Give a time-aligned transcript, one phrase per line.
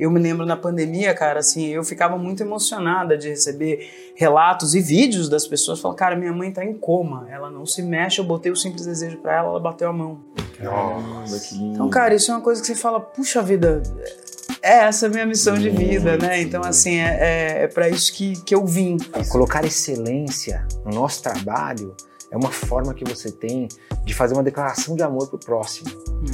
[0.00, 4.80] Eu me lembro na pandemia, cara, assim, eu ficava muito emocionada de receber relatos e
[4.80, 8.24] vídeos das pessoas falando, cara, minha mãe tá em coma, ela não se mexe, eu
[8.24, 10.20] botei o simples desejo para ela, ela bateu a mão.
[10.58, 11.74] Nossa, que lindo.
[11.74, 13.82] Então, cara, isso é uma coisa que você fala, puxa vida,
[14.62, 16.40] é essa a minha missão de vida, né?
[16.40, 18.96] Então, assim, é, é, é para isso que, que eu vim.
[19.30, 21.94] Colocar excelência no nosso trabalho
[22.30, 23.68] é uma forma que você tem
[24.04, 25.90] de fazer uma declaração de amor pro próximo.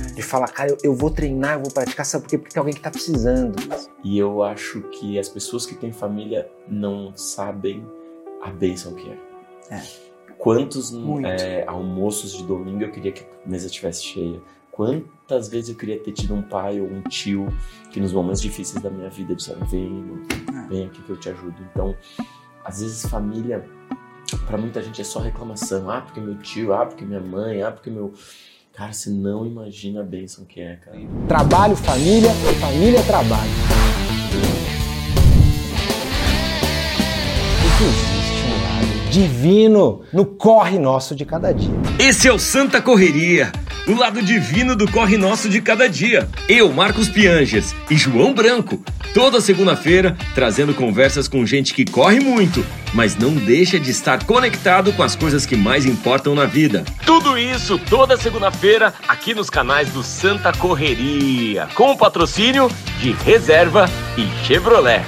[0.08, 0.12] É.
[0.12, 2.38] De falar, cara, eu, eu, vou treinar, eu vou praticar, sabe por quê?
[2.38, 3.56] Porque tem alguém que tá precisando.
[4.04, 7.86] E eu acho que as pessoas que têm família não sabem
[8.42, 9.74] a bênção que é.
[9.74, 9.82] é.
[10.38, 10.92] Quantos
[11.24, 14.40] é, almoços de domingo eu queria que a mesa estivesse cheia?
[14.70, 17.48] Quantas vezes eu queria ter tido um pai ou um tio
[17.90, 20.04] que nos momentos difíceis da minha vida disseram: vem,
[20.54, 20.68] é.
[20.68, 21.56] vem aqui que eu te ajudo.
[21.70, 21.96] Então,
[22.62, 23.66] às vezes, família
[24.46, 25.90] para muita gente é só reclamação.
[25.90, 28.12] Ah, porque meu tio, ah, porque minha mãe, ah, porque meu.
[28.74, 30.98] Cara, você não imagina a bênção que é, cara.
[31.26, 32.30] Trabalho, família,
[32.60, 33.50] família, trabalho.
[37.64, 41.74] O que existe um lado divino no corre nosso de cada dia.
[41.98, 43.50] Esse é o Santa Correria
[43.86, 46.28] o lado divino do corre nosso de cada dia.
[46.48, 48.82] Eu, Marcos Piangers e João Branco,
[49.14, 54.92] toda segunda-feira, trazendo conversas com gente que corre muito, mas não deixa de estar conectado
[54.92, 56.84] com as coisas que mais importam na vida.
[57.04, 63.88] Tudo isso toda segunda-feira aqui nos canais do Santa Correria, com o patrocínio de Reserva
[64.16, 65.02] e Chevrolet.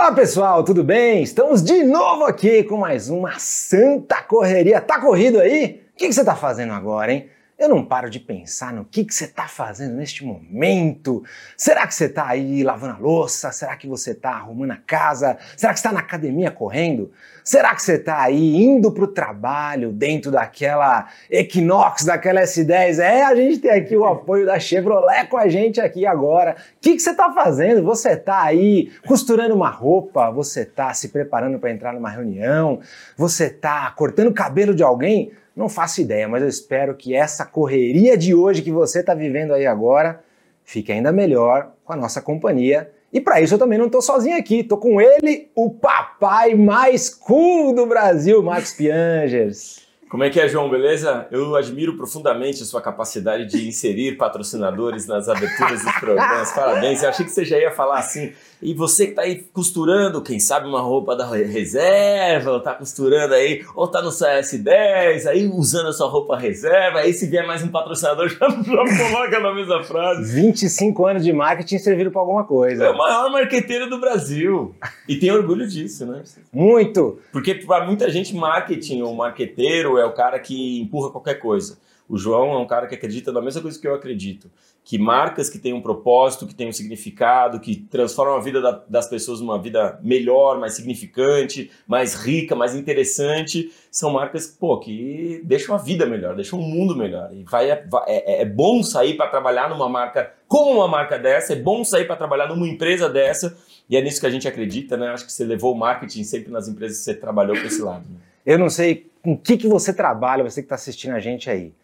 [0.00, 1.24] Olá pessoal, tudo bem?
[1.24, 4.80] Estamos de novo aqui com mais uma Santa Correria.
[4.80, 5.82] Tá corrido aí?
[5.92, 7.28] O que, você tá fazendo agora, hein?
[7.58, 11.24] Eu não paro de pensar no que, que você está fazendo neste momento.
[11.56, 13.50] Será que você está aí lavando a louça?
[13.50, 15.36] Será que você está arrumando a casa?
[15.56, 17.10] Será que está na academia correndo?
[17.42, 23.00] Será que você está aí indo para o trabalho dentro daquela Equinox, daquela S10?
[23.00, 26.54] É, a gente tem aqui o apoio da Chevrolet com a gente aqui agora.
[26.76, 27.82] O que, que você está fazendo?
[27.82, 30.30] Você está aí costurando uma roupa?
[30.30, 32.78] Você está se preparando para entrar numa reunião?
[33.16, 35.32] Você está cortando o cabelo de alguém?
[35.58, 39.52] Não faço ideia, mas eu espero que essa correria de hoje que você está vivendo
[39.52, 40.22] aí agora
[40.62, 42.92] fique ainda melhor com a nossa companhia.
[43.12, 47.10] E para isso eu também não estou sozinho aqui, estou com ele, o papai mais
[47.10, 49.87] cool do Brasil, Marcos Piangers.
[50.08, 50.70] Como é que é, João?
[50.70, 51.26] Beleza?
[51.30, 56.50] Eu admiro profundamente a sua capacidade de inserir patrocinadores nas aberturas dos programas.
[56.52, 57.02] Parabéns.
[57.02, 58.32] Eu achei que você já ia falar assim.
[58.60, 63.34] E você que está aí costurando, quem sabe uma roupa da reserva, ou tá costurando
[63.34, 67.62] aí, ou tá no CS10, aí usando a sua roupa reserva, aí se vier mais
[67.62, 70.34] um patrocinador, já, já coloca na mesma frase.
[70.34, 72.86] 25 anos de marketing serviram para alguma coisa.
[72.86, 74.74] É o maior marqueteiro do Brasil.
[75.06, 76.22] E tem orgulho disso, né?
[76.52, 77.20] Muito!
[77.30, 81.78] Porque para muita gente, marketing ou marqueteiro é o cara que empurra qualquer coisa.
[82.08, 84.50] O João é um cara que acredita na mesma coisa que eu acredito,
[84.82, 88.82] que marcas que têm um propósito, que têm um significado, que transformam a vida da,
[88.88, 95.42] das pessoas numa vida melhor, mais significante, mais rica, mais interessante, são marcas pô, que
[95.44, 97.28] deixam a vida melhor, deixam o mundo melhor.
[97.34, 101.52] E vai, é, é, é bom sair para trabalhar numa marca como uma marca dessa,
[101.52, 103.54] é bom sair para trabalhar numa empresa dessa,
[103.90, 105.08] e é nisso que a gente acredita, né?
[105.08, 108.06] Acho que você levou o marketing sempre nas empresas que você trabalhou com esse lado.
[108.08, 108.16] Né?
[108.46, 111.50] Eu não sei com o que, que você trabalha, você que está assistindo a gente
[111.50, 111.74] aí.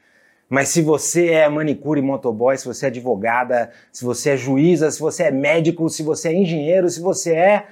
[0.49, 4.91] Mas se você é manicure e motoboy, se você é advogada, se você é juíza,
[4.91, 7.66] se você é médico, se você é engenheiro, se você é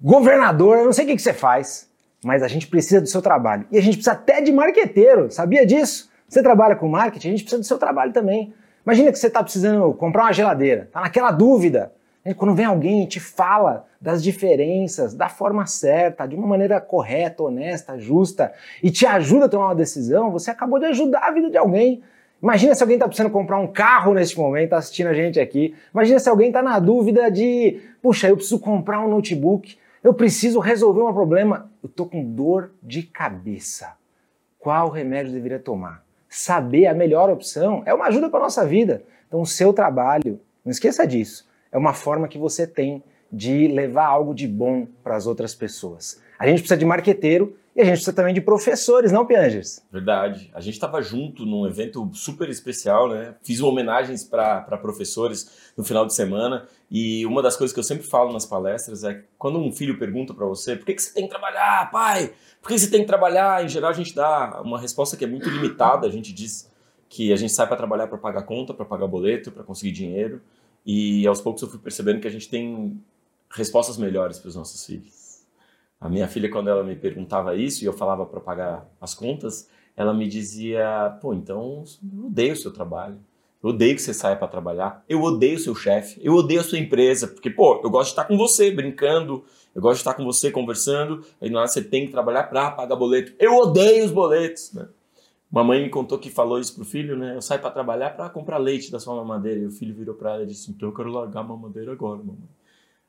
[0.00, 1.88] governador, eu não sei o que, que você faz,
[2.24, 3.66] mas a gente precisa do seu trabalho.
[3.72, 6.08] E a gente precisa até de marqueteiro, sabia disso?
[6.28, 8.54] Você trabalha com marketing, a gente precisa do seu trabalho também.
[8.86, 11.92] Imagina que você está precisando comprar uma geladeira, está naquela dúvida.
[12.36, 17.42] Quando vem alguém e te fala das diferenças, da forma certa, de uma maneira correta,
[17.42, 21.50] honesta, justa, e te ajuda a tomar uma decisão, você acabou de ajudar a vida
[21.50, 22.02] de alguém.
[22.40, 25.74] Imagina se alguém está precisando comprar um carro neste momento, está assistindo a gente aqui.
[25.92, 30.60] Imagina se alguém está na dúvida de, puxa, eu preciso comprar um notebook, eu preciso
[30.60, 33.96] resolver um problema, eu estou com dor de cabeça.
[34.58, 36.04] Qual remédio deveria tomar?
[36.28, 39.02] Saber a melhor opção é uma ajuda para a nossa vida.
[39.26, 44.06] Então, o seu trabalho, não esqueça disso, é uma forma que você tem de levar
[44.06, 46.20] algo de bom para as outras pessoas.
[46.38, 49.82] A gente precisa de marqueteiro e a gente precisa também de professores, não, Piangers?
[49.92, 50.50] Verdade.
[50.54, 53.34] A gente estava junto num evento super especial, né?
[53.42, 58.04] Fiz homenagens para professores no final de semana e uma das coisas que eu sempre
[58.04, 61.24] falo nas palestras é quando um filho pergunta para você por que, que você tem
[61.24, 62.32] que trabalhar, pai?
[62.60, 63.64] Por que você tem que trabalhar?
[63.64, 66.06] Em geral, a gente dá uma resposta que é muito limitada.
[66.06, 66.70] A gente diz
[67.08, 70.40] que a gente sai para trabalhar para pagar conta, para pagar boleto, para conseguir dinheiro.
[70.84, 73.00] E aos poucos eu fui percebendo que a gente tem
[73.50, 75.42] respostas melhores para os nossos filhos.
[76.00, 79.68] A minha filha, quando ela me perguntava isso e eu falava para pagar as contas,
[79.96, 83.18] ela me dizia: pô, então eu odeio o seu trabalho.
[83.62, 85.04] Eu odeio que você saia para trabalhar.
[85.08, 86.20] Eu odeio o seu chefe.
[86.22, 87.26] Eu odeio a sua empresa.
[87.26, 89.44] Porque, pô, eu gosto de estar com você, brincando.
[89.74, 91.24] Eu gosto de estar com você, conversando.
[91.40, 93.32] Aí na hora você tem que trabalhar para pagar boleto.
[93.36, 94.86] Eu odeio os boletos, né?
[95.50, 97.34] Mamãe me contou que falou isso pro filho, né?
[97.34, 99.58] Eu saio para trabalhar para comprar leite da sua mamadeira.
[99.58, 102.18] E o filho virou para ela e disse: Então eu quero largar a mamadeira agora,
[102.18, 102.57] mamãe.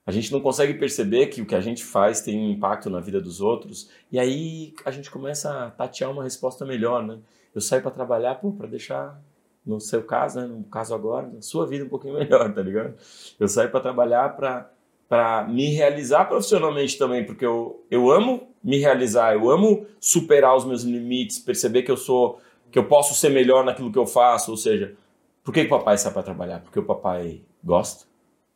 [0.09, 2.99] A gente não consegue perceber que o que a gente faz tem um impacto na
[2.99, 3.91] vida dos outros.
[4.11, 7.19] E aí a gente começa a tatear uma resposta melhor, né?
[7.53, 9.21] Eu saio para trabalhar, para deixar
[9.63, 12.95] no seu caso, né, no caso agora, na sua vida um pouquinho melhor, tá ligado?
[13.39, 14.71] Eu saio para trabalhar para
[15.07, 20.65] para me realizar profissionalmente também, porque eu, eu amo me realizar, eu amo superar os
[20.65, 22.39] meus limites, perceber que eu sou
[22.71, 24.95] que eu posso ser melhor naquilo que eu faço, ou seja,
[25.43, 26.61] por que o papai sai para trabalhar?
[26.61, 28.05] Porque o papai gosta,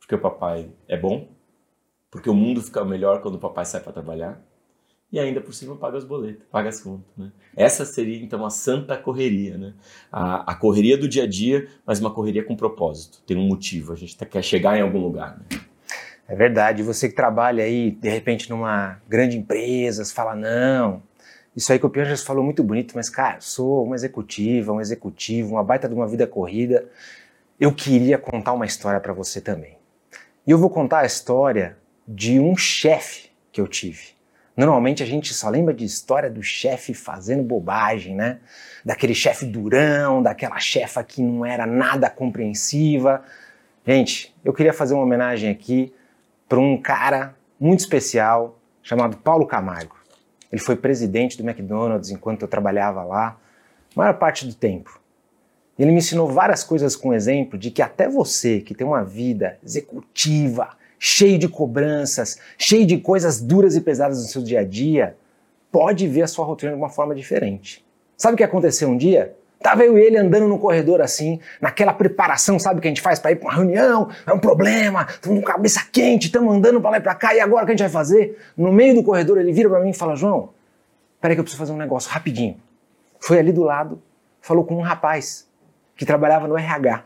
[0.00, 1.28] porque o papai é bom,
[2.14, 4.40] porque o mundo fica melhor quando o papai sai para trabalhar
[5.10, 7.04] e ainda por cima paga os boletos, paga as contas.
[7.16, 7.32] Né?
[7.56, 9.74] Essa seria então a santa correria, né?
[10.12, 13.92] A, a, correria do dia a dia, mas uma correria com propósito, tem um motivo,
[13.92, 15.38] a gente tá, quer chegar em algum lugar.
[15.38, 15.60] Né?
[16.28, 21.02] É verdade, você que trabalha aí, de repente, numa grande empresa, você fala, não,
[21.56, 25.54] isso aí que o Pianjas falou muito bonito, mas cara, sou uma executiva, um executivo,
[25.54, 26.88] uma baita de uma vida corrida,
[27.58, 29.76] eu queria contar uma história para você também.
[30.46, 31.76] E eu vou contar a história
[32.06, 34.14] de um chefe que eu tive.
[34.56, 38.38] Normalmente a gente só lembra de história do chefe fazendo bobagem, né?
[38.84, 43.22] Daquele chefe durão, daquela chefa que não era nada compreensiva.
[43.84, 45.92] Gente, eu queria fazer uma homenagem aqui
[46.48, 49.96] para um cara muito especial chamado Paulo Camargo.
[50.52, 53.36] Ele foi presidente do McDonald's enquanto eu trabalhava lá,
[53.94, 55.00] a maior parte do tempo.
[55.76, 59.58] Ele me ensinou várias coisas com exemplo de que até você que tem uma vida
[59.64, 65.14] executiva, cheio de cobranças, cheio de coisas duras e pesadas no seu dia a dia,
[65.70, 67.84] pode ver a sua rotina de uma forma diferente.
[68.16, 69.36] Sabe o que aconteceu um dia?
[69.62, 73.18] Tava eu e ele andando no corredor assim, naquela preparação, sabe, que a gente faz
[73.18, 76.92] para ir para uma reunião, é um problema, estamos com cabeça quente, estamos andando para
[76.92, 78.38] lá e para cá, e agora o que a gente vai fazer?
[78.56, 80.54] No meio do corredor ele vira para mim e fala: João,
[81.20, 82.56] peraí que eu preciso fazer um negócio rapidinho.
[83.20, 84.00] Foi ali do lado,
[84.40, 85.46] falou com um rapaz
[85.96, 87.04] que trabalhava no RH.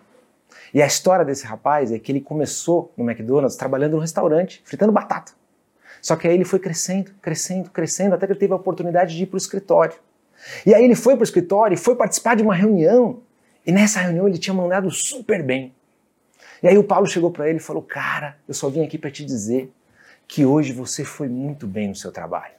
[0.73, 4.93] E a história desse rapaz é que ele começou no McDonald's trabalhando no restaurante, fritando
[4.93, 5.33] batata.
[6.01, 9.23] Só que aí ele foi crescendo, crescendo, crescendo, até que ele teve a oportunidade de
[9.23, 9.97] ir para o escritório.
[10.65, 13.21] E aí ele foi para o escritório e foi participar de uma reunião.
[13.67, 15.75] E nessa reunião ele tinha mandado super bem.
[16.63, 19.11] E aí o Paulo chegou para ele e falou: Cara, eu só vim aqui para
[19.11, 19.73] te dizer
[20.27, 22.55] que hoje você foi muito bem no seu trabalho.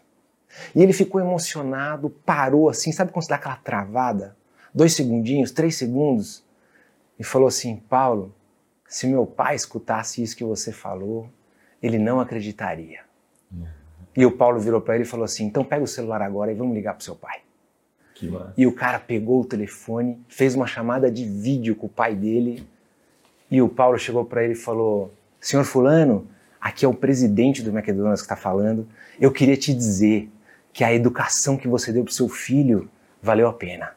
[0.76, 4.36] E ele ficou emocionado, parou assim, sabe quando você dá aquela travada?
[4.74, 6.44] Dois segundinhos, três segundos
[7.20, 8.34] e falou assim: Paulo,
[8.88, 11.30] se meu pai escutasse isso que você falou,
[11.82, 13.02] ele não acreditaria.
[13.52, 13.68] Uhum.
[14.16, 16.56] E o Paulo virou para ele e falou assim: então pega o celular agora e
[16.56, 17.42] vamos ligar para seu pai.
[18.58, 22.68] E o cara pegou o telefone, fez uma chamada de vídeo com o pai dele.
[23.50, 26.28] E o Paulo chegou para ele e falou: Senhor Fulano,
[26.60, 28.88] aqui é o presidente do McDonald's que está falando.
[29.20, 30.30] Eu queria te dizer
[30.74, 32.90] que a educação que você deu para seu filho
[33.22, 33.92] valeu a pena.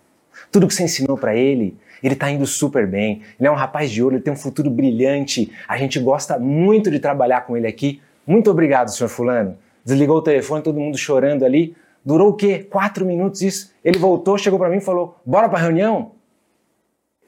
[0.52, 3.22] Tudo que você ensinou para ele, ele está indo super bem.
[3.40, 5.50] Ele é um rapaz de ouro, ele tem um futuro brilhante.
[5.66, 8.00] A gente gosta muito de trabalhar com ele aqui.
[8.26, 9.56] Muito obrigado, senhor Fulano.
[9.84, 11.74] Desligou o telefone, todo mundo chorando ali.
[12.04, 12.66] Durou o quê?
[12.70, 13.72] Quatro minutos isso.
[13.84, 16.12] Ele voltou, chegou para mim e falou: Bora para reunião?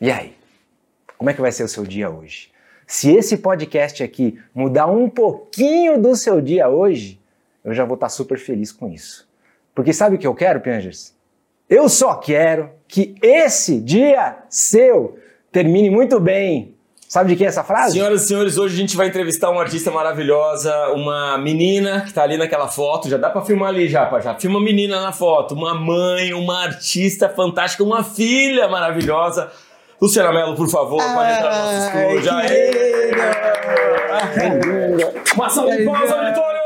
[0.01, 0.35] E aí?
[1.17, 2.51] Como é que vai ser o seu dia hoje?
[2.87, 7.19] Se esse podcast aqui mudar um pouquinho do seu dia hoje,
[7.65, 9.27] eu já vou estar tá super feliz com isso.
[9.75, 11.15] Porque sabe o que eu quero, Piangers?
[11.69, 15.19] Eu só quero que esse dia seu
[15.51, 16.77] termine muito bem.
[17.09, 17.95] Sabe de quem é essa frase?
[17.95, 22.23] Senhoras e senhores, hoje a gente vai entrevistar uma artista maravilhosa, uma menina que tá
[22.23, 23.09] ali naquela foto.
[23.09, 24.37] Já dá para filmar ali, já, já.
[24.37, 25.57] Filma a menina na foto.
[25.57, 29.51] Uma mãe, uma artista fantástica, uma filha maravilhosa.
[30.01, 32.33] Luciana Mello, por favor, pode entrar no nosso estúdio.
[32.33, 33.11] Aê!
[35.35, 36.61] Uma salva de palmas, auditório!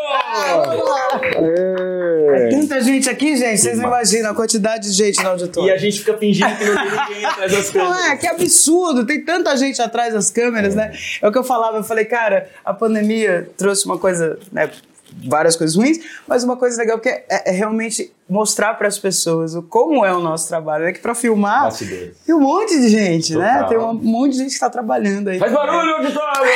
[2.48, 5.68] É tanta gente aqui, gente, vocês não imaginam a quantidade de gente no auditório.
[5.68, 7.96] E a gente fica fingindo que não tem ninguém atrás das câmeras.
[7.96, 10.76] Não é, que absurdo, tem tanta gente atrás das câmeras, é.
[10.76, 10.98] né?
[11.22, 14.70] É o que eu falava, eu falei, cara, a pandemia trouxe uma coisa, né?
[15.26, 19.54] Várias coisas ruins, mas uma coisa legal que é, é realmente mostrar para as pessoas
[19.54, 20.84] o, como é o nosso trabalho.
[20.84, 22.16] É que para filmar Bastidores.
[22.24, 23.46] tem um monte de gente, né?
[23.46, 23.62] Total.
[23.62, 23.68] né?
[23.68, 25.38] Tem um monte de gente que está trabalhando aí.
[25.38, 26.50] Faz barulho, auditório!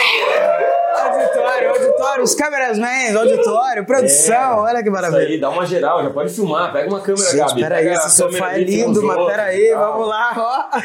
[0.92, 5.20] Auditório, auditório, os cameramen, auditório, produção, É, olha que Isso maravilha.
[5.28, 7.60] aí, dá uma geral, já pode filmar, pega uma câmera, Gente, Gabi.
[7.60, 9.92] peraí, pega esse sofá é lindo, mas peraí, tal.
[9.92, 10.78] vamos lá, ó.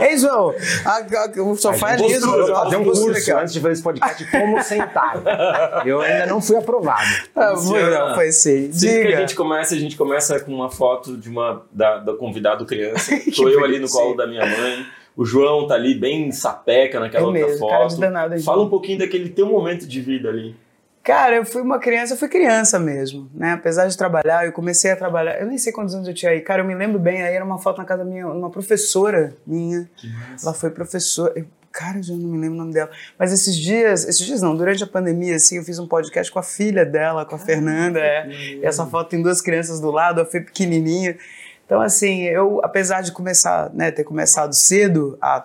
[0.04, 0.54] Ei, João,
[0.84, 2.52] a- a- o sofá é lindo.
[2.52, 3.38] ó, fazer um curso aqui, ó.
[3.40, 5.16] antes de fazer esse podcast de como sentar.
[5.84, 7.06] Eu ainda não fui aprovado.
[7.34, 8.72] Ah, foi, não, foi sim.
[8.72, 9.16] Sempre que a Diga.
[9.18, 13.12] gente começa, a gente começa com uma foto de uma da, da convidado criança.
[13.34, 14.86] Tô eu ali no colo da minha mãe.
[15.16, 17.98] O João tá ali bem sapeca naquela É outra mesmo, cara foto.
[18.00, 20.54] danado, hein, Fala um pouquinho daquele teu momento de vida ali.
[21.02, 23.52] Cara, eu fui uma criança, eu fui criança mesmo, né?
[23.52, 25.40] Apesar de trabalhar, eu comecei a trabalhar.
[25.40, 26.40] Eu nem sei quantos anos eu tinha aí.
[26.40, 29.88] Cara, eu me lembro bem, aí era uma foto na casa minha, uma professora minha.
[30.42, 31.32] Ela foi professora.
[31.36, 32.90] eu- Cara, eu já não me lembro o nome dela.
[33.18, 36.38] Mas esses dias, esses dias não, durante a pandemia, assim, eu fiz um podcast com
[36.38, 38.00] a filha dela, com a Fernanda.
[38.00, 38.26] É.
[38.30, 41.16] E essa foto tem duas crianças do lado, a Fê pequenininha.
[41.66, 45.44] Então, assim, eu, apesar de começar, né, ter começado cedo a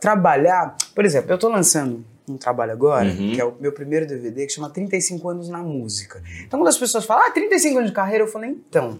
[0.00, 3.32] trabalhar, por exemplo, eu tô lançando um trabalho agora, Uhum.
[3.34, 6.22] que é o meu primeiro DVD, que chama 35 anos na música.
[6.46, 8.98] Então, quando as pessoas falam, ah, 35 anos de carreira, eu falei, então,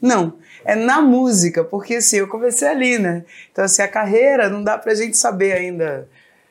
[0.00, 0.34] não,
[0.64, 3.24] é na música, porque assim, eu comecei ali, né?
[3.52, 6.08] Então, assim, a carreira não dá pra gente saber ainda,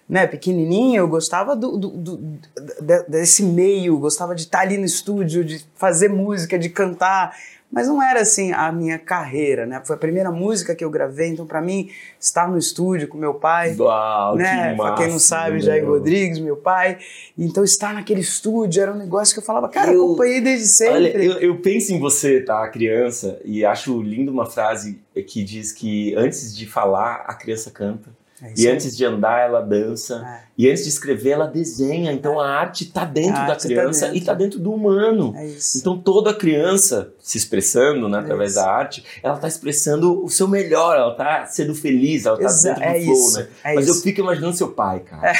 [0.07, 0.27] né?
[0.27, 5.45] Pequenininho, eu gostava do, do- do- de- desse meio, gostava de estar ali no estúdio,
[5.45, 7.35] de fazer música, de cantar,
[7.71, 9.81] mas não era assim a minha carreira, né?
[9.85, 13.33] Foi a primeira música que eu gravei, então pra mim, estar no estúdio com meu
[13.33, 14.71] pai, Uau, né?
[14.71, 15.61] que Pra quem não sabe, meu.
[15.61, 16.97] Jair Rodrigues, meu pai.
[17.37, 20.93] Então estar naquele estúdio era um negócio que eu falava, cara, Eu- acompanhei desde sempre.
[20.95, 25.71] Olha, eu, eu penso em você, tá, criança, e acho lindo uma frase que diz
[25.71, 28.09] que antes de falar, a criança canta.
[28.41, 30.23] É E antes de andar, ela dança.
[30.43, 30.47] É.
[30.57, 32.11] E antes de escrever, ela desenha.
[32.11, 34.17] Então a arte tá dentro A da arte tá criança dentro.
[34.17, 35.33] e tá dentro do humano.
[35.35, 35.79] É isso.
[35.79, 38.59] Então toda criança se expressando né, através isso.
[38.61, 42.73] da arte, ela tá expressando o seu melhor, ela tá sendo feliz, ela tá Exa-
[42.73, 43.47] dentro do é flow, né?
[43.63, 44.03] é Mas eu isso.
[44.03, 45.33] fico imaginando seu pai, cara.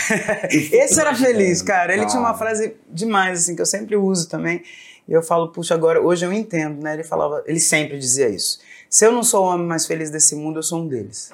[0.52, 1.94] Eu Esse era feliz, cara.
[1.94, 4.64] Ele tinha uma frase demais, assim, que eu sempre uso também.
[5.08, 6.94] E eu falo, puxa, agora, hoje eu entendo, né?
[6.96, 8.60] Ele falava, ele sempre dizia isso.
[8.90, 11.32] Se eu não sou o homem mais feliz desse mundo, eu sou um deles.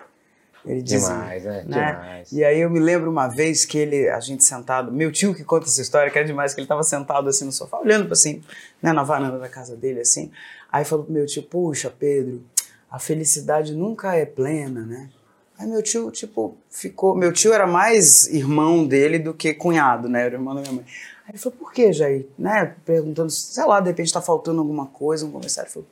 [0.65, 1.09] Ele dizia.
[1.09, 1.63] Demais, né?
[1.67, 1.91] né?
[1.91, 2.31] Demais.
[2.31, 5.43] E aí eu me lembro uma vez que ele, a gente sentado, meu tio que
[5.43, 8.13] conta essa história, que é demais, que ele tava sentado assim no sofá, olhando pra
[8.13, 8.41] assim,
[8.81, 10.31] né, na varanda da casa dele, assim.
[10.71, 12.41] Aí falou pro meu tio, puxa, Pedro,
[12.89, 15.09] a felicidade nunca é plena, né?
[15.57, 17.15] Aí meu tio, tipo, ficou.
[17.15, 20.25] Meu tio era mais irmão dele do que cunhado, né?
[20.25, 20.85] Era irmão da minha mãe.
[21.25, 22.27] Aí ele falou, por que, Jair?
[22.37, 22.75] Né?
[22.85, 25.67] Perguntando, sei lá, de repente tá faltando alguma coisa, um conversário.
[25.67, 25.87] Ele falou,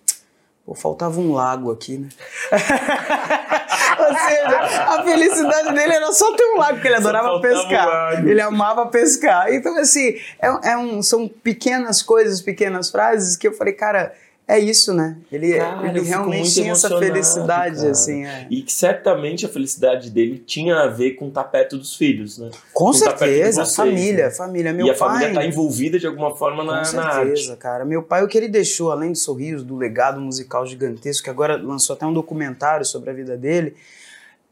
[0.72, 2.08] pô, faltava um lago aqui, né?
[4.00, 7.88] Ou seja, a felicidade dele era só ter um lago, porque ele adorava um pescar.
[7.88, 8.28] lago.
[8.30, 9.54] ele amava pescar.
[9.54, 14.14] Então, assim, é, é um, são pequenas coisas, pequenas frases que eu falei, cara,
[14.48, 15.18] é isso, né?
[15.32, 17.92] Ele, Cara, ele realmente tinha essa felicidade, cara.
[17.92, 18.26] assim.
[18.26, 18.48] É.
[18.50, 22.50] E que certamente a felicidade dele tinha a ver com estar perto dos filhos, né?
[22.74, 24.32] Com de certeza, vocês, família, né?
[24.32, 24.74] família.
[24.74, 27.26] Meu e a pai, família tá envolvida de alguma forma na, Com na arte.
[27.28, 27.86] certeza, cara.
[27.86, 31.56] Meu pai, o que ele deixou, além de sorriso, do legado musical gigantesco, que agora
[31.56, 33.74] lançou até um documentário sobre a vida dele,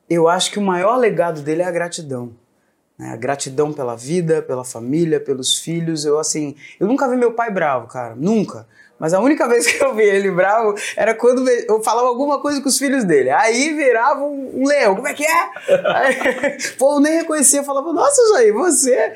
[0.10, 2.31] eu acho que o maior legado dele é a gratidão.
[2.98, 3.10] né?
[3.12, 6.05] A gratidão pela vida, pela família, pelos filhos.
[6.05, 8.15] Eu, assim, eu nunca vi meu pai bravo, cara.
[8.15, 8.65] Nunca.
[8.99, 12.61] Mas a única vez que eu vi ele bravo era quando eu falava alguma coisa
[12.61, 13.29] com os filhos dele.
[13.29, 14.95] Aí virava um um leão.
[14.95, 15.49] Como é que é?
[15.95, 17.59] Aí, pô, eu nem reconhecia.
[17.59, 19.13] Eu falava, nossa, Jair, você.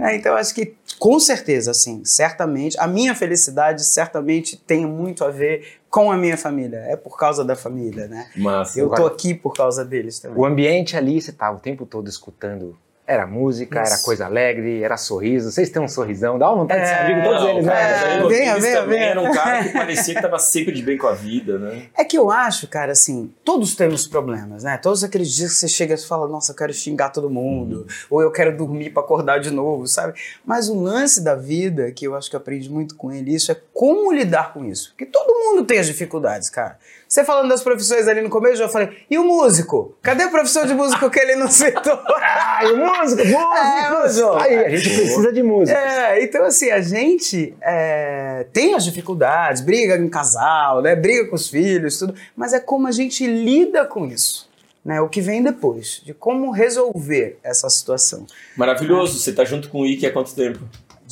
[0.00, 5.30] É, então, acho que, com certeza, assim, certamente, a minha felicidade certamente tem muito a
[5.30, 6.78] ver com a minha família.
[6.88, 8.28] É por causa da família, né?
[8.36, 8.78] Massa.
[8.78, 10.38] Eu tô aqui por causa deles também.
[10.38, 12.76] O ambiente ali, você tava o tempo todo escutando.
[13.06, 13.92] Era música, Isso.
[13.92, 15.50] era coisa alegre, era sorriso.
[15.50, 17.66] Vocês têm um sorrisão, dá uma vontade de É, ser amigo de todos Não, eles,
[17.66, 17.74] né?
[17.74, 19.10] É, venha, venha, também venha.
[19.10, 21.82] era um cara que parecia que tava sempre de bem com a vida, né?
[21.94, 24.78] É que eu acho, cara, assim, todos temos problemas, né?
[24.78, 28.22] Todos aqueles dias que você chega e fala, nossa, eu quero xingar todo mundo, ou
[28.22, 30.14] eu quero dormir pra acordar de novo, sabe?
[30.42, 33.52] Mas o lance da vida, que eu acho que eu aprendi muito com ele, isso
[33.52, 34.90] é como lidar com isso.
[34.92, 36.78] Porque todo mundo tem as dificuldades, cara.
[37.08, 39.96] Você falando das profissões ali no começo, eu falei, e o músico?
[40.02, 41.98] Cadê a profissão de músico que ele não citou?
[42.20, 44.08] Ai, música, É, música!
[44.20, 44.38] João.
[44.38, 45.78] Aí, a gente precisa de música.
[45.78, 50.96] É, então assim, a gente é, tem as dificuldades, briga em casal, né?
[50.96, 54.52] Briga com os filhos, tudo, mas é como a gente lida com isso.
[54.84, 58.26] Né, o que vem depois, de como resolver essa situação.
[58.54, 59.18] Maravilhoso.
[59.18, 60.60] Você tá junto com o Ike há quanto tempo?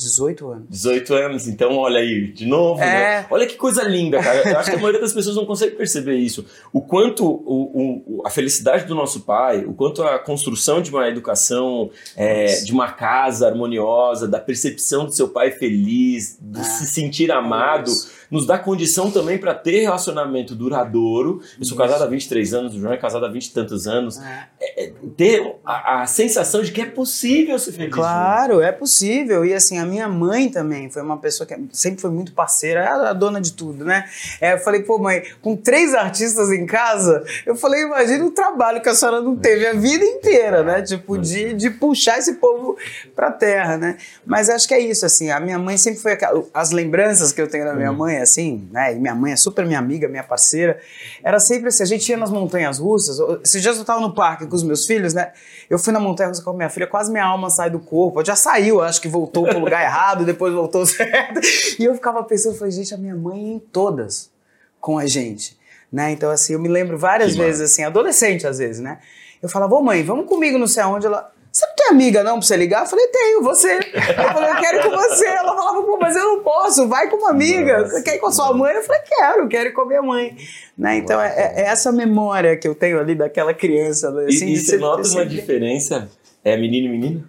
[0.03, 0.65] 18 anos.
[0.69, 2.85] 18 anos, então olha aí, de novo, É.
[3.21, 3.25] né?
[3.29, 4.49] Olha que coisa linda, cara.
[4.49, 6.45] Eu acho que a maioria das pessoas não consegue perceber isso.
[6.71, 11.07] O quanto o, o- a felicidade do nosso pai, o quanto a construção de uma
[11.07, 16.63] educação, é, de uma casa harmoniosa, da percepção do seu pai feliz, de É.
[16.63, 18.11] se sentir amado, Isso.
[18.33, 21.39] Nos dá condição também para ter relacionamento duradouro.
[21.59, 24.19] Eu sou casado há 23 anos, o João é casado há 20 e tantos anos.
[24.59, 27.93] É, é, ter a, a sensação de que é possível ser feliz.
[27.93, 29.45] Claro, é possível.
[29.45, 32.87] E assim, a minha mãe também foi uma pessoa que sempre foi muito parceira, é
[32.87, 34.05] a dona de tudo, né?
[34.41, 38.81] É, eu falei, pô, mãe, com três artistas em casa, eu falei, imagina o trabalho
[38.81, 40.81] que a senhora não teve a vida inteira, né?
[40.81, 42.75] Tipo, de, de puxar esse povo
[43.15, 43.97] pra terra, né?
[44.25, 47.39] Mas acho que é isso, assim, a minha mãe sempre foi aquela, as lembranças que
[47.39, 47.97] eu tenho da minha Uhum.
[47.97, 48.93] mãe, assim, né?
[48.93, 50.79] E minha mãe é super minha amiga, minha parceira.
[51.23, 53.19] Era sempre assim, a gente ia nas montanhas russas.
[53.43, 55.31] Esses dias eu tava no parque com os meus filhos, né?
[55.69, 58.23] Eu fui na montanha russa com a minha filha, quase minha alma sai do corpo.
[58.25, 61.39] Já saiu, acho que voltou pro lugar errado, depois voltou certo.
[61.79, 64.31] E eu ficava pensando, falei, gente, a minha mãe ia em todas
[64.79, 65.57] com a gente,
[65.91, 66.11] né?
[66.11, 68.99] Então, assim, eu me lembro várias Que vezes, assim, adolescente às vezes, né?
[69.41, 71.05] Eu falava, ô mãe, vamos comigo não sei aonde.
[71.05, 72.81] Ela, você não tem amiga não pra você ligar?
[72.83, 73.75] Eu falei, tenho, você.
[73.77, 75.25] Eu falei, eu quero ir com você.
[75.27, 77.79] Ela falava, pô, mas eu não posso, vai com uma amiga.
[77.81, 77.91] Nossa.
[77.97, 78.73] Você quer ir com a sua mãe?
[78.73, 80.35] Eu falei, quero, quero ir com a minha mãe.
[80.75, 80.97] Né?
[80.97, 84.09] Então, é, é- é essa memória que eu tenho ali daquela criança.
[84.09, 84.23] né?
[84.29, 86.09] E, Assim, e você nota uma diferença?
[86.43, 87.23] É menino e menina?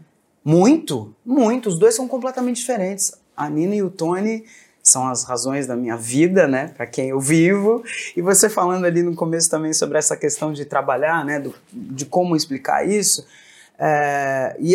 [0.44, 1.68] Muito, muito.
[1.68, 3.12] Os dois são completamente diferentes.
[3.36, 4.44] A Nina e o Tony
[4.82, 6.72] são as razões da minha vida, né?
[6.76, 7.82] Para quem eu vivo.
[8.16, 11.40] E você falando ali no começo também sobre essa questão de trabalhar, né?
[11.40, 13.26] do- de como explicar isso.
[13.78, 14.74] É, e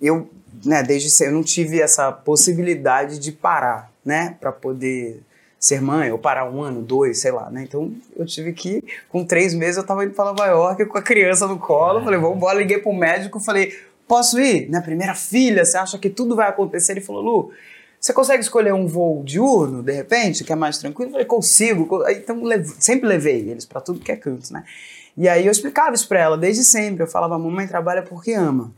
[0.00, 0.28] eu,
[0.64, 0.82] né?
[0.82, 4.36] Desde eu não tive essa possibilidade de parar, né?
[4.40, 5.22] Para poder
[5.58, 7.62] ser mãe, ou parar um ano, dois, sei lá, né?
[7.62, 11.02] Então eu tive que, com três meses, eu tava indo para Nova York com a
[11.02, 12.02] criança no colo.
[12.02, 13.78] Falei, vamos embora, liguei pro médico, falei,
[14.08, 14.70] posso ir?
[14.70, 16.92] Na primeira filha, você acha que tudo vai acontecer?
[16.92, 17.52] Ele falou, Lu,
[18.00, 21.10] você consegue escolher um voo diurno, de repente, que é mais tranquilo?
[21.10, 22.02] Eu falei, consigo.
[22.08, 22.40] Então,
[22.78, 24.64] sempre levei eles para tudo que é canto, né?
[25.20, 27.02] E aí eu explicava isso para ela desde sempre.
[27.02, 28.72] Eu falava, mamãe trabalha porque ama.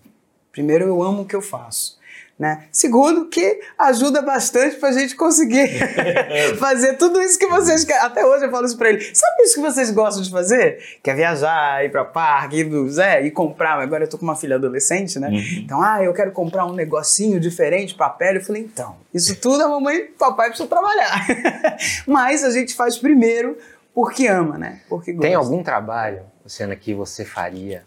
[0.50, 2.00] Primeiro, eu amo o que eu faço.
[2.36, 2.64] Né?
[2.72, 5.68] Segundo, que ajuda bastante pra gente conseguir
[6.58, 8.02] fazer tudo isso que vocês querem.
[8.02, 9.00] Até hoje eu falo isso pra ele.
[9.14, 10.82] Sabe isso que vocês gostam de fazer?
[11.00, 13.78] Quer viajar, ir pra parque, ir, no, Zé, ir comprar.
[13.78, 15.30] Agora eu tô com uma filha adolescente, né?
[15.58, 18.38] Então, ah, eu quero comprar um negocinho diferente pra pele.
[18.38, 21.24] Eu falei, então, isso tudo a mamãe e papai precisam trabalhar.
[22.04, 23.56] Mas a gente faz primeiro
[23.94, 24.80] porque ama, né?
[24.88, 25.28] Porque gosta.
[25.28, 27.84] Tem algum trabalho, Luciana, que você faria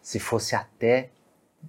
[0.00, 1.10] se fosse até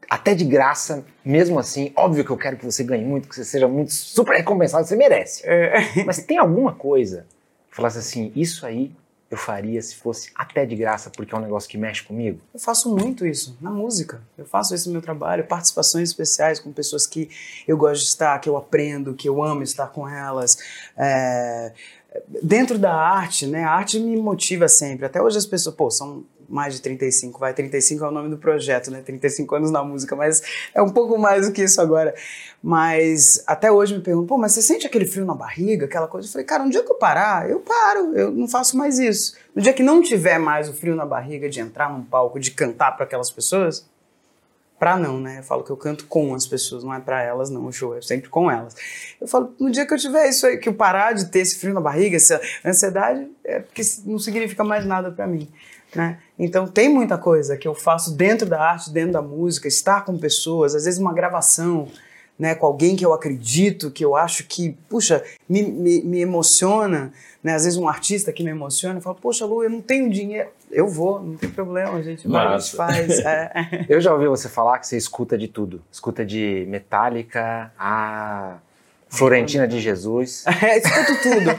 [0.09, 1.93] até de graça, mesmo assim?
[1.95, 4.95] Óbvio que eu quero que você ganhe muito, que você seja muito super recompensado, você
[4.95, 5.43] merece.
[5.45, 5.75] É.
[6.03, 7.27] Mas tem alguma coisa
[7.69, 8.91] que falasse assim, isso aí
[9.33, 12.39] eu faria se fosse até de graça, porque é um negócio que mexe comigo?
[12.53, 14.21] Eu faço muito isso na música.
[14.37, 17.29] Eu faço isso no meu trabalho, participações especiais com pessoas que
[17.67, 20.55] eu gosto de estar, que eu aprendo, que eu amo estar com elas.
[20.96, 21.74] É,
[22.27, 23.63] Dentro da arte, né?
[23.63, 25.05] A arte me motiva sempre.
[25.05, 28.37] Até hoje as pessoas, pô, são mais de 35, vai, 35 é o nome do
[28.37, 29.01] projeto, né?
[29.01, 30.41] 35 anos na música, mas
[30.73, 32.13] é um pouco mais do que isso agora.
[32.61, 36.27] Mas até hoje me perguntam, pô, mas você sente aquele frio na barriga, aquela coisa?
[36.27, 39.35] Eu falei, cara, um dia que eu parar, eu paro, eu não faço mais isso.
[39.55, 42.51] No dia que não tiver mais o frio na barriga de entrar num palco, de
[42.51, 43.87] cantar para aquelas pessoas,
[44.83, 45.39] pra não, né?
[45.39, 47.65] Eu falo que eu canto com as pessoas, não é pra elas, não.
[47.65, 48.75] O show é sempre com elas.
[49.22, 51.57] Eu falo, no dia que eu tiver isso aí, que eu parar de ter esse
[51.57, 55.48] frio na barriga, essa ansiedade, é porque não significa mais nada pra mim.
[55.96, 56.19] Né?
[56.37, 60.17] Então tem muita coisa que eu faço dentro da arte, dentro da música, estar com
[60.17, 61.87] pessoas, às vezes uma gravação,
[62.37, 67.13] né, com alguém que eu acredito, que eu acho que, puxa, me, me, me emociona,
[67.41, 67.53] né?
[67.53, 70.50] Às vezes um artista que me emociona, eu falo, poxa, Lu, eu não tenho dinheiro.
[70.74, 72.77] Eu vou, não tem problema, a gente vai, a gente Massa.
[72.77, 73.20] faz.
[73.20, 73.86] é.
[73.88, 75.81] Eu já ouvi você falar que você escuta de tudo.
[75.92, 78.57] Escuta de Metallica a
[79.09, 80.44] Florentina de Jesus.
[80.62, 81.50] É, escuto tudo.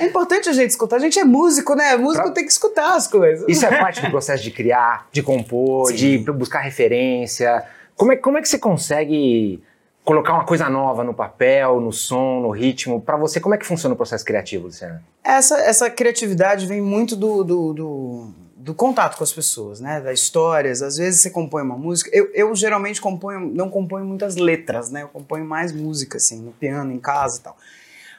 [0.00, 0.96] É importante a gente escutar.
[0.96, 1.96] A gente é músico, né?
[1.96, 3.44] Músico Pra- tem que escutar as coisas.
[3.48, 5.94] Isso é parte do processo de criar, de compor, Sim.
[5.96, 7.62] de buscar referência.
[7.96, 9.62] Como é, como é que você consegue
[10.04, 13.00] colocar uma coisa nova no papel, no som, no ritmo?
[13.00, 15.02] Pra você, como é que funciona o processo criativo, Luciana?
[15.22, 20.00] Essa, essa criatividade vem muito do, do, do, do contato com as pessoas, né?
[20.00, 20.82] Das histórias.
[20.82, 22.08] Às vezes você compõe uma música.
[22.12, 25.02] Eu, eu geralmente componho, não componho muitas letras, né?
[25.02, 27.56] Eu componho mais música, assim, no piano, em casa e tal.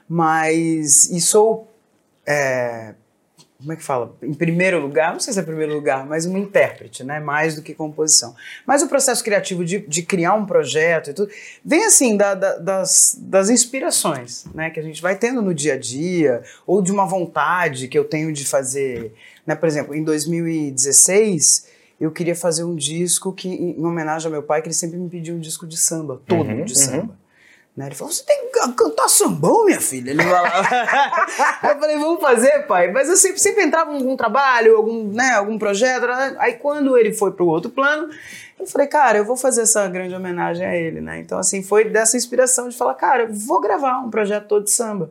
[0.07, 1.09] Mas.
[1.09, 1.71] E sou.
[2.25, 2.93] é,
[3.63, 4.15] como é que fala?
[4.21, 7.19] Em primeiro lugar, não sei se é primeiro lugar, mas uma intérprete, né?
[7.19, 8.35] Mais do que composição.
[8.67, 11.31] Mas o processo criativo de, de criar um projeto e tudo,
[11.63, 14.69] vem assim da- da- das, das inspirações, né?
[14.69, 18.03] Que a gente vai tendo no dia a dia, ou de uma vontade que eu
[18.03, 19.13] tenho de fazer.
[19.47, 19.55] Né?
[19.55, 21.67] Por exemplo, em 2016,
[21.99, 25.09] eu queria fazer um disco que, em homenagem ao meu pai, que ele sempre me
[25.09, 26.79] pediu um disco de samba, todo Uhum, de uhum.
[26.79, 27.22] samba.
[27.75, 27.87] Né?
[27.87, 30.11] Ele falou: você tem que can- cantar sambão, minha filha.
[30.11, 30.67] Ele falava.
[31.73, 32.91] eu falei, vamos fazer, pai.
[32.91, 36.05] Mas eu sempre, sempre entrava em algum trabalho, algum, né, algum projeto.
[36.05, 36.35] né?
[36.39, 38.09] Aí quando ele foi para o outro plano,
[38.59, 41.19] eu falei, cara, eu vou fazer essa grande homenagem a ele, né?
[41.19, 44.71] Então, assim, foi dessa inspiração de falar, cara, eu vou gravar um projeto todo de
[44.71, 45.09] samba.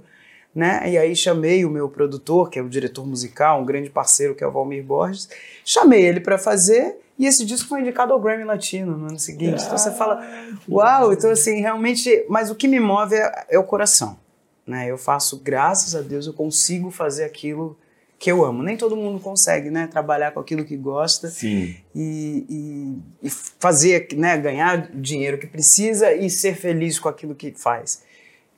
[0.55, 0.83] né?
[0.89, 4.45] E aí chamei o meu produtor, que é o diretor musical, um grande parceiro que
[4.45, 5.29] é o Valmir Borges,
[5.65, 9.63] chamei ele para fazer e esse disco foi indicado ao Grammy Latino no ano seguinte.
[9.63, 10.21] Então você fala,
[10.69, 14.19] uau, então assim, realmente, mas o que me move é, é o coração,
[14.67, 14.91] né?
[14.91, 17.79] Eu faço, graças a Deus, eu consigo fazer aquilo
[18.19, 18.65] que eu amo.
[18.65, 19.87] Nem todo mundo consegue, né?
[19.87, 21.77] Trabalhar com aquilo que gosta Sim.
[21.95, 24.37] e, e, e fazer, né?
[24.37, 28.03] Ganhar o dinheiro que precisa e ser feliz com aquilo que faz.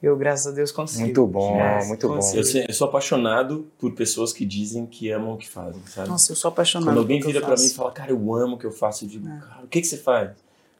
[0.04, 1.02] Eu, graças a Deus, consigo.
[1.02, 2.14] Muito bom, É, muito bom.
[2.16, 2.38] consigo.
[2.40, 6.08] Eu, sei- eu sou apaixonado por pessoas que dizem que amam o que fazem, sabe?
[6.08, 6.88] Nossa, eu sou apaixonado.
[6.88, 9.04] Quando alguém vira eu pra mim e fala, cara, eu amo o que eu faço,
[9.04, 9.38] eu digo, É.
[9.40, 10.30] cara, o que, que você faz?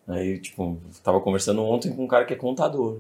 [0.07, 2.99] Aí, tipo, eu tava conversando ontem com um cara que é contador.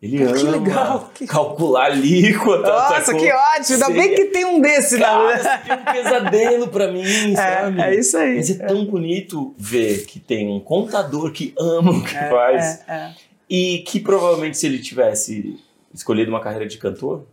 [0.00, 2.68] Ele Que ama legal, que- calcular alíquota.
[2.68, 3.18] Nossa, sacou?
[3.20, 3.72] que ótimo!
[3.86, 5.58] Ainda bem que tem um desse, Cara, né?
[5.64, 7.80] tem um pesadelo pra mim, sabe?
[7.80, 8.36] É, é isso aí.
[8.36, 12.92] Mas é tão bonito ver que tem um contador que ama o que faz É,
[12.94, 13.14] é.
[13.48, 15.58] E que provavelmente se ele tivesse
[15.94, 17.24] escolhido uma carreira de cantor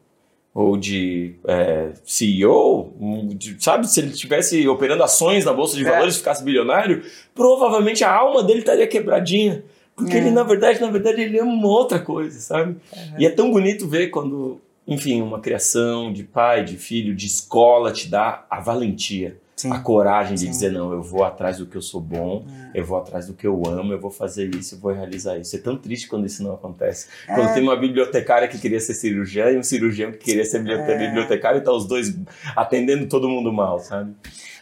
[0.53, 2.93] ou de é, CEO,
[3.35, 5.89] de- sabe, se ele tivesse operando ações na bolsa de É.
[5.89, 9.63] valores e ficasse bilionário, provavelmente a alma dele estaria quebradinha,
[9.95, 10.17] porque É.
[10.17, 12.75] ele na verdade, na verdade ele ama uma outra coisa, sabe?
[13.17, 17.91] E é tão bonito ver quando, enfim, uma criação de pai, de filho, de escola
[17.91, 19.71] te dá a valentia Sim.
[19.71, 20.47] a coragem de Sim.
[20.47, 20.49] É.
[20.51, 23.45] dizer, não, eu vou atrás do que eu sou bom, eu vou atrás do que
[23.45, 25.55] eu amo, eu vou fazer isso, eu vou realizar isso.
[25.55, 27.07] É tão triste quando isso não acontece.
[27.27, 27.35] É.
[27.35, 30.97] Quando tem uma bibliotecária que queria ser cirurgiã e um cirurgião que queria ser É.
[30.97, 32.13] bibliotecário e tá os dois
[32.55, 34.13] atendendo todo mundo mal, sabe?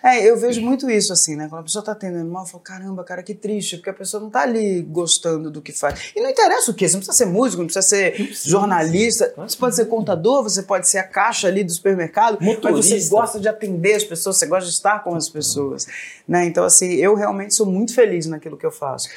[0.03, 1.47] É, eu vejo muito isso, assim, né?
[1.47, 4.19] Quando a pessoa tá atendendo mal, eu falo, caramba, cara, que triste, porque a pessoa
[4.19, 6.11] não tá ali gostando do que faz.
[6.15, 6.87] E não interessa o quê?
[6.89, 8.15] Você não precisa ser músico, não precisa ser
[8.61, 12.55] jornalista, você pode ser contador, você pode ser a caixa ali do supermercado, mas você
[12.55, 13.09] Motorista.
[13.11, 15.85] gosta de atender as pessoas, você gosta de estar com as pessoas,
[16.27, 16.45] né?
[16.45, 19.09] Então, assim, eu realmente sou muito feliz naquilo que eu faço.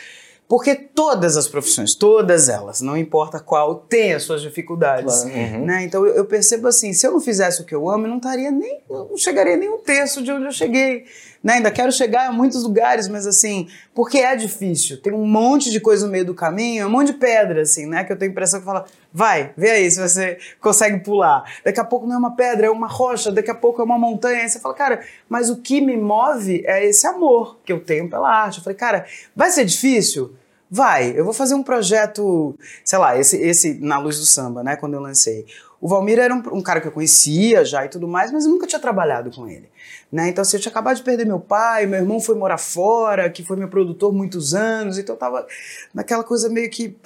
[0.46, 5.22] Porque todas as profissões, todas elas, não importa qual, têm as suas dificuldades.
[5.22, 5.38] Claro.
[5.38, 5.64] Uhum.
[5.64, 5.84] Né?
[5.84, 8.18] Então eu, eu percebo assim, se eu não fizesse o que eu amo, eu não
[8.18, 11.06] estaria nem, eu não chegaria nem um terço de onde eu cheguei.
[11.44, 11.54] Né?
[11.54, 14.98] Ainda quero chegar a muitos lugares, mas assim, porque é difícil.
[14.98, 18.02] Tem um monte de coisa no meio do caminho, um monte de pedra, assim, né?
[18.02, 21.44] Que eu tenho a impressão que fala, vai, vê aí se você consegue pular.
[21.62, 23.98] Daqui a pouco não é uma pedra, é uma rocha, daqui a pouco é uma
[23.98, 24.40] montanha.
[24.40, 28.08] Aí você fala, cara, mas o que me move é esse amor que eu tenho
[28.08, 28.56] pela arte.
[28.56, 29.04] Eu falei, cara,
[29.36, 30.34] vai ser difícil?
[30.70, 34.76] Vai, eu vou fazer um projeto, sei lá, esse, esse na luz do samba, né,
[34.76, 35.46] quando eu lancei.
[35.84, 38.50] O Valmir era um, um cara que eu conhecia já e tudo mais, mas eu
[38.50, 39.68] nunca tinha trabalhado com ele.
[40.10, 40.30] Né?
[40.30, 43.44] Então, assim, eu tinha acabado de perder meu pai, meu irmão foi morar fora, que
[43.44, 45.46] foi meu produtor muitos anos, então eu tava
[45.92, 46.96] naquela coisa meio que.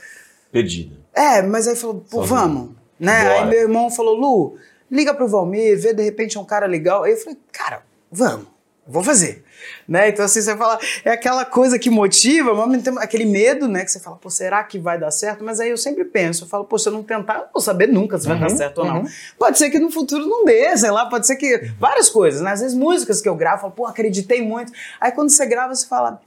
[0.53, 0.95] Perdida.
[1.13, 2.27] É, mas aí falou, pô, Sozinho.
[2.29, 2.71] vamos.
[3.01, 3.25] Né?
[3.25, 3.41] Bora.
[3.41, 4.57] Aí meu irmão falou, Lu,
[4.89, 7.03] liga pro Valmir, vê de repente é um cara legal.
[7.03, 8.47] Aí eu falei, cara, vamos,
[8.87, 9.43] vou fazer.
[9.89, 10.09] Né?
[10.09, 13.67] Então, assim, você fala, é aquela coisa que motiva, mas ao mesmo tempo, aquele medo,
[13.69, 13.85] né?
[13.85, 15.43] Que você fala, pô, será que vai dar certo?
[15.43, 17.63] Mas aí eu sempre penso, eu falo, pô, se eu não tentar, eu não vou
[17.63, 19.01] saber nunca se vai dar Uhum, certo ou não.
[19.01, 19.09] uhum.
[19.39, 21.71] Pode ser que no futuro não dê, sei lá, pode ser que.
[21.79, 22.53] Várias coisas, né?
[22.53, 24.73] Às vezes músicas que eu gravo, eu falo, pô, acreditei muito.
[25.01, 26.21] Aí quando você grava, você fala,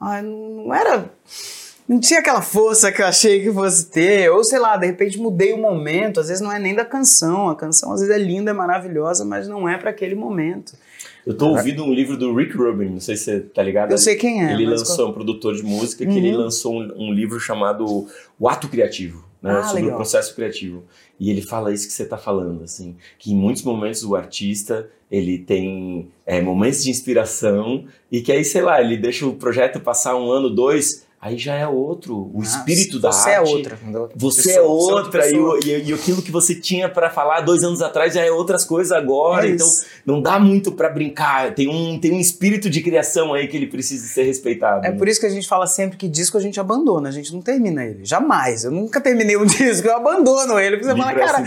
[0.00, 1.10] ah, não era.
[1.88, 5.18] Não tinha aquela força que eu achei que fosse ter, ou sei lá, de repente
[5.20, 6.18] mudei o momento.
[6.18, 9.24] Às vezes não é nem da canção, a canção às vezes é linda, é maravilhosa,
[9.24, 10.72] mas não é para aquele momento.
[11.26, 13.90] Eu tô ouvindo um livro do Rick Rubin, não sei se você tá ligado.
[13.90, 14.52] Eu sei quem é.
[14.52, 16.16] Ele lançou, é um produtor de música, que Uhum.
[16.18, 18.06] ele lançou um, um livro chamado
[18.38, 19.50] O Ato Criativo, né?
[19.58, 19.94] Ah, sobre legal.
[19.94, 20.84] o processo criativo.
[21.18, 24.88] E ele fala isso que você tá falando, assim, que em muitos momentos o artista,
[25.10, 29.80] ele tem é, momentos de inspiração e que aí, sei lá, ele deixa o projeto
[29.80, 32.30] passar um ano, dois, aí já é outro.
[32.32, 33.50] O Ah, espírito da você arte...
[33.50, 33.78] é outra.
[34.14, 37.10] Você Pessoa, é você é outra outra, e, e, e aquilo que você tinha pra
[37.10, 39.46] falar dois anos atrás já é outras coisas agora.
[39.46, 39.68] É então
[40.04, 41.54] não dá muito pra brincar.
[41.54, 44.86] Tem um, tem um espírito de criação aí que ele precisa ser respeitado.
[44.86, 44.96] É né?
[44.96, 47.40] por isso que a gente fala sempre que disco a gente abandona, a gente não
[47.40, 48.04] termina ele.
[48.04, 48.64] Jamais.
[48.64, 50.76] Eu nunca terminei um disco, eu abandono ele.
[50.76, 51.44] Porque você fala, é cara.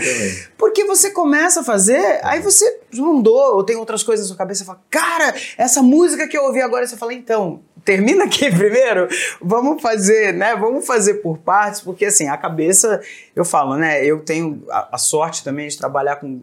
[0.60, 4.60] Porque você começa a fazer, aí você mandou, ou tem outras coisas na sua cabeça,
[4.60, 9.08] você fala, cara, essa música que eu ouvi agora, você fala, então, termina aqui primeiro,
[9.40, 10.54] vamos fazer, né?
[10.54, 13.00] Vamos fazer por partes, porque assim, a cabeça,
[13.34, 14.04] eu falo, né?
[14.04, 16.42] Eu tenho a, a sorte também de trabalhar com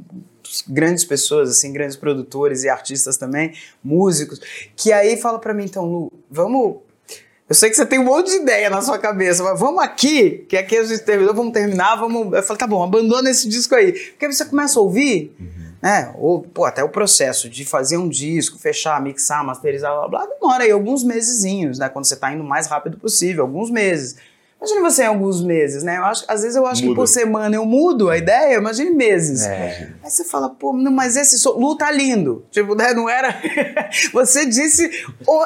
[0.67, 3.53] grandes pessoas, assim, grandes produtores e artistas também,
[3.83, 4.41] músicos,
[4.75, 6.77] que aí fala pra mim, então, Lu, vamos
[7.49, 10.45] eu sei que você tem um monte de ideia na sua cabeça, mas vamos aqui,
[10.49, 12.33] que aqui a gente terminou, vamos terminar, vamos.
[12.33, 13.93] Eu falei, tá bom, abandona esse disco aí.
[13.93, 15.33] Porque aí você começa a ouvir,
[15.81, 16.13] né?
[16.17, 20.65] Ou, pô, até o processo de fazer um disco, fechar, mixar, masterizar, blá blá, demora
[20.65, 21.87] aí alguns mesezinhos, né?
[21.87, 24.17] Quando você tá indo o mais rápido possível, alguns meses.
[24.59, 25.97] Imagine você em alguns meses, né?
[25.97, 26.99] Eu acho, às vezes eu acho que Muda.
[27.01, 29.45] por semana eu mudo a ideia, imagine meses.
[29.45, 29.91] É.
[30.03, 32.43] Aí você fala, pô, não, mas esse so- Lu tá lindo.
[32.49, 33.39] Tipo, né, não era.
[34.11, 34.89] você disse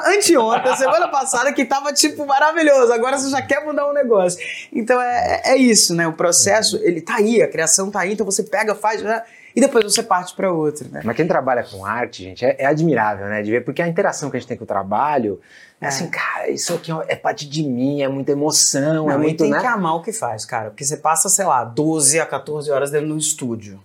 [0.06, 2.94] anteontem, semana passada, que tava, tipo, maravilhoso.
[2.94, 4.40] Agora você já quer mudar um negócio.
[4.72, 6.08] Então é, é isso, né?
[6.08, 9.24] O processo, ele tá aí, a criação tá aí, então você pega, faz, já,
[9.56, 11.02] e depois você parte pra outro, né?
[11.04, 13.42] Mas quem trabalha com arte, gente, é, é admirável, né?
[13.42, 15.40] De ver, porque a interação que a gente tem com o trabalho
[15.80, 15.88] é, É.
[15.88, 19.44] assim, cara, isso aqui é parte de mim, é muita emoção, é Não, e muito,
[19.44, 19.60] tem né?
[19.60, 20.70] que amar o que faz, cara.
[20.70, 23.82] Porque você passa, sei lá, 12 a 14 horas dentro de um estúdio.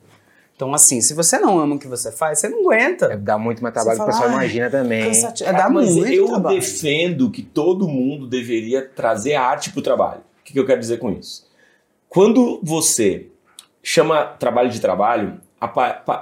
[0.54, 3.12] Então, assim, se você não ama o que você faz, você não aguenta.
[3.12, 5.04] É, Dá muito mais trabalho, Você o pessoal fala, "Ai, imagina também.
[5.06, 5.50] Cansativo.
[5.50, 6.56] É, dá mas muito eu trabalho.
[6.56, 10.20] defendo que todo mundo deveria trazer arte pro trabalho.
[10.40, 11.46] O que, que eu quero dizer com isso?
[12.08, 13.26] Quando você
[13.82, 15.66] chama trabalho de trabalho, a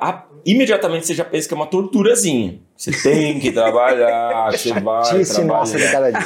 [0.09, 2.59] a- imediatamente você já pensa que é uma torturazinha.
[2.77, 5.93] Você tem que trabalhar, você vai trabalhar.
[5.93, 6.21] cada dia.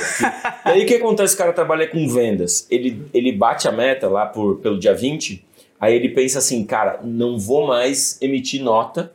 [0.66, 1.35] E aí o que acontece?
[1.35, 2.66] O cara trabalha com vendas.
[2.71, 5.44] Ele, ele bate a meta lá por, pelo dia 20,
[5.79, 9.12] aí ele pensa assim, cara, não vou mais emitir nota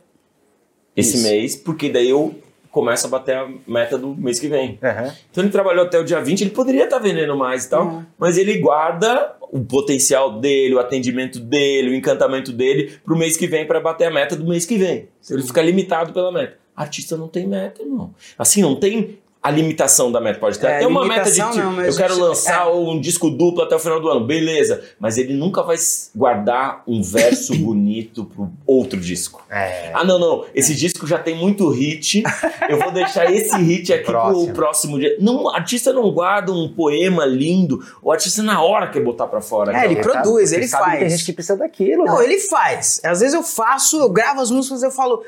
[0.96, 1.26] esse Isso.
[1.26, 2.34] mês, porque daí eu
[2.74, 4.78] começo a bater a meta do mês que vem.
[4.82, 5.12] Aham.
[5.30, 8.04] Então ele trabalhou até o dia 20, ele poderia estar vendendo mais e tal, Uhum.
[8.18, 13.46] mas ele guarda o potencial dele, o atendimento dele, o encantamento dele pro mês que
[13.46, 15.08] vem para bater a meta do mês que vem.
[15.30, 16.58] Ele fica limitado pela meta.
[16.74, 18.12] Artista não tem meta, irmão.
[18.36, 20.40] Assim, não tem a limitação da meta.
[20.40, 23.28] Pode ter É, até uma meta de tipo, não, eu quero gente- lançar um disco
[23.28, 24.82] duplo até o final do ano, beleza.
[24.98, 25.76] Mas ele nunca vai
[26.16, 29.44] guardar um verso bonito pro outro disco.
[29.50, 29.90] É.
[29.92, 30.46] Ah, não, não.
[30.54, 32.22] Esse disco já tem muito hit.
[32.70, 34.46] Eu vou deixar esse hit aqui Próximo.
[34.46, 35.14] pro próximo dia.
[35.20, 37.84] Não, o artista não guarda um poema lindo.
[38.02, 39.72] O artista na hora quer botar pra fora.
[39.78, 40.98] É, ele Então, Porque produz, ele faz.
[41.00, 42.04] Tem gente que precisa daquilo.
[42.06, 42.24] Não, né?
[42.24, 42.98] ele faz.
[43.04, 45.22] Às vezes eu faço, eu gravo as músicas, eu falo.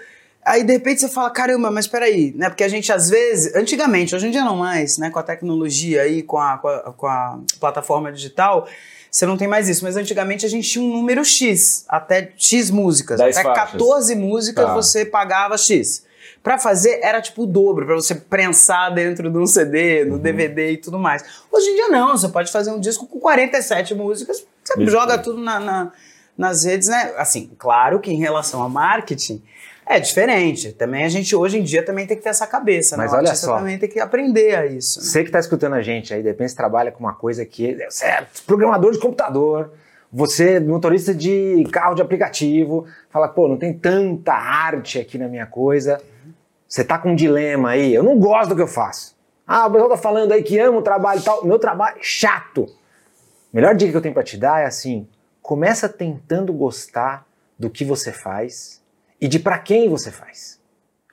[0.47, 2.49] Aí de repente você fala, caramba, mas peraí, né?
[2.49, 5.11] Porque a gente às vezes, antigamente, hoje em dia não mais, né?
[5.11, 8.69] Com a tecnologia aí, com a, com a, com a plataforma digital,
[9.11, 9.83] você não tem mais isso.
[9.85, 13.19] Mas antigamente a gente tinha um número X, até X músicas.
[13.19, 13.73] Dez até faixas.
[13.73, 14.75] 14 músicas Tá.
[14.75, 16.05] você pagava X.
[16.45, 20.11] Pra fazer era tipo o dobro, pra você prensar dentro de um CD, Uhum.
[20.11, 21.25] no DVD e tudo mais.
[21.51, 25.41] Hoje em dia não, você pode fazer um disco com 47 músicas, você joga tudo
[25.43, 25.93] na- na,
[26.39, 27.15] nas redes, né?
[27.17, 29.43] Assim, claro que em relação a marketing
[29.87, 30.73] é diferente.
[30.73, 33.17] Também a gente hoje em dia também tem que ter essa cabeça, Mas né?
[33.17, 33.57] O olha artista só.
[33.59, 34.99] também tem que aprender a isso.
[34.99, 35.07] né?
[35.07, 37.77] Você que está escutando a gente aí, de repente você trabalha com uma coisa que.
[37.89, 39.73] Você é programador de computador,
[40.13, 45.29] você é motorista de carro de aplicativo, fala, pô, não tem tanta arte aqui na
[45.29, 46.01] minha coisa.
[46.69, 49.15] Você tá com um dilema aí, eu não gosto do que eu faço.
[49.47, 51.45] Ah, o pessoal tá falando aí que ama o trabalho e tal.
[51.47, 52.67] Meu trabalho é chato.
[53.53, 55.07] Melhor dica que eu tenho para te dar é assim:
[55.41, 57.25] começa tentando gostar
[57.57, 58.83] do que você faz
[59.21, 60.61] e de para quem você faz.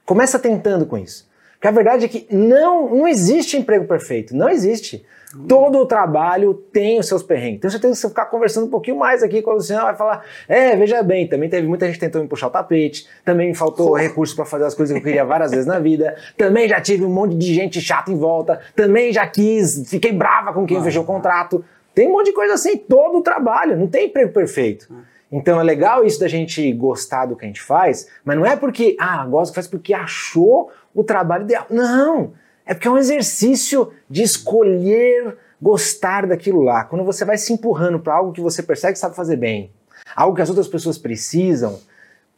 [0.05, 1.27] Começa tentando com isso.
[1.53, 5.05] Porque a verdade é que não, não existe emprego perfeito, não existe.
[5.47, 7.61] Todo o trabalho tem os seus perrengues.
[7.61, 9.95] Tenho certeza que se eu ficar conversando um pouquinho mais aqui com a Luciana, vai
[9.95, 13.55] falar: é, veja bem, também teve muita gente tentando me puxar o tapete, também me
[13.55, 16.79] faltou recursos para fazer as coisas que eu queria várias vezes na vida, também já
[16.79, 20.83] tive um monte de gente chata em volta, também já quis, fiquei brava com quem
[20.83, 21.65] fechou o contrato.
[21.95, 24.87] Tem um monte de coisa assim, todo o trabalho, não tem emprego perfeito.
[25.33, 28.55] Então é legal isso da gente gostar do que a gente faz, mas não é
[28.55, 31.65] porque, ah, que faz porque achou o trabalho ideal.
[31.71, 32.33] Não!
[32.63, 36.83] É porque é um exercício de escolher gostar daquilo lá.
[36.83, 39.71] Quando você vai se empurrando para algo que você percebe que sabe fazer bem,
[40.15, 41.79] algo que as outras pessoas precisam,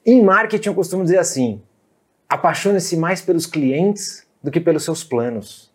[0.05, 1.61] em marketing eu costumo dizer assim:
[2.29, 5.69] apaixone-se mais pelos clientes do que pelos seus planos.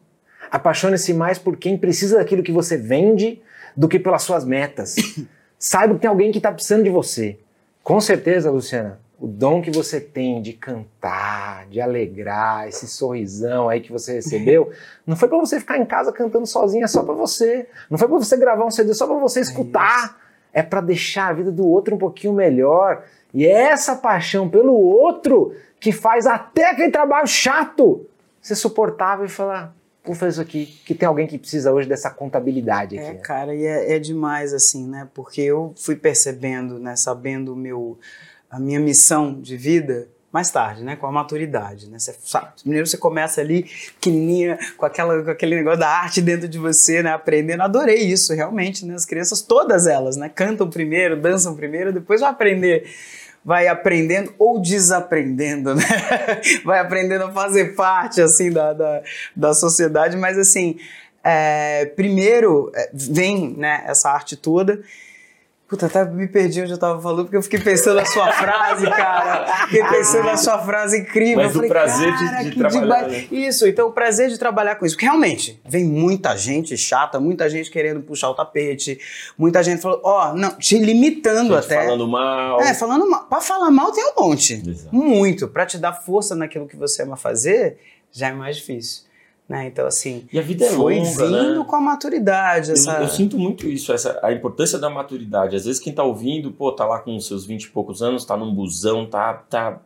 [0.51, 3.43] Apaixone-se mais por quem precisa daquilo que você vende
[3.77, 4.97] do que pelas suas metas.
[5.63, 7.39] Saiba que tem alguém que está precisando de você.
[7.85, 13.83] Com certeza, Luciana, o dom que você tem de cantar, de alegrar, esse sorrisão aí
[13.83, 14.73] que você recebeu,
[15.07, 17.69] não foi para você ficar em casa cantando sozinha só para você.
[17.91, 20.19] Não foi para você gravar um CD só para você escutar.
[20.51, 23.05] É para deixar a vida do outro um pouquinho melhor.
[23.35, 28.07] E é essa paixão pelo outro que faz até aquele trabalho chato
[28.41, 29.75] ser suportável e falar:
[30.15, 33.09] fazer isso aqui, que tem alguém que precisa hoje dessa contabilidade aqui.
[33.09, 35.09] É, cara, e é, é demais, assim, né?
[35.15, 37.99] Porque eu fui percebendo, né, sabendo o meu,
[38.51, 40.97] a minha missão de vida mais tarde, né?
[40.97, 41.99] Com a maturidade, né?
[41.99, 46.49] Você sabe, primeiro você começa ali, pequenininha, com, aquela, com aquele negócio da arte dentro
[46.49, 47.13] de você, né?
[47.13, 47.63] Aprendendo.
[47.63, 48.95] Adorei isso, realmente, né?
[48.95, 50.29] As crianças, todas elas, né?
[50.29, 52.89] Cantam primeiro, dançam primeiro, depois vai aprender
[53.45, 55.85] vai aprendendo ou desaprendendo, né?
[56.65, 59.03] Vai aprendendo a fazer parte, assim, da, da,
[59.35, 60.79] da sociedade, mas, assim,
[61.25, 64.81] é, primeiro é, vem, né, essa arte toda,
[65.71, 68.85] Puta, até me perdi onde eu tava falando, porque eu fiquei pensando na sua frase,
[68.91, 69.67] cara.
[69.69, 71.37] Fiquei pensando na sua frase incrível.
[71.37, 73.27] Mas Eu o falei, prazer de- de trabalhar, né?
[73.31, 74.97] Isso, então o prazer de trabalhar com isso.
[74.97, 78.99] Porque realmente, vem muita gente chata, muita gente querendo puxar o tapete,
[79.39, 81.85] muita gente falando, ó, não, te limitando Gente até.
[81.85, 82.61] falando mal.
[82.61, 83.25] É, falando mal.
[83.27, 84.55] Pra falar mal tem um monte.
[84.69, 84.93] Exato.
[84.93, 85.47] Muito.
[85.47, 87.79] Pra te dar força naquilo que você ama fazer,
[88.11, 89.05] já é mais difícil.
[89.51, 89.67] Né?
[89.67, 91.65] Então, assim, E a vida é foi longa, vindo né?
[91.67, 92.69] com a maturidade.
[92.69, 93.01] Eu, Essa...
[93.01, 95.57] eu sinto muito isso, essa, a importância da maturidade.
[95.57, 98.37] Às vezes quem tá ouvindo, pô, tá lá com seus 20 e poucos anos, tá
[98.37, 99.81] num busão, tá, tá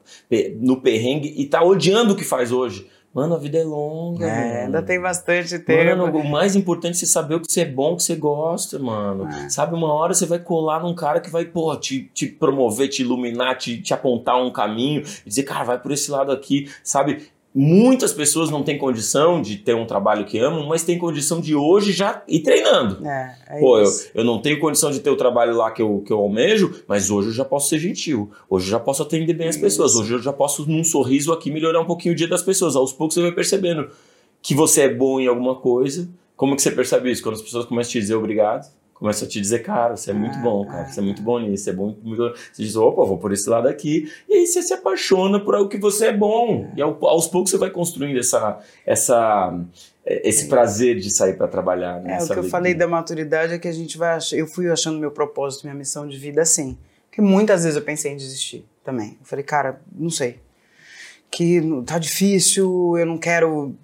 [0.61, 2.90] no perrengue e tá odiando o que faz hoje.
[3.14, 4.27] Mano, a vida é longa.
[4.27, 4.64] É, mano.
[4.66, 5.96] ainda tem bastante tempo.
[5.96, 8.16] Mano, o mais importante é você saber o que você é bom, o que você
[8.16, 9.29] gosta, mano.
[9.29, 9.48] É.
[9.48, 13.03] Sabe, uma hora você vai colar num cara que vai, pô, te, te promover, te
[13.03, 17.29] iluminar, te, te apontar um caminho e dizer, cara, vai por esse lado aqui, sabe?
[17.57, 21.55] Muitas pessoas não têm condição de ter um trabalho que amam, mas têm condição de
[21.55, 23.07] hoje já ir treinando.
[23.07, 26.03] É, é Pô, eu, eu não tenho condição de ter o trabalho lá que eu,
[26.05, 28.29] que eu almejo, mas hoje eu já posso ser gentil.
[28.51, 29.93] Hoje eu já posso atender bem as pessoas.
[29.93, 30.01] Isso.
[30.01, 32.75] Hoje eu já posso, num sorriso aqui, melhorar um pouquinho o dia das pessoas.
[32.75, 33.88] Aos poucos você vai percebendo
[34.43, 36.09] que você é bom em alguma coisa.
[36.37, 37.23] Como que você percebe isso?
[37.23, 40.15] Quando as pessoas começam a te dizer obrigado, começam a te dizer, cara, você é
[40.15, 40.87] muito Ah, bom, cara, ah.
[40.87, 41.95] você é muito bom nisso, você é bom.
[42.03, 44.11] muito- Você diz, opa, vou por esse lado aqui.
[44.29, 46.71] E aí você se apaixona por algo que você é bom.
[46.77, 49.59] E ao- aos poucos você vai construindo essa, essa,
[50.07, 52.01] esse prazer de sair para trabalhar.
[52.01, 52.19] Né?
[52.19, 54.37] É, o que eu falei da maturidade é que a gente vai achar.
[54.37, 56.79] Eu fui achando meu propósito, minha missão de vida assim.
[57.11, 59.17] Porque muitas vezes eu pensei em desistir também.
[59.21, 60.39] Eu falei, cara, não sei.
[61.31, 63.75] Que tá difícil, eu não quero.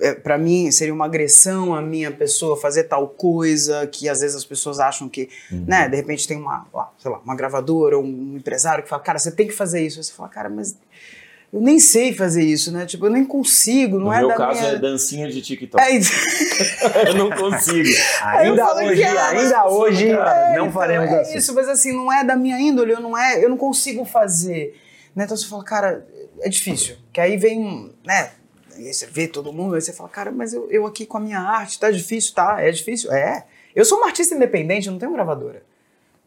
[0.00, 4.36] É, para mim seria uma agressão a minha pessoa fazer tal coisa que às vezes
[4.36, 8.04] as pessoas acham que, né, de repente tem uma, lá, sei lá, uma gravadora ou
[8.04, 9.98] um empresário que fala, cara, você tem que fazer isso.
[9.98, 10.76] Aí você fala, cara, mas
[11.52, 12.84] eu nem sei fazer isso, né?
[12.84, 14.72] Tipo, eu nem consigo, não no é meu da caso minha...
[14.72, 15.82] é dancinha de TikTok.
[15.82, 15.96] É,
[17.08, 17.88] eu não consigo.
[18.22, 21.38] Ainda hoje, ah, ainda hoje, É, não então, faremos é assim.
[21.38, 24.78] isso, mas assim, não é da minha índole, eu não, é, eu não consigo fazer.
[25.14, 25.24] Né?
[25.24, 26.06] Então você fala, cara,
[26.40, 26.96] é difícil.
[27.12, 28.30] Que aí vem, né?
[28.76, 31.20] Aí você vê todo mundo, aí você fala, cara, mas eu, eu aqui com a
[31.20, 32.60] minha arte, tá difícil, tá?
[32.60, 33.12] É difícil?
[33.12, 33.44] É.
[33.74, 35.62] Eu sou uma artista independente, eu não tenho gravadora.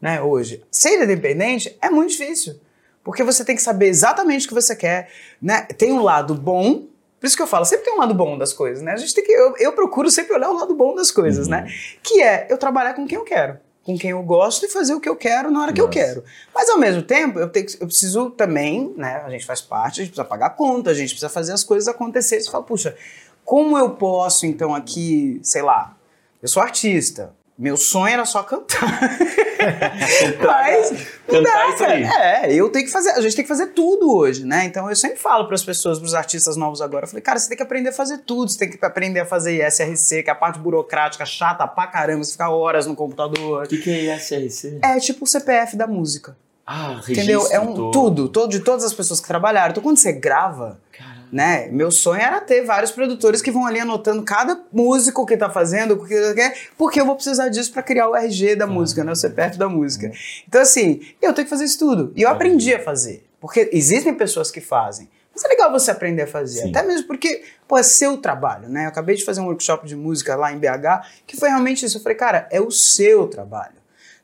[0.00, 0.64] Né, hoje.
[0.70, 2.58] Ser independente é muito difícil.
[3.04, 5.10] Porque você tem que saber exatamente o que você quer.
[5.40, 5.62] Né?
[5.76, 6.86] Tem um lado bom,
[7.18, 8.92] por isso que eu falo, sempre tem um lado bom das coisas, né?
[8.92, 9.32] A gente tem que.
[9.32, 11.52] Eu, eu procuro sempre olhar o lado bom das coisas, Uhum.
[11.52, 11.70] né?
[12.02, 13.58] Que é eu trabalhar com quem eu quero,
[13.92, 15.98] com quem eu gosto e fazer o que eu quero na hora que eu Nossa.
[15.98, 16.24] quero.
[16.54, 19.22] Mas ao mesmo tempo, eu, tenho, eu preciso também, né?
[19.24, 21.64] A gente faz parte, a gente precisa pagar a conta, a gente precisa fazer as
[21.64, 22.44] coisas acontecerem.
[22.44, 22.96] Você fala, puxa,
[23.44, 25.96] como eu posso, então, aqui, sei lá,
[26.42, 27.34] eu sou artista.
[27.60, 28.80] Meu sonho era só cantar.
[30.42, 30.90] Mas
[31.28, 32.02] não Cantar dá, aí.
[32.04, 32.46] cara.
[32.46, 34.64] É, eu tenho que fazer, a gente tem que fazer tudo hoje, né?
[34.64, 37.38] Então eu sempre falo para as pessoas, para os artistas novos agora, eu falei, cara,
[37.38, 40.30] você tem que aprender a fazer tudo, você tem que aprender a fazer ISRC, que
[40.30, 43.64] é a parte burocrática chata pra caramba, você ficar horas no computador.
[43.66, 44.78] O que, que é ISRC?
[44.82, 46.34] É tipo o CPF da música.
[46.66, 47.46] Ah, Entendeu?
[47.50, 47.90] É um todo.
[47.90, 49.72] tudo, todo, de todas as pessoas que trabalharam.
[49.72, 51.19] Então quando você grava, Caramba.
[51.32, 51.68] Né?
[51.68, 55.96] Meu sonho era ter vários produtores que vão ali anotando cada músico que tá fazendo,
[56.76, 59.12] porque eu vou precisar disso para criar o RG da música, né?
[59.12, 60.10] O CPF da música.
[60.48, 62.12] Então, assim, eu tenho que fazer isso tudo.
[62.16, 63.24] E eu aprendi a fazer.
[63.40, 65.08] Porque existem pessoas que fazem.
[65.32, 66.62] Mas é legal você aprender a fazer.
[66.62, 66.70] Sim.
[66.70, 68.84] Até mesmo porque, pô, é seu trabalho, né?
[68.84, 71.98] Eu acabei de fazer um workshop de música lá em BH, que foi realmente isso.
[71.98, 73.79] Eu falei, cara, é o seu trabalho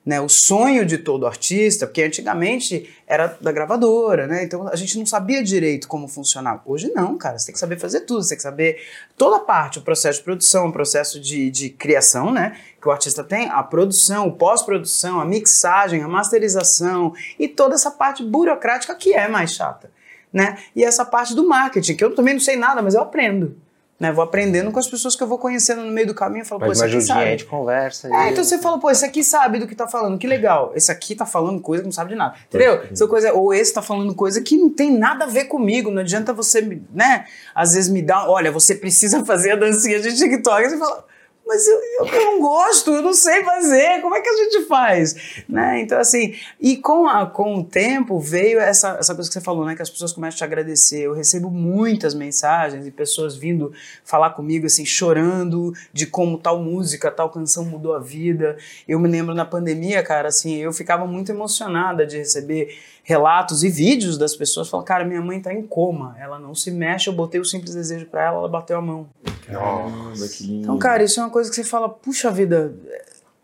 [0.06, 4.44] né, o sonho de todo artista, porque antigamente era da gravadora, né?
[4.44, 6.62] Então a gente não sabia direito como funcionava.
[6.64, 8.80] Hoje não, cara, você tem que saber fazer tudo, você tem que saber
[9.18, 12.56] toda a parte, o processo de produção, o processo de, de criação, né?
[12.80, 17.90] Que o artista tem, a produção, o pós-produção, a mixagem, a masterização e toda essa
[17.90, 19.90] parte burocrática que é mais chata,
[20.32, 20.56] né?
[20.76, 23.56] E essa parte do marketing, que eu também não sei nada, mas eu aprendo.
[23.98, 26.44] Né, vou aprendendo com as pessoas que eu vou conhecendo no meio do caminho e
[26.44, 27.36] falo, pô, esse aqui sabe.
[27.36, 28.08] de conversa.
[28.08, 28.32] É, aí.
[28.32, 30.72] então você fala, pô, esse aqui sabe do que tá falando, que legal.
[30.74, 32.34] Esse aqui tá falando coisa que não sabe de nada.
[32.46, 32.82] Entendeu?
[32.92, 35.90] Essa coisa, ou esse tá falando coisa que não tem nada a ver comigo.
[35.90, 36.60] Não adianta você,
[36.92, 37.24] né?
[37.54, 40.62] Às vezes me dá, olha, você precisa fazer a dancinha de TikTok.
[40.62, 41.04] Aí você fala,
[41.46, 45.44] mas eu, eu, não gosto, eu não sei fazer, como é que a gente faz?
[45.48, 45.80] Né?
[45.80, 49.64] Então, assim, e com, a, com o tempo veio essa, essa coisa que você falou,
[49.64, 49.76] né?
[49.76, 51.02] Que as pessoas começam a te agradecer.
[51.02, 53.72] Eu recebo muitas mensagens de pessoas vindo
[54.04, 58.56] falar comigo, assim, chorando de como tal música, tal canção mudou a vida.
[58.88, 62.76] Eu me lembro na pandemia, cara, assim, eu ficava muito emocionada de receber
[63.08, 66.72] relatos e vídeos das pessoas falando, cara, minha mãe tá em coma, ela não se
[66.72, 69.06] mexe, eu botei o simples desejo pra ela, ela bateu a mão.
[69.46, 70.62] Caramba, que lindo.
[70.64, 72.74] Então, cara, isso é uma coisa que você fala, puxa vida,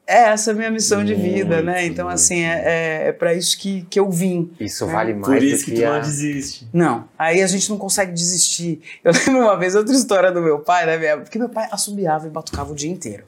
[0.04, 1.86] é essa a minha missão de vida, Muito, né?
[1.86, 2.16] Então, muito.
[2.16, 4.50] assim, é, é, é para isso que, que eu vim.
[4.58, 5.92] Isso É, vale mais Por do isso que que tu a...
[5.92, 6.68] não desiste.
[6.72, 8.80] Não, aí a gente não consegue desistir.
[9.04, 11.16] Eu lembro uma vez outra história do meu pai, né?
[11.18, 13.22] Porque meu pai assobiava e batucava o dia inteiro.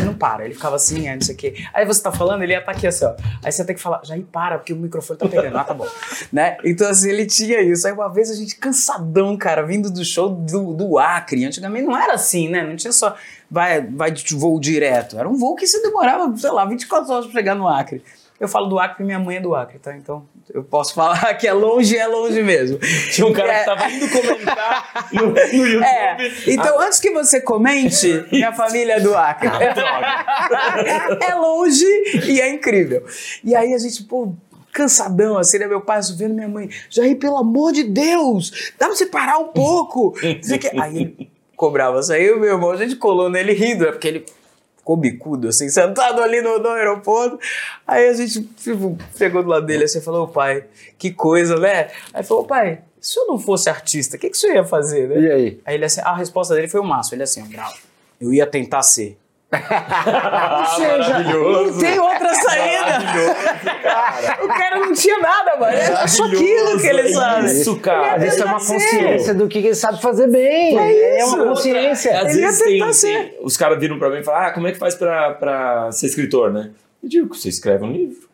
[0.00, 0.44] Eu não, para.
[0.44, 1.54] Ele ficava assim, aí não sei o quê.
[1.72, 3.14] Aí você tá falando, ele ia estar aqui assim, ó.
[3.44, 5.56] Aí você tem que falar, Jair, para, porque o microfone tá pegando.
[5.56, 5.86] Ah, tá bom.
[6.32, 6.56] né?
[6.64, 7.86] Então, assim, ele tinha isso.
[7.86, 11.44] Aí uma vez a gente cansadão, cara, vindo do show do, do Acre.
[11.44, 12.62] Antigamente não era assim, né?
[12.62, 13.16] Não tinha só
[13.50, 15.18] vai, vai de voo direto.
[15.18, 18.02] Era um voo que se demorava, sei lá, 24 horas pra chegar no Acre.
[18.38, 19.94] Eu falo do Acre porque minha mãe é do Acre, tá?
[19.94, 22.78] Então eu posso falar que é longe, é longe mesmo.
[23.12, 23.58] Tinha um cara É.
[23.60, 25.84] que tava indo comentar no, no YouTube.
[25.84, 29.48] É, então antes que você comente, minha família é do Acre.
[31.20, 31.84] é longe
[32.28, 33.04] e é incrível.
[33.44, 34.32] E aí a gente, pô,
[34.72, 35.66] cansadão, assim, né?
[35.66, 39.48] Meu pai vendo minha mãe, Jair, pelo amor de Deus, dá pra você parar um
[39.48, 40.14] pouco.
[40.80, 44.24] Aí ele cobrava, saiu meu irmão, a gente colou nele rindo, é porque ele
[44.80, 47.38] ficou bicudo, assim, sentado ali no, no aeroporto.
[47.86, 50.64] Aí a gente tipo, pegou do lado dele assim e falou, ô pai,
[50.98, 51.90] que coisa, né?
[52.12, 55.20] Aí falou, pai, se eu não fosse artista, o que, que senhor ia fazer, né?
[55.20, 55.60] E aí?
[55.64, 57.16] Aí ele assim, a resposta dele foi o máximo.
[57.16, 57.76] Ele assim, bravo.
[58.20, 59.16] Eu ia tentar ser.
[59.52, 62.98] Ou seja, não tem outra saída.
[64.44, 65.72] O cara não tinha nada, mano.
[65.76, 67.46] Era só aquilo que ele sabe.
[67.46, 68.24] Isso, cara.
[68.26, 70.78] Isso é uma consciência do que ele sabe fazer bem.
[70.78, 72.20] É É, uma consciência.
[72.20, 74.72] Às Ele vezes tem, tem- os caras viram pra mim e falam, ah, como é
[74.72, 76.70] que faz pra, pra ser escritor, né?
[77.02, 78.28] Eu digo, você escreve um livro.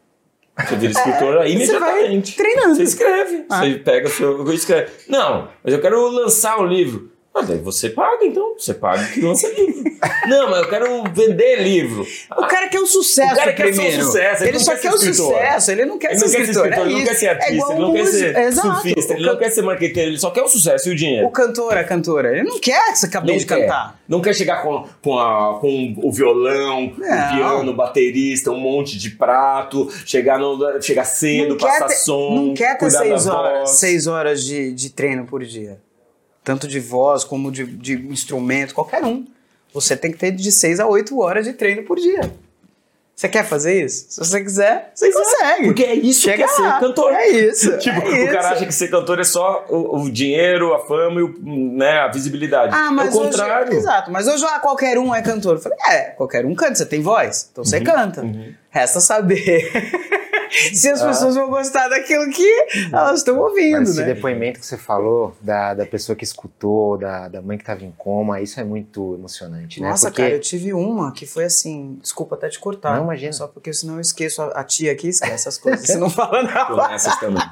[0.69, 2.37] Você vira escritor aí Você vai imediatamente.
[2.37, 2.75] treinando.
[2.75, 3.45] Você escreve.
[3.49, 3.61] Ah.
[3.61, 4.53] Você pega o seu...
[4.53, 4.91] Escreve.
[5.09, 7.11] Não, mas eu quero lançar um livro.
[7.37, 8.55] Mas aí você paga, então.
[8.59, 9.85] Você paga que lança livro.
[10.27, 12.07] não, mas eu quero vender livro.
[12.37, 14.05] O cara quer o sucesso O cara quer só o primeiro.
[14.05, 15.33] sucesso, ele ele só quer quer o escritor.
[15.35, 16.67] sucesso, ele não quer Ele ser não quer ser escritor.
[16.67, 18.69] escritor, é ele não quer ser É artista, igual ele não quer ser Exato.
[18.69, 20.97] surfista, ele O não can- quer ser marqueteiro, ele só quer o sucesso e o
[20.97, 21.27] dinheiro.
[21.27, 23.61] O cantor, a cantora, ele não quer que você acabou Não de quer.
[23.61, 24.01] cantar.
[24.09, 27.19] Não quer chegar com, com, a- com o violão, Não.
[27.19, 31.95] o piano, o baterista, um monte de prato, chegar, no, chegar cedo, quer passar ter,
[31.97, 35.79] som, não quer ter seis horas, seis horas de, de treino por dia.
[36.47, 39.27] Tanto de voz como de, de instrumento, qualquer um.
[39.75, 42.21] Você tem que ter de seis a oito horas de treino por dia.
[43.17, 44.07] Você quer fazer isso?
[44.11, 45.65] Se você quiser, você consegue.
[45.65, 47.13] Porque é isso Chega que é ser cantor.
[47.15, 47.77] É isso.
[47.81, 48.33] Tipo, é o isso.
[48.33, 51.99] cara acha que ser cantor é só o, o dinheiro, a fama e o, né,
[51.99, 52.73] a visibilidade.
[52.73, 53.69] Ah, mas é o contrário.
[53.71, 55.57] Hoje, exato, mas hoje ah, qualquer um é cantor.
[55.57, 58.25] Eu falei, é, qualquer um canta, você tem voz, então Uhum, você canta.
[58.71, 59.69] Resta saber
[60.51, 64.15] se as pessoas vão gostar daquilo que elas estão ouvindo, Mas esse né?
[64.15, 67.93] depoimento que você falou da, da pessoa que escutou, da, da mãe que estava em
[67.93, 69.89] coma, isso é muito emocionante, né?
[69.91, 72.97] Nossa, Porque cara, eu tive uma que foi assim, desculpa até te cortar.
[72.97, 73.33] Não, imagina.
[73.33, 76.41] Só porque senão eu esqueço a, a tia aqui, esquece as coisas, você não fala
[76.67, 76.89] Tô nada.
[76.89, 77.43] nessas também.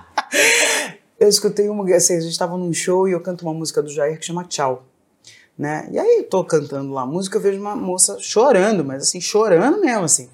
[1.19, 3.89] Eu escutei uma, assim, a gente tava num show e eu canto uma música do
[3.91, 4.85] Jair que chama Tchau.
[5.57, 5.89] Né?
[5.93, 9.21] E aí eu tô cantando lá a música, eu vejo uma moça chorando, mas assim,
[9.21, 10.29] chorando mesmo, assim.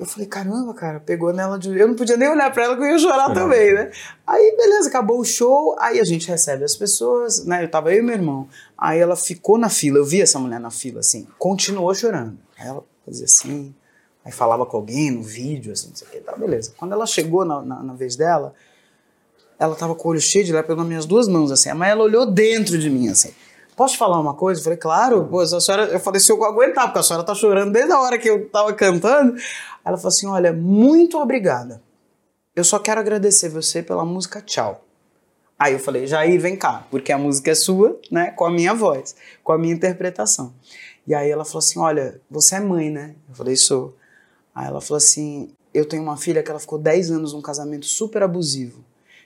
[0.00, 1.78] Eu falei, caramba, cara, pegou nela de.
[1.78, 3.90] Eu não podia nem olhar pra ela que eu ia chorar também, né?
[4.26, 7.62] Aí, beleza, acabou o show, aí a gente recebe as pessoas, né?
[7.62, 8.48] Eu tava eu e meu irmão.
[8.78, 12.38] Aí ela ficou na fila, eu vi essa mulher na fila, assim, continuou chorando.
[12.58, 13.74] Aí ela fazia assim,
[14.24, 16.72] aí falava com alguém no vídeo, assim, não sei o que, tá, beleza.
[16.78, 18.54] Quando ela chegou na, na, na vez dela,
[19.58, 21.90] ela tava com o olho cheio de lá, pegou nas minhas duas mãos, assim, mas
[21.90, 23.34] ela olhou dentro de mim, assim.
[23.80, 24.60] Posso falar uma coisa?
[24.60, 27.34] Eu falei, claro, pô, a senhora, eu falei, se eu aguentar, porque a senhora tá
[27.34, 29.34] chorando desde a hora que eu tava cantando.
[29.82, 31.82] Ela falou assim: olha, muito obrigada.
[32.54, 34.84] Eu só quero agradecer você pela música Tchau.
[35.58, 38.32] Aí eu falei, Jair, vem cá, porque a música é sua, né?
[38.32, 40.52] Com a minha voz, com a minha interpretação.
[41.06, 43.14] E aí ela falou assim: olha, você é mãe, né?
[43.30, 43.96] Eu falei, sou.
[44.54, 47.86] Aí ela falou assim: eu tenho uma filha que ela ficou 10 anos num casamento
[47.86, 48.84] super abusivo.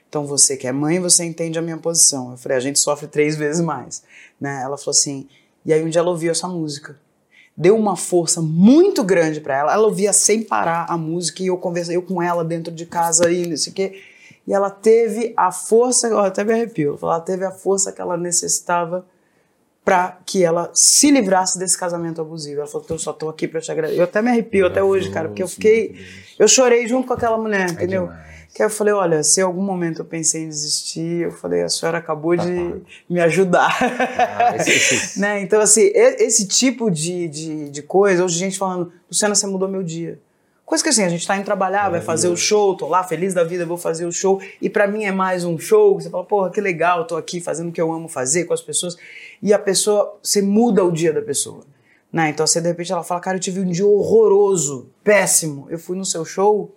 [0.09, 2.31] Então você que é mãe, você entende a minha posição.
[2.31, 4.03] Eu falei, a gente sofre três vezes mais.
[4.39, 4.61] Né?
[4.63, 5.27] Ela falou assim,
[5.65, 6.97] e aí um dia ela ouviu essa música.
[7.57, 9.73] Deu uma força muito grande para ela.
[9.73, 13.31] Ela ouvia sem parar a música e eu conversei eu com ela dentro de casa
[13.31, 14.01] e não sei o quê.
[14.47, 18.15] E ela teve a força, eu até me arrepio, ela teve a força que ela
[18.15, 19.05] necessitava
[19.83, 22.59] para que ela se livrasse desse casamento abusivo.
[22.59, 23.99] Ela falou, eu só tô aqui para te agradecer.
[23.99, 25.95] Eu até me arrepio até hoje, cara, porque eu fiquei,
[26.39, 28.07] eu chorei junto com aquela mulher, entendeu?
[28.07, 28.34] demais.
[28.55, 31.67] Que eu falei, olha, se em algum momento eu pensei em desistir, eu falei, a
[31.67, 33.77] senhora acabou de me ajudar.
[34.39, 35.41] Ah, esse- esse- né?
[35.41, 39.83] Então, assim, esse tipo de, de, de coisa, hoje gente falando, Luciana, você mudou meu
[39.83, 40.17] dia.
[40.65, 43.33] Coisa que assim, a gente tá indo trabalhar, vai fazer o show, tô lá feliz
[43.33, 46.23] da vida, vou fazer o show, e pra mim é mais um show, você fala,
[46.23, 48.95] porra, que legal, tô aqui fazendo o que eu amo fazer com as pessoas,
[49.43, 51.61] e a pessoa, você muda o dia da pessoa.
[52.11, 52.29] Né?
[52.29, 55.95] Então, você de repente ela fala, cara, eu tive um dia horroroso, péssimo, eu fui
[55.97, 56.73] no seu show,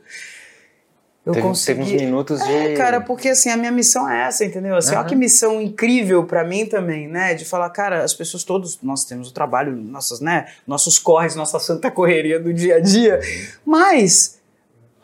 [1.28, 1.80] eu Teve- consegui...
[1.84, 4.74] teve uns minutos de- É, cara, porque assim, a minha missão é essa, entendeu?
[4.74, 5.08] Assim, olha Aham.
[5.08, 7.34] que missão incrível pra mim também, né?
[7.34, 10.46] De falar, cara, as pessoas todos, nós temos o trabalho, nossas, né?
[10.66, 13.20] Nossos corres, nossa santa correria do dia a dia.
[13.64, 14.38] Mas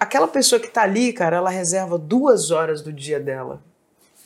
[0.01, 3.61] aquela pessoa que tá ali, cara, ela reserva duas horas do dia dela,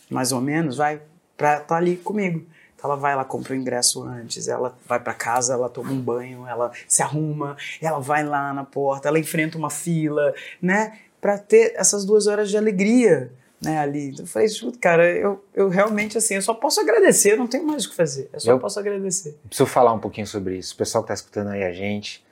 [0.08, 1.00] mais ou menos, vai,
[1.36, 2.46] pra estar ali comigo.
[2.76, 6.00] Então ela vai, ela compra o ingresso antes, ela vai para casa, ela toma um
[6.00, 10.32] banho, ela se arruma, ela vai lá na porta, ela enfrenta uma fila,
[10.62, 10.92] né?
[11.20, 13.78] Para ter essas duas horas de alegria, né?
[13.78, 14.10] Ali.
[14.10, 14.48] Então eu falei,
[14.80, 17.96] cara, eu, eu realmente assim, eu só posso agradecer, eu não tenho mais o que
[17.96, 19.36] fazer, eu só Eu- posso agradecer.
[19.48, 20.74] Preciso falar um pouquinho sobre isso.
[20.74, 22.24] O pessoal que está escutando aí a gente,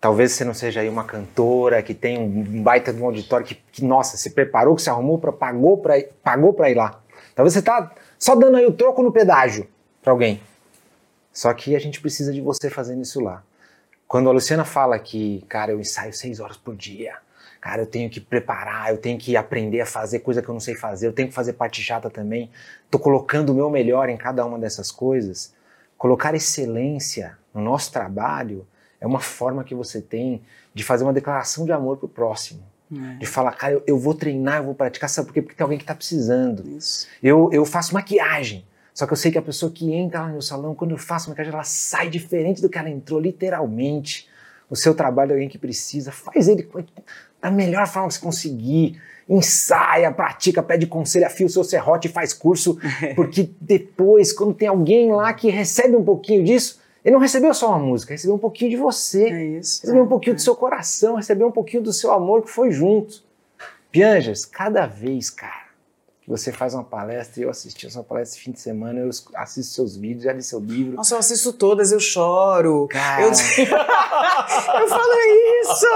[0.00, 3.54] talvez você não seja aí uma cantora que tem um baita de um auditório que,
[3.70, 5.94] que, nossa, se preparou, que se arrumou, pra, pagou para
[6.24, 7.00] pagou pra ir lá.
[7.36, 9.68] Talvez você está só dando aí o troco no pedágio
[10.02, 10.40] para alguém.
[11.32, 13.42] Só que a gente precisa de você fazendo isso lá.
[14.06, 17.14] Quando a Luciana fala que, cara, eu ensaio seis horas por dia,
[17.62, 20.60] cara, eu tenho que preparar, eu tenho que aprender a fazer coisa que eu não
[20.60, 22.50] sei fazer, eu tenho que fazer parte chata também,
[22.90, 25.54] tô colocando o meu melhor em cada uma dessas coisas.
[25.96, 28.66] Colocar excelência no nosso trabalho
[29.00, 30.42] é uma forma que você tem
[30.74, 32.64] de fazer uma declaração de amor pro próximo.
[33.18, 35.40] De falar, cara, eu, eu vou treinar, eu vou praticar, sabe por quê?
[35.40, 36.68] Porque tem alguém que tá precisando.
[36.76, 37.06] Isso.
[37.22, 38.66] Eu, eu faço maquiagem.
[38.92, 40.98] Só que eu sei que a pessoa que entra lá no meu salão, quando eu
[40.98, 44.28] faço maquiagem, ela sai diferente do que ela entrou, literalmente.
[44.68, 46.68] O seu trabalho é alguém que precisa, faz ele
[47.42, 49.02] da melhor forma que você conseguir.
[49.28, 52.78] Ensaia, pratica, pede conselho, afia o seu serrote e faz curso,
[53.16, 57.68] porque depois, quando tem alguém lá que recebe um pouquinho disso, ele não recebeu só
[57.70, 59.24] uma música, recebeu um pouquinho de você.
[59.24, 59.80] É isso.
[59.82, 63.22] Recebeu um pouquinho do seu coração, recebeu um pouquinho do seu amor que foi junto.
[63.90, 65.61] Pianjas, cada vez, cara,
[66.32, 69.10] você faz uma palestra, e eu assisti a sua palestra esse fim de semana, eu
[69.34, 70.96] assisto seus vídeos, já li seu livro.
[70.96, 72.88] Nossa, eu assisto todas, eu choro.
[72.88, 73.22] Cara.
[73.22, 73.28] Eu,
[74.80, 75.12] eu falo
[75.60, 75.86] isso!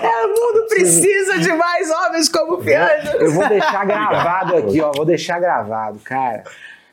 [0.00, 3.14] É, o mundo precisa de mais homens como Pianjas.
[3.14, 5.98] Eu vou deixar gravado aqui, ó, vou deixar gravado.
[6.04, 6.44] Cara,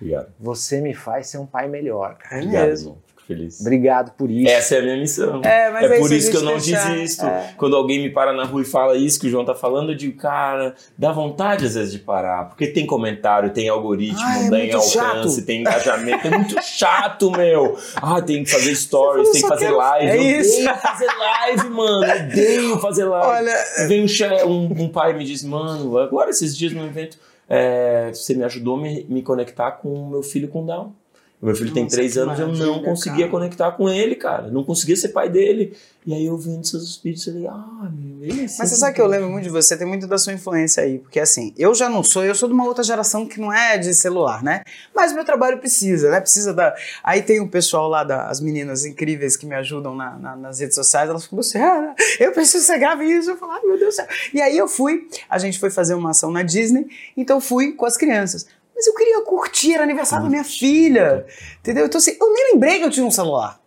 [0.01, 0.33] Obrigado.
[0.39, 2.37] você me faz ser um pai melhor, cara.
[2.37, 3.06] É Obrigado, mesmo.
[3.27, 3.59] Feliz.
[3.61, 4.49] Obrigado por isso.
[4.49, 5.41] Essa é a minha missão.
[5.43, 7.25] É, mas é por isso, que eu não deixar- desisto.
[7.25, 7.53] é.
[7.57, 9.95] Quando alguém me para na rua e fala isso que o João tá falando, eu
[9.95, 12.45] digo, cara, dá vontade às vezes de parar.
[12.49, 15.45] Porque tem comentário, tem algoritmo, Ah, é tem muito alcance, chato.
[15.45, 16.27] tem engajamento.
[16.27, 17.77] É muito chato, meu.
[17.95, 20.07] Ah, tem que fazer stories, tem que fazer quero- live.
[20.09, 20.61] É eu isso.
[20.61, 22.05] odeio fazer live, mano.
[22.05, 23.27] Eu Odeio fazer live.
[23.27, 26.85] Olha, Vem um, che- um, um pai e me diz, mano, agora esses dias no
[26.85, 27.17] evento,
[27.49, 30.91] é, você me ajudou a me, me conectar com o meu filho com Down.
[31.39, 33.29] Meu filho tem Nossa, três que anos, eu não conseguia cara.
[33.31, 34.49] conectar com ele, cara.
[34.49, 35.77] Não conseguia ser pai dele.
[36.03, 38.95] E aí eu vendo seus vídeos, eu falei, ah, meu, ele é Mas você sabe
[38.95, 41.75] que eu lembro muito de você, tem muito da sua influência aí, porque assim, eu
[41.75, 44.61] já não sou, eu sou de uma outra geração que não é de celular, né?
[44.95, 46.21] Mas meu trabalho precisa, né?
[46.21, 46.73] Precisa da.
[47.03, 50.59] Aí tem o pessoal lá, da, as meninas incríveis que me ajudam na- na- nas
[50.61, 53.29] redes sociais, elas falam assim, ah, eu preciso que você grave isso.
[53.29, 54.07] Eu falo, ai meu Deus do céu.
[54.33, 57.85] E aí eu fui, a gente foi fazer uma ação na Disney, então fui com
[57.85, 58.47] as crianças.
[58.77, 61.25] Mas eu queria curtir, era aniversário da minha filha,
[61.59, 61.87] entendeu?
[61.87, 63.59] Então assim, eu nem lembrei que eu tinha um celular.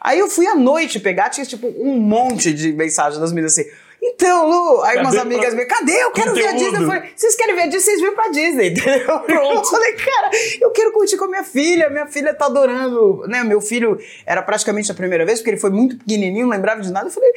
[0.00, 3.70] Aí eu fui à noite pegar, tinha tipo um monte de mensagem das meninas assim.
[4.02, 5.92] Então, Lu, aí umas Cadê amigas pra- minhas, cadê?
[6.04, 6.70] Eu quero ver a Conteúdo.
[6.70, 6.84] Disney.
[6.84, 7.80] Eu falei, vocês querem ver a Disney?
[7.80, 9.22] Vocês vêm pra Disney, entendeu?
[9.28, 10.30] Eu falei, cara,
[10.60, 11.88] eu quero curtir com a minha filha.
[11.90, 13.42] Minha filha tá adorando, né?
[13.44, 16.92] Meu filho era praticamente a primeira vez, porque ele foi muito pequenininho, não lembrava de
[16.92, 17.06] nada.
[17.08, 17.30] Eu falei.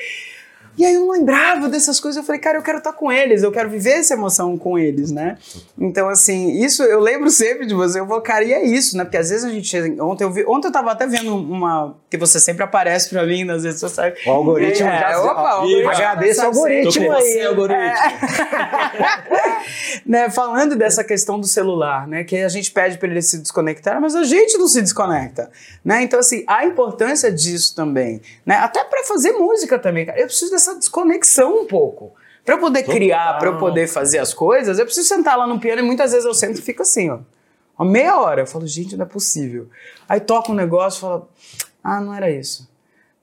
[0.78, 2.18] E aí eu não lembrava dessas coisas.
[2.18, 5.12] Eu falei, cara, eu quero estar com eles, eu quero viver essa emoção com eles,
[5.12, 5.38] né?
[5.78, 8.00] Então, assim, isso eu lembro sempre de você.
[8.00, 9.04] Eu vou, cara, e é isso, né?
[9.04, 9.78] Porque às vezes a gente.
[10.02, 10.46] Ontem eu vi.
[10.48, 11.96] Ontem eu tava até vendo uma.
[12.10, 14.18] Que você sempre aparece pra mim nas redes sociais.
[14.26, 17.22] O algoritmo É, já opa, o algoritmo Agradeço Tô algoritmo aí.
[17.22, 17.82] você, algoritmo.
[20.06, 24.00] né, falando dessa questão do celular, né, que a gente pede para ele se desconectar,
[24.02, 25.50] mas a gente não se desconecta,
[25.84, 26.02] né?
[26.04, 28.56] Então assim, a importância disso também, né?
[28.56, 30.20] Até para fazer música também, cara.
[30.20, 32.14] Eu preciso dessa desconexão um pouco.
[32.46, 32.96] Para eu poder Total.
[32.96, 36.12] criar, para eu poder fazer as coisas, eu preciso sentar lá no piano e muitas
[36.12, 37.20] vezes eu sento e fico assim, ó.
[37.78, 39.68] Uma meia hora, eu falo, gente, não é possível.
[40.08, 41.30] Aí toca um negócio e fala,
[41.84, 42.70] ah, não era isso.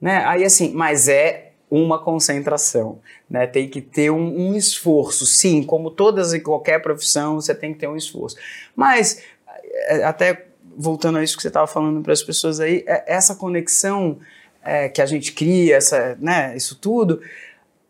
[0.01, 0.25] Né?
[0.25, 3.47] Aí assim, mas é uma concentração, né?
[3.47, 7.81] Tem que ter um, um esforço, sim, como todas e qualquer profissão, você tem que
[7.81, 8.37] ter um esforço.
[8.75, 9.23] Mas
[9.89, 13.35] é, até voltando a isso que você estava falando para as pessoas aí, é, essa
[13.35, 14.19] conexão
[14.69, 17.21] é, que a gente cria, essa, né, isso tudo,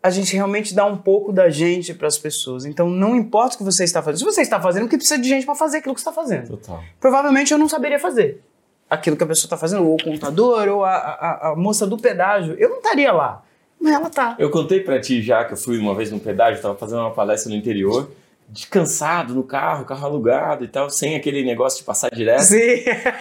[0.01, 2.65] a gente realmente dá um pouco da gente para as pessoas.
[2.65, 4.19] Então, não importa o que você está fazendo.
[4.19, 6.57] Se você está fazendo, porque precisa de gente para fazer aquilo que você está fazendo
[6.57, 6.81] Total.
[6.99, 8.41] provavelmente eu não saberia fazer
[8.89, 11.97] aquilo que a pessoa está fazendo, ou o contador, ou a, a, a moça do
[11.97, 12.55] pedágio.
[12.57, 13.43] Eu não estaria lá,
[13.79, 14.35] mas ela tá.
[14.39, 17.11] Eu contei pra ti já que eu fui uma vez no pedágio, tava fazendo uma
[17.11, 18.09] palestra no interior,
[18.51, 22.41] de cansado no carro, carro alugado e tal, sem aquele negócio de passar direto.
[22.41, 22.57] Sim.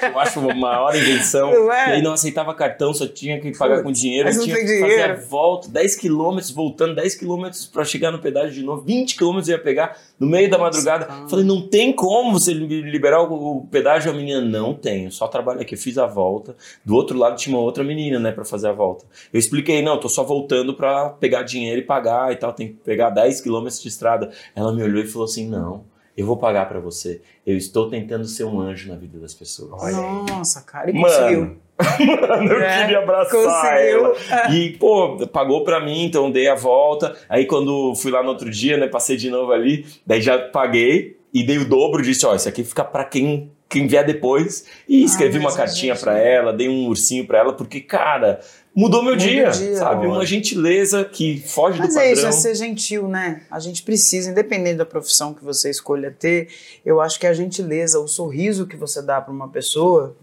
[0.02, 1.50] Eu acho uma maior invenção.
[1.52, 1.90] Não é?
[1.90, 4.26] E aí não aceitava cartão, só tinha que pagar com dinheiro.
[4.26, 8.52] mas tinha que fazer a volta, 10 quilômetros, voltando 10 quilômetros pra chegar no pedágio
[8.52, 8.82] de novo.
[8.82, 11.06] 20 quilômetros eu ia pegar no meio da madrugada.
[11.28, 14.10] Falei, não tem como você li- liberar o, o pedágio.
[14.10, 15.74] A menina, não tenho, só trabalho aqui.
[15.74, 16.56] Eu fiz a volta.
[16.84, 19.04] Do outro lado tinha uma outra menina, né, pra fazer a volta.
[19.32, 22.52] Eu expliquei, não, eu tô só voltando pra pegar dinheiro e pagar e tal.
[22.52, 24.30] Tem que pegar 10 quilômetros de estrada.
[24.56, 25.84] Ela me olhou e falou assim, não.
[26.16, 27.20] eu vou pagar pra você.
[27.46, 29.92] Eu estou tentando ser um anjo na vida das pessoas.
[30.28, 31.56] Nossa, cara, e Mano, conseguiu.
[32.28, 34.06] Mano, eu É, queria abraçar conseguiu.
[34.06, 34.52] ela.
[34.52, 37.16] E, pô, pagou pra mim, então dei a volta.
[37.28, 41.16] Aí quando fui lá no outro dia, né, passei de novo ali, daí já paguei
[41.32, 44.64] e dei o dobro disse, ó, isso aqui fica pra quem quem vier depois.
[44.88, 47.80] E escrevi Ah, uma mas a cartinha pra ela, dei um ursinho pra ela, porque,
[47.82, 48.40] cara,
[48.78, 49.74] mudou meu dia, dia.
[49.76, 50.06] sabe?
[50.06, 52.12] Uma gentileza que foge Mas do é padrão.
[52.12, 53.42] isso, é ser gentil, né?
[53.50, 56.48] A gente precisa, independente da profissão que você escolha ter,
[56.86, 60.16] eu acho que a gentileza, o sorriso que você dá para uma pessoa,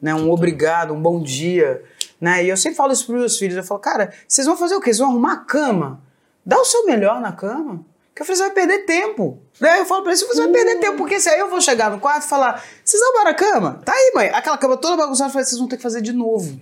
[0.00, 0.14] né?
[0.14, 1.82] Um obrigado, um bom dia,
[2.20, 2.44] né?
[2.44, 4.80] E eu sempre falo isso para meus filhos, eu falo, cara, vocês vão fazer o
[4.80, 4.90] quê?
[4.90, 6.02] Vocês vão arrumar a cama?
[6.44, 7.82] Dá o seu melhor na cama.
[8.14, 9.41] Que eu falei, você vai perder tempo.
[9.60, 9.80] Né?
[9.80, 12.00] Eu falo pra eles, você vai perder tempo, porque se aí eu vou chegar no
[12.00, 13.80] quarto e falar, vocês arrumaram a cama?
[13.84, 14.28] Tá aí, mãe.
[14.28, 16.60] Aquela cama toda bagunçada, eu falei, vocês vão ter que fazer de novo.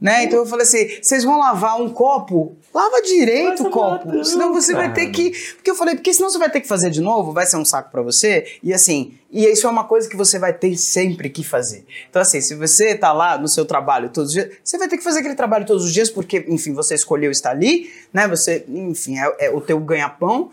[0.00, 0.24] Né?
[0.24, 2.56] Então eu falei assim: vocês vão lavar um copo?
[2.74, 4.24] Lava direito o copo.
[4.24, 5.30] Senão você vai ter que.
[5.54, 7.64] Porque eu falei, porque senão você vai ter que fazer de novo, vai ser um
[7.64, 8.58] saco pra você.
[8.64, 11.84] E assim, e isso é uma coisa que você vai ter sempre que fazer.
[12.10, 14.98] Então, assim, se você tá lá no seu trabalho todos os dias, você vai ter
[14.98, 18.26] que fazer aquele trabalho todos os dias, porque, enfim, você escolheu estar ali, né?
[18.26, 20.50] Você, enfim, é, é o teu ganha-pão.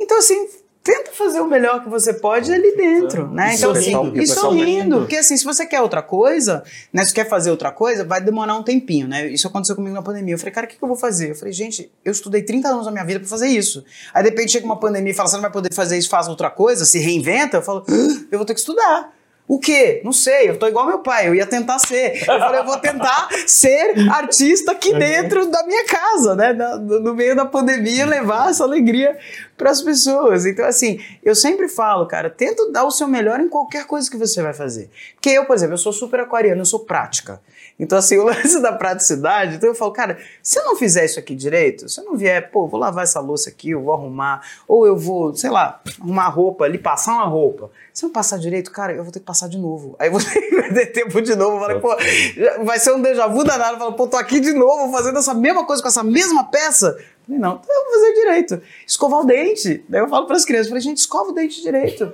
[0.00, 0.48] Então, assim,
[0.90, 3.54] tenta fazer o melhor que você pode ali dentro, né?
[3.54, 4.96] Então, sorrindo, assim, e sorrindo.
[4.96, 7.04] tá Porque assim, se você quer outra coisa, né?
[7.04, 9.28] Se quer fazer outra coisa, vai demorar um tempinho, né?
[9.28, 10.34] Isso aconteceu comigo na pandemia.
[10.34, 11.30] Eu falei, cara, o que, que eu vou fazer?
[11.30, 13.84] Eu falei, gente, eu estudei 30 anos da minha vida pra fazer isso.
[14.12, 16.26] Aí de repente chega uma pandemia e fala, você não vai poder fazer isso, faz
[16.26, 17.58] outra coisa, se reinventa.
[17.58, 19.12] Eu falo, "Ah, eu vou ter que estudar.
[19.50, 20.00] O quê?
[20.04, 22.18] Não sei, eu tô igual meu pai, eu ia tentar ser.
[22.20, 26.52] Eu falei, eu vou tentar ser artista aqui dentro da minha casa, né?
[26.52, 29.18] No meio da pandemia, levar essa alegria
[29.60, 30.46] para as pessoas.
[30.46, 34.16] Então, assim, eu sempre falo, cara, tenta dar o seu melhor em qualquer coisa que
[34.16, 34.90] você vai fazer.
[35.14, 37.42] Porque eu, por exemplo, eu sou super aquariano, eu sou prática.
[37.78, 41.18] Então, assim, o lance da praticidade, então eu falo, cara, se eu não fizer isso
[41.18, 44.42] aqui direito, se eu não vier, pô, vou lavar essa louça aqui, eu vou arrumar,
[44.66, 47.70] ou eu vou, sei lá, arrumar roupa ali, passar uma roupa.
[47.92, 49.94] Se eu não passar direito, cara, eu vou ter que passar de novo.
[49.98, 51.56] Aí eu vou ter que perder tempo de novo.
[51.56, 53.74] Eu falei, pô, vai ser um déjà vu danado.
[53.74, 56.96] Eu falo, pô, tô aqui de novo fazendo essa mesma coisa com essa mesma peça.
[57.30, 58.62] Eu falei, não, então eu vou fazer direito.
[58.86, 59.84] Escovar o dente.
[59.88, 62.12] Daí eu falo pras crianças, eu falei, gente, escova o dente direito.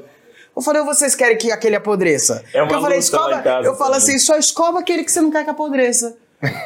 [0.54, 2.42] Eu falei, ou vocês querem que aquele apodreça?
[2.54, 3.34] É uma Porque eu falei, escova.
[3.34, 3.96] em casa eu falo também.
[4.08, 6.16] assim, só escova aquele que você não quer que apodreça.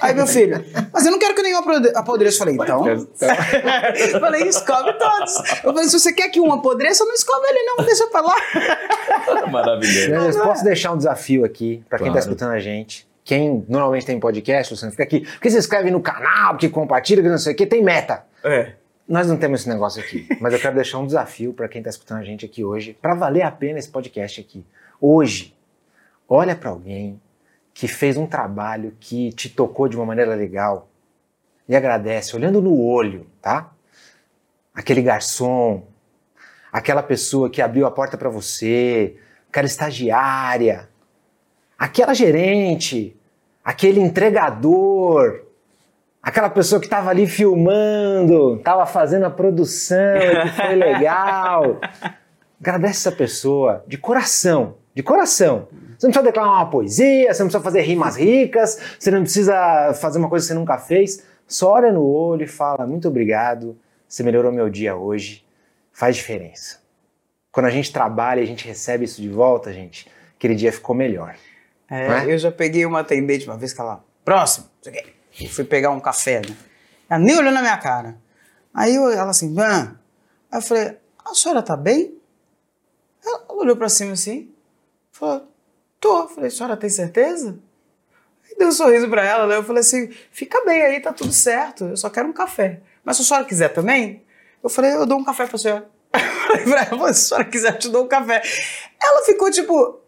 [0.00, 2.34] Aí meu filho, mas eu não quero que nenhum apodre- apodreça.
[2.36, 2.86] Eu falei, então.
[4.12, 5.36] eu falei, escove todos.
[5.64, 8.34] Eu falei, se você quer que um apodreça, não escova ele, não, deixa pra lá.
[9.50, 10.10] Maravilhoso.
[10.26, 12.26] Mas posso deixar um desafio aqui pra quem tá Claro.
[12.26, 13.08] escutando a gente.
[13.24, 15.20] Quem normalmente tem podcast, Luciano, fica aqui.
[15.20, 18.24] Porque se inscreve no canal, porque compartilha, que não sei o quê, tem meta.
[18.44, 18.74] É.
[19.08, 21.90] Nós não temos esse negócio aqui, mas eu quero deixar um desafio pra quem tá
[21.90, 24.64] escutando a gente aqui hoje, pra valer a pena esse podcast aqui.
[25.00, 25.56] Hoje,
[26.28, 27.20] olha pra alguém
[27.74, 30.88] que fez um trabalho que te tocou de uma maneira legal
[31.68, 33.72] e agradece, olhando no olho, tá?
[34.74, 35.86] Aquele garçom,
[36.72, 39.16] aquela pessoa que abriu a porta pra você,
[39.48, 40.88] aquela estagiária,
[41.78, 43.16] aquela gerente,
[43.64, 45.42] aquele entregador,
[46.22, 49.96] aquela pessoa que estava ali filmando, estava fazendo a produção,
[50.42, 51.80] que foi legal.
[52.60, 55.68] Agradece essa pessoa de coração, de coração.
[55.98, 59.94] Você não precisa declamar uma poesia, você não precisa fazer rimas ricas, você não precisa
[60.00, 61.24] fazer uma coisa que você nunca fez.
[61.46, 63.76] Só olha no olho e fala: Muito obrigado,
[64.08, 65.44] você melhorou meu dia hoje.
[65.92, 66.78] Faz diferença.
[67.52, 70.06] Quando a gente trabalha e a gente recebe isso de volta, gente,
[70.36, 71.34] aquele dia ficou melhor.
[71.90, 72.32] É, é?
[72.32, 75.04] Eu já peguei uma atendente uma vez que ela, próximo, não sei o quê.
[75.10, 76.56] Eu fui pegar um café, né?
[77.08, 78.16] Ela nem olhou na minha cara.
[78.72, 79.98] Aí eu, ela assim, Van.
[80.50, 82.14] Aí eu falei, a senhora tá bem?
[83.24, 84.52] Ela olhou pra cima assim,
[85.12, 85.48] falou,
[85.98, 86.22] tô.
[86.22, 87.58] Eu falei, a senhora tem certeza?
[88.44, 89.56] Aí dei um sorriso pra ela, né?
[89.56, 92.80] Eu falei assim, fica bem aí, tá tudo certo, eu só quero um café.
[93.04, 94.24] Mas se a senhora quiser também,
[94.62, 95.88] eu falei, eu dou um café pra senhora.
[96.50, 98.42] Falei pra ela, se a senhora quiser, eu te dou um café.
[99.00, 100.00] Ela ficou tipo,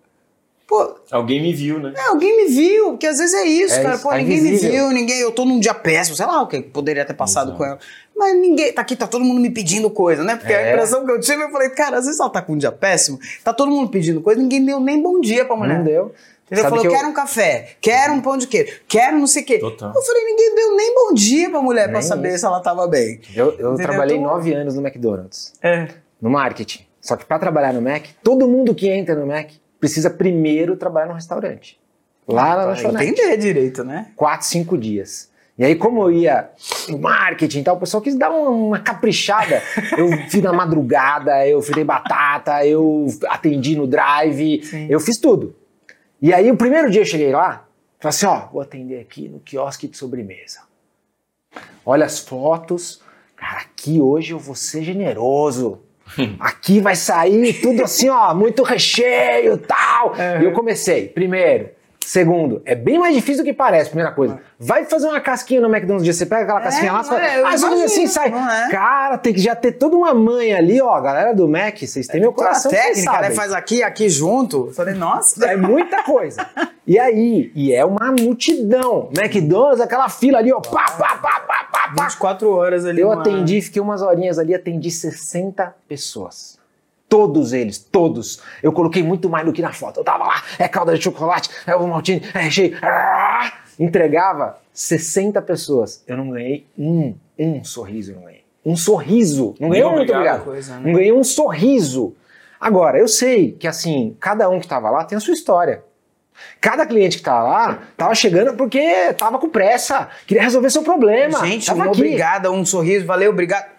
[0.73, 1.93] pô, Alguém me viu, né?
[1.95, 3.95] é, alguém me viu, porque às vezes é isso, É cara.
[3.95, 4.71] isso, Pô, tá ninguém invisível.
[4.71, 5.19] me viu, ninguém.
[5.21, 7.59] Eu tô num dia péssimo, sei lá o que poderia ter passado Exato.
[7.59, 7.79] com ela.
[8.17, 8.73] Mas ninguém.
[8.73, 10.37] Tá aqui, tá todo mundo me pedindo coisa, né?
[10.37, 10.73] Porque a É.
[10.73, 13.19] impressão que eu tive, eu falei, cara, às vezes ela tá com um dia péssimo,
[13.45, 15.77] tá todo mundo pedindo coisa, ninguém deu nem bom dia pra mulher.
[15.79, 16.15] Não deu.
[16.51, 19.43] Sabe Falou, que eu- quero um café, quero um pão de queijo, quero não sei
[19.43, 19.59] o quê.
[19.59, 19.91] Total.
[19.95, 22.41] Eu falei, ninguém deu nem bom dia pra mulher pra Nem saber isso.
[22.41, 23.21] se ela tava bem.
[23.35, 25.89] Eu, eu trabalhei Então- nove anos no McDonald's, É.
[26.21, 26.85] no marketing.
[27.01, 29.49] Só que para trabalhar no Mac, todo mundo que entra no Mac
[29.83, 31.77] precisa primeiro trabalhar no restaurante.
[32.29, 33.11] Lá na lanchonete.
[33.11, 34.13] entender direito, né?
[34.15, 35.29] Quatro, cinco dias.
[35.59, 36.51] E aí, como eu ia
[36.89, 39.61] no marketing e tal, o pessoal quis dar uma, caprichada.
[39.99, 44.87] Eu fiz na madrugada, eu fritei batata, eu atendi no drive, Sim.
[44.89, 45.55] eu fiz tudo.
[46.21, 47.67] E aí, o primeiro dia eu cheguei lá,
[47.99, 50.61] falei assim: ó, vou atender aqui no quiosque de sobremesa.
[51.85, 53.03] Olha as fotos.
[53.37, 55.81] Cara, aqui hoje eu vou ser generoso.
[56.41, 60.15] Aqui vai sair tudo assim, ó, muito recheio tal.
[60.41, 61.71] E eu comecei, primeiro.
[62.07, 64.39] Segundo, é bem mais difícil do que parece, primeira coisa.
[64.59, 67.57] Vai fazer uma casquinha no McDonald's, dia, você pega aquela casquinha lá, fala, é, ah,
[67.57, 68.29] só assim sai.
[68.29, 68.71] é?
[68.71, 72.21] Cara, tem que já ter toda uma manha ali, ó, galera do Mac, vocês têm
[72.21, 73.31] meu Toda a coração, vocês técnica, né?
[73.31, 74.67] Faz aqui, aqui junto.
[74.69, 75.45] Eu falei, nossa.
[75.47, 76.47] É muita coisa.
[76.87, 79.09] E aí, e é uma multidão.
[79.17, 82.05] McDonald's, aquela fila ali, ó, pá, pá, pá, pá, pá, pá.
[82.05, 83.01] 24 horas ali.
[83.01, 86.59] Eu uma- atendi, fiquei umas horinhas ali, atendi 60 pessoas.
[87.13, 88.41] Todos eles, todos.
[88.63, 90.01] Eu coloquei muito mais do que na foto.
[90.01, 92.79] Eu tava lá, é calda de chocolate, é o maltine, é recheio.
[92.81, 93.53] ah!
[93.79, 96.03] Entregava 60 pessoas.
[96.07, 98.45] Eu não ganhei um, um sorriso, eu não ganhei.
[98.65, 99.55] Um sorriso.
[99.61, 100.41] Não ganhei um muito obrigado.
[100.41, 100.45] obrigado.
[100.45, 100.83] Coisa, né?
[100.87, 102.15] Não ganhei um sorriso.
[102.59, 105.85] Agora, eu sei que assim, cada um que tava lá tem a sua história.
[106.63, 111.45] Cada cliente que tava lá tava chegando porque tava com pressa, queria resolver seu problema.
[111.45, 112.01] Gente, tava uma aqui.
[112.01, 113.72] obrigada, um sorriso, valeu, obrigado.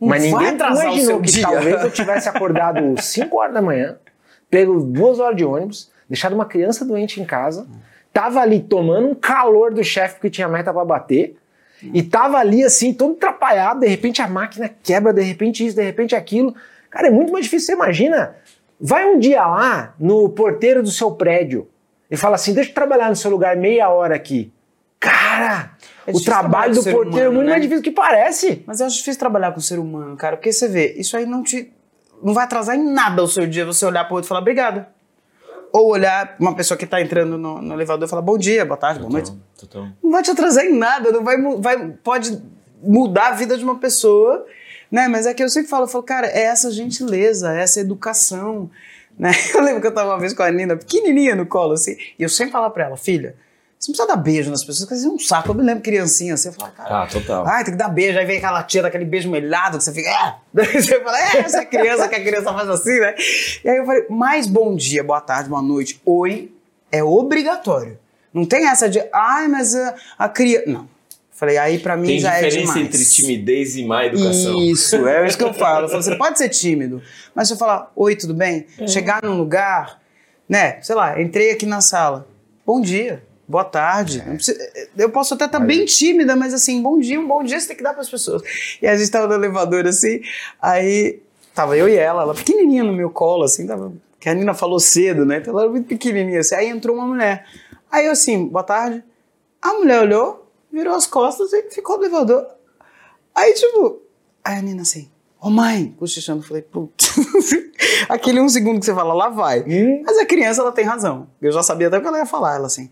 [0.00, 1.42] Mas vai ninguém imaginou que dia.
[1.42, 3.96] talvez eu tivesse acordado 5 horas da manhã,
[4.48, 7.66] pego duas horas de ônibus, deixado uma criança doente em casa,
[8.12, 11.36] tava ali tomando um calor do chefe porque tinha meta pra bater,
[11.82, 15.82] e tava ali assim, todo atrapalhado, de repente a máquina quebra, de repente isso, de
[15.82, 16.54] repente aquilo.
[16.90, 18.36] Cara, é muito mais difícil, você imagina.
[18.78, 21.68] Vai um dia lá no porteiro do seu prédio
[22.10, 24.52] e fala assim: deixa eu trabalhar no seu lugar meia hora aqui.
[24.98, 25.69] Cara,
[26.06, 27.52] É o trabalho do porteiro é humano, muito né?
[27.52, 28.62] mais difícil do que parece.
[28.66, 31.26] Mas eu acho difícil trabalhar com o ser humano, cara, porque você vê, isso aí
[31.26, 31.72] não te.
[32.22, 34.84] Não vai atrasar em nada o seu dia você olhar pro outro e falar obrigado.
[35.72, 38.76] Ou olhar uma pessoa que tá entrando no, no elevador e falar bom dia, boa
[38.76, 39.32] tarde, boa noite.
[40.02, 42.42] Não vai te atrasar em nada, não vai, vai pode
[42.82, 44.44] mudar a vida de uma pessoa,
[44.90, 45.06] né?
[45.06, 48.70] Mas é que eu sempre falo, eu falo, cara, é essa gentileza, é essa educação,
[49.18, 49.30] né?
[49.54, 52.22] Eu lembro que eu tava uma vez com a Nina, pequenininha no colo, assim, e
[52.22, 53.36] eu sempre falava pra ela, filha,
[53.80, 55.48] você não precisa dar beijo nas pessoas, porque é um saco.
[55.48, 57.46] Eu me lembro criancinha assim, eu falava, cara, Ah, total.
[57.46, 58.18] Ai, tem que dar beijo.
[58.18, 60.10] Aí vem aquela tia daquele beijo melhado que você fica.
[60.10, 60.36] Ah!
[60.52, 63.14] Daí você fala, é, essa criança que a criança faz assim, né?
[63.64, 65.98] E aí eu falei, mais bom dia, boa tarde, boa noite.
[66.04, 66.52] Oi
[66.92, 67.98] é obrigatório.
[68.34, 70.68] Não tem essa de, ai, mas a, a criança.
[70.68, 70.88] Não.
[71.32, 72.94] Falei, aí pra mim Tem já é diferença demais.
[72.94, 74.60] entre timidez e má educação.
[74.60, 75.86] Isso, é isso que eu falo.
[75.86, 77.00] Eu falo, Você pode ser tímido,
[77.34, 78.66] mas se eu falar, oi, tudo bem?
[78.86, 79.98] Chegar num lugar,
[80.46, 80.78] né?
[80.82, 82.28] Sei lá, entrei aqui na sala.
[82.66, 84.20] Bom dia, boa tarde.
[84.22, 84.58] Precisa-
[84.96, 87.76] Eu posso até estar bem tímida, mas assim, bom dia, um bom dia você tem
[87.76, 88.42] que dar para as pessoas.
[88.80, 90.20] E a gente tava no elevador assim,
[90.62, 91.20] aí
[91.54, 93.92] tava eu e ela, ela pequenininha no meu colo, assim, tava.
[94.20, 95.38] Que a Nina falou cedo, né?
[95.38, 96.54] Então ela era muito pequenininha assim.
[96.54, 97.44] Aí entrou uma mulher.
[97.90, 99.02] Aí eu assim, boa tarde.
[99.60, 102.46] A mulher olhou, virou as costas e ficou no elevador.
[103.34, 104.00] Aí, tipo,
[104.44, 107.14] aí a Nina assim, ô mãe, cochichando, eu falei, putz.
[108.08, 109.64] Aquele um segundo que você fala, lá vai.
[110.04, 111.28] Mas a criança, ela tem razão.
[111.40, 112.56] Eu já sabia até o que ela ia falar.
[112.56, 112.90] Ela assim,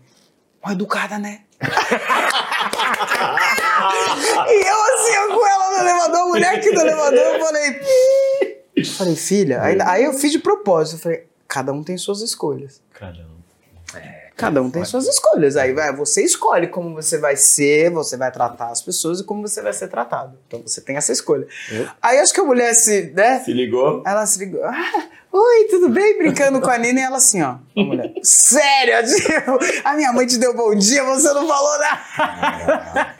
[0.63, 1.41] mal educada, né?
[4.47, 7.81] e eu assim, eu com ela no elevador, a mulher aqui no elevador, eu falei,
[8.75, 12.21] eu falei, filha, aí, aí eu fiz de propósito, eu falei, cada um tem suas
[12.21, 12.81] escolhas.
[12.93, 13.39] Caramba.
[14.39, 15.57] Cada um tem suas escolhas.
[15.57, 19.45] Aí vai, você escolhe como você vai ser, você vai tratar as pessoas e como
[19.45, 20.37] você vai ser tratado.
[20.47, 21.45] Então você tem essa escolha.
[22.01, 23.39] Aí acho que a mulher se, né?
[23.39, 24.01] Se ligou?
[24.07, 24.63] Ela se ligou.
[24.63, 26.17] Ah, oi, tudo bem?
[26.17, 27.55] Brincando com a Nina e ela assim, ó.
[27.75, 28.13] A mulher.
[28.23, 28.95] Sério?
[29.05, 33.15] Tipo, a minha mãe te deu bom dia, você não falou nada.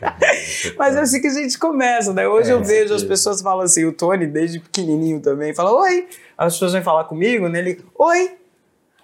[0.78, 2.28] Mas é assim que a gente começa, né?
[2.28, 3.07] Hoje É, eu vejo as certeza.
[3.07, 6.07] pessoas falam assim, o Tony, desde pequenininho também, fala oi.
[6.38, 7.60] As pessoas vêm falar comigo, né?
[7.60, 8.36] Ele, oi.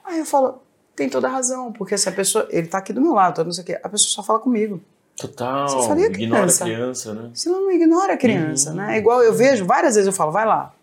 [0.03, 0.61] Aí eu falo,
[0.95, 3.51] tem toda a razão, porque se a pessoa, ele tá aqui do meu lado, não
[3.51, 4.81] sei o quê, a pessoa só fala comigo.
[5.17, 5.67] Total.
[5.69, 7.29] Você faria Ignora a criança, né?
[7.33, 8.75] Você não ignora a criança, Uhum.
[8.75, 8.97] né?
[8.97, 10.73] Igual eu vejo, várias vezes eu falo, vai lá,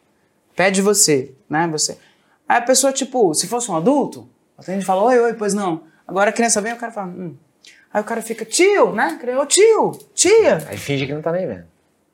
[0.56, 1.68] pede você, né?
[1.70, 1.98] Você.
[2.52, 4.28] Aí a pessoa, tipo, se fosse um adulto,
[4.58, 5.84] a gente fala, oi, oi, pois não.
[6.06, 7.34] Agora a criança vem, o cara fala, hum.
[7.90, 9.18] Aí o cara fica, tio, né?
[9.40, 10.58] Ô tio, tia.
[10.68, 11.64] Aí finge que não tá nem vendo.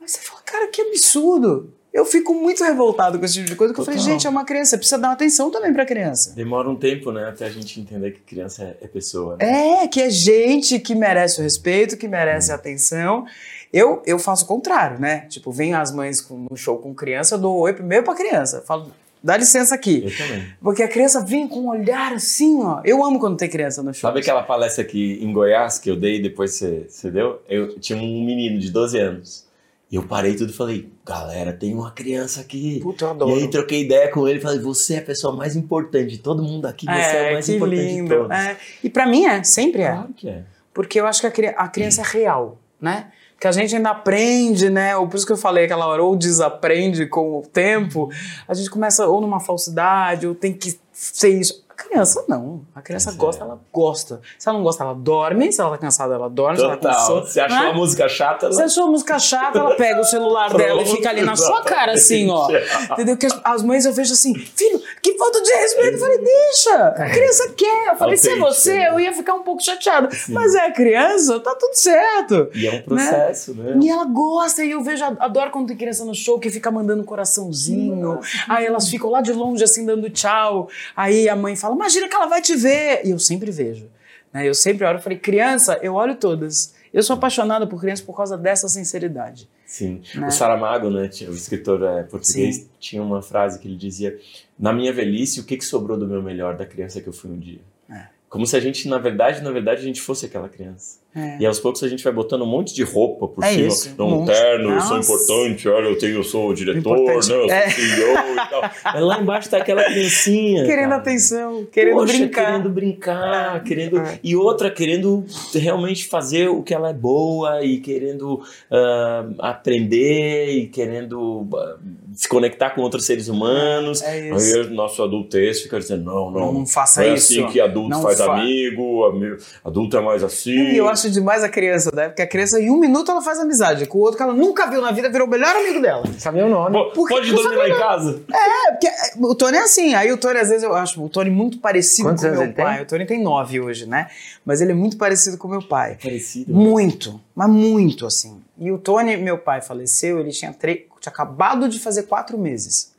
[0.01, 1.73] Aí você fala, cara, que absurdo.
[1.93, 4.45] Eu fico muito revoltado com esse tipo de coisa, porque eu falei, gente, é uma
[4.45, 6.35] criança, precisa dar atenção também pra criança.
[6.37, 7.29] Demora um tempo, né?
[7.29, 9.37] Até a gente entender que criança é, é pessoa.
[9.41, 9.83] Né?
[9.83, 13.27] É, que é gente que merece o respeito, que merece a atenção.
[13.73, 15.27] Eu, eu faço o contrário, né?
[15.29, 18.63] Tipo, vem as mães com- no show com criança, eu dou oi primeiro pra criança.
[18.65, 20.03] Falo, dá licença aqui.
[20.05, 20.47] Eu também.
[20.61, 22.81] Porque a criança vem com um olhar assim, ó.
[22.85, 24.09] Eu amo quando tem criança no show.
[24.09, 27.43] Sabe aquela palestra aqui em Goiás que eu dei e depois você, você deu?
[27.49, 29.47] Eu tinha um menino de 12 anos.
[29.91, 32.79] E eu parei tudo e falei, galera, tem uma criança aqui.
[32.81, 33.35] Puta, eu E adoro.
[33.37, 36.43] aí troquei ideia com ele e falei, você é a pessoa mais importante de todo
[36.43, 38.15] mundo aqui, você é, É, mais que importante de lindo.
[38.15, 38.37] todos.
[38.37, 38.57] É.
[38.85, 39.93] E pra mim é, sempre é.
[39.93, 40.43] Claro que é.
[40.75, 43.07] Porque eu acho que a, a criança é real, né?
[43.39, 44.97] Que a gente ainda aprende, né?
[44.97, 48.11] Ou por isso que eu falei aquela hora, ou desaprende com o tempo.
[48.47, 51.68] A gente começa ou numa falsidade, ou tem que ser isso.
[51.85, 52.67] Criança não.
[52.75, 53.19] A criança Pois é.
[53.19, 54.21] gosta, ela gosta.
[54.39, 55.53] Se ela não gosta, ela dorme.
[55.53, 56.59] Se ela tá cansada, ela dorme.
[56.59, 57.07] Se ela tá com Total.
[57.07, 57.71] sono, Você achou né?
[57.71, 58.49] a música chata?
[58.49, 61.63] Você achou a música chata, ela pega o celular dela e fica ali na sua
[61.63, 62.49] cara, assim, ó.
[62.93, 63.17] Entendeu?
[63.17, 65.93] Que as, as mães eu vejo assim, filho, que falta de respeito.
[65.95, 67.89] Eu falei, deixa, a criança quer.
[67.93, 68.89] Eu falei, se é você, né?
[68.89, 70.09] eu ia ficar um pouco chateado.
[70.29, 72.51] Mas é a criança, tá tudo certo.
[72.55, 73.79] E é um processo, né?
[73.81, 77.05] E ela gosta, e eu vejo, adoro quando tem criança no show que fica mandando
[77.05, 78.21] coraçãozinho.
[78.49, 80.69] Aí elas ficam lá de longe, assim, dando tchau.
[80.97, 83.03] Aí a mãe fala, imagina que ela vai te ver.
[83.05, 83.89] E eu sempre vejo.
[84.33, 84.49] Né?
[84.49, 86.75] Eu sempre olho, eu falei, criança, eu olho todas.
[86.93, 89.49] Eu sou apaixonada por criança por causa dessa sinceridade.
[89.67, 90.01] Sim.
[90.15, 90.27] Né?
[90.27, 92.69] O Saramago, né, o escritor é, português, Sim.
[92.79, 94.19] tinha uma frase que ele dizia:
[94.59, 97.31] Na minha velhice, o que, que sobrou do meu melhor da criança que eu fui
[97.31, 97.61] um dia?
[97.91, 98.07] É.
[98.29, 100.99] Como se a gente, na verdade, na verdade, a gente fosse aquela criança.
[101.19, 101.37] É.
[101.41, 103.67] E aos poucos a gente vai botando um monte de roupa por É cima.
[103.67, 104.27] isso, Não, um monte.
[104.29, 105.13] terno, eu sou Nossa.
[105.13, 107.69] importante, olha, eu, tenho, eu sou o diretor, né, eu sou É.
[107.71, 108.63] CEO e tal.
[108.85, 110.65] Mas lá embaixo tá aquela criancinha.
[110.65, 110.97] Querendo cara.
[111.03, 112.47] atenção, querendo Poxa, brincar.
[112.47, 113.61] Querendo brincar, É.
[113.61, 113.99] querendo.
[113.99, 114.19] É.
[114.23, 118.41] E outra, querendo realmente fazer o que ela é boa e querendo
[118.71, 121.77] ah, aprender e querendo ah,
[122.15, 124.03] se conectar com outros seres humanos.
[124.03, 124.57] É isso.
[124.57, 126.53] Aí o nosso adultez fica dizendo: não, não.
[126.53, 127.33] Não, faça é isso.
[127.41, 130.51] assim que adulto Não faz fa- amigo, ami- adulto é mais assim.
[130.73, 132.09] E eu acho demais a criança, né?
[132.09, 134.67] Porque a criança, em um minuto, ela faz amizade com o outro que ela nunca
[134.67, 136.05] viu na vida, virou o melhor amigo dela.
[136.19, 136.73] Sabe o nome?
[136.73, 138.23] Pô, Porque Pode dormir lá em casa?
[138.33, 139.95] É, porque é, o Tony é assim.
[139.95, 142.53] Aí o Tony, às vezes, eu acho o Tony muito parecido Quantos com meu ele
[142.53, 142.65] tem?
[142.65, 142.83] pai.
[142.83, 144.09] O Tony tem nove hoje, né?
[144.45, 145.99] Mas ele é muito parecido com o meu pai.
[146.03, 146.53] Parecido.
[146.53, 148.37] Muito, mas muito, assim.
[148.59, 152.93] E o Tony, meu pai, faleceu, ele tinha, tre- tinha acabado de fazer quatro meses.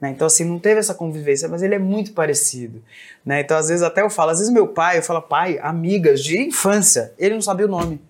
[0.00, 0.10] Né?
[0.10, 2.82] Então, assim, não teve essa convivência, mas ele é muito parecido.
[3.26, 3.40] Né?
[3.40, 6.40] Então, às vezes, até eu falo, às vezes meu pai, eu falo, pai, amigas de
[6.40, 8.00] infância, ele não sabia o nome.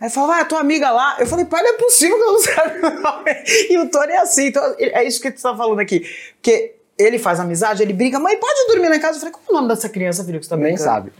[0.00, 1.16] Aí fala, ah, tua amiga lá.
[1.20, 3.30] Eu falei, pai, não é possível que eu não saiba o nome.
[3.70, 4.46] E o Tony é assim.
[4.46, 6.00] Então, é isso que tu tá falando aqui.
[6.34, 9.16] Porque ele faz amizade, ele briga, mãe, pode dormir em casa?
[9.16, 10.84] Eu falei, qual é o nome dessa criança, filho, que você tá Nem brincando?
[10.90, 11.12] sabe.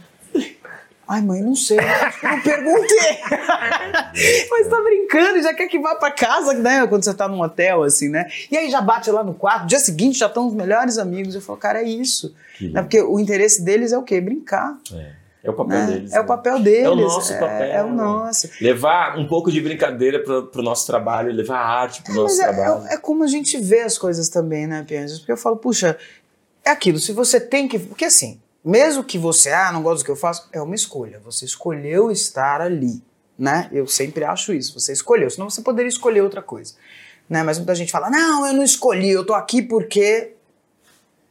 [1.07, 1.77] Ai, mãe, não sei.
[1.79, 3.19] acho que Eu não perguntei.
[4.49, 6.87] Mas tá brincando, já quer que vá pra casa, né?
[6.87, 8.27] Quando você tá num hotel, assim, né?
[8.49, 11.35] E aí já bate lá no quarto, dia seguinte já estão os melhores amigos.
[11.35, 12.33] Eu falo, cara, é isso.
[12.61, 12.81] Né?
[12.81, 14.21] Porque o interesse deles é o quê?
[14.21, 14.77] Brincar.
[14.93, 15.23] É.
[15.43, 15.85] É o papel né?
[15.87, 16.13] deles.
[16.13, 16.27] É o né?
[16.27, 16.85] papel deles.
[16.85, 17.73] É o nosso é- papel.
[17.73, 18.49] É, o nosso.
[18.61, 22.39] Levar um pouco de brincadeira pro, pro nosso trabalho, levar a arte pro nosso Mas
[22.39, 22.87] é, trabalho.
[22.87, 25.19] é- é como a gente vê as coisas também, né, Pianges?
[25.19, 25.97] Porque eu falo, puxa,
[26.63, 27.77] é aquilo, se você tem que.
[27.77, 31.19] Porque assim, mesmo que você, ah, não gosta do que eu faço, é uma escolha.
[31.25, 33.03] Você escolheu estar ali,
[33.37, 33.69] né?
[33.71, 34.79] Eu sempre acho isso.
[34.79, 36.75] Você escolheu, senão você poderia escolher outra coisa.
[37.29, 37.43] Né?
[37.43, 40.33] Mas muita gente fala, não, eu não escolhi, eu tô aqui porque.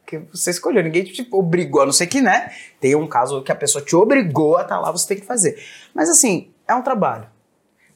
[0.01, 2.51] Porque você escolheu, ninguém te obrigou, a não ser que, né?
[2.79, 5.57] Tem um caso que a pessoa te obrigou a estar lá, você tem que fazer.
[5.93, 7.27] Mas assim, é um trabalho.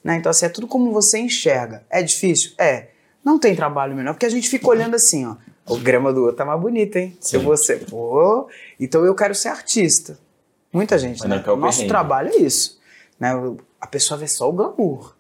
[0.04, 0.16] Né?
[0.16, 1.84] Então, assim, é tudo como você enxerga.
[1.90, 2.54] É difícil?
[2.58, 2.88] É.
[3.24, 5.36] Não tem trabalho melhor, porque a gente fica olhando assim, ó.
[5.68, 7.18] O grama do outro tá mais bonito, hein?
[7.20, 7.44] Se Sim.
[7.44, 7.76] você.
[7.76, 8.48] Pô,
[8.80, 10.18] então eu quero ser artista.
[10.72, 11.42] Muita gente, Mas né?
[11.44, 11.90] quer o Nosso perrengue.
[11.90, 12.80] trabalho é isso.
[13.20, 13.32] Né?
[13.80, 15.16] A pessoa vê só o glamour.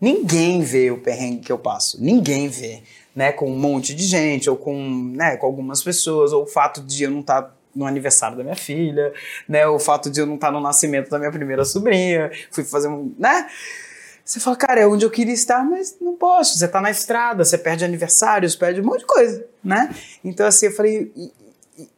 [0.00, 2.02] Ninguém vê o perrengue que eu passo.
[2.02, 2.82] Ninguém vê.
[3.14, 3.32] Né?
[3.32, 7.04] Com um monte de gente, ou com, né, com algumas pessoas, ou o fato de
[7.04, 9.12] eu não estar no aniversário da minha filha,
[9.48, 9.66] né?
[9.66, 12.30] O fato de eu não estar no nascimento da minha primeira sobrinha.
[12.50, 13.14] Fui fazer um.
[13.18, 13.46] né?
[14.24, 16.56] Você fala, cara, é onde eu queria estar, mas não posso.
[16.58, 19.92] Você tá na estrada, você perde aniversários, perde um monte de coisa, né?
[20.24, 21.12] Então, assim, eu falei,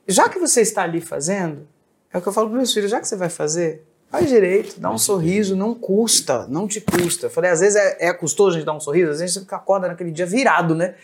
[0.07, 1.67] já que você está ali fazendo,
[2.13, 4.79] é o que eu falo para meus filhos, já que você vai fazer, faz direito,
[4.79, 7.27] dá um sorriso, não custa, não te custa.
[7.27, 9.55] Eu falei, às vezes é, é custoso a gente dar um sorriso, às vezes você
[9.55, 10.95] acorda naquele dia virado, né?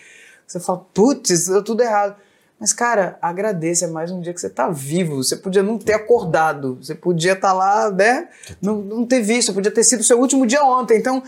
[0.46, 2.16] Você fala, putz, deu tudo errado.
[2.60, 5.22] Mas, cara, agradeça, é mais um dia que você tá vivo.
[5.22, 8.28] Você podia não ter acordado, você podia estar lá, né?
[8.60, 10.98] Não, não ter visto, podia ter sido o seu último dia ontem.
[10.98, 11.22] Então,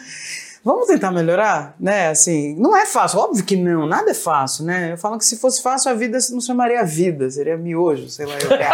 [0.65, 2.09] vamos tentar melhorar, né?
[2.09, 4.93] Assim, não é fácil, óbvio que não, nada é fácil, né?
[4.93, 8.35] Eu falo que se fosse fácil, a vida não chamaria vida, seria miojo, sei lá,
[8.39, 8.69] eu é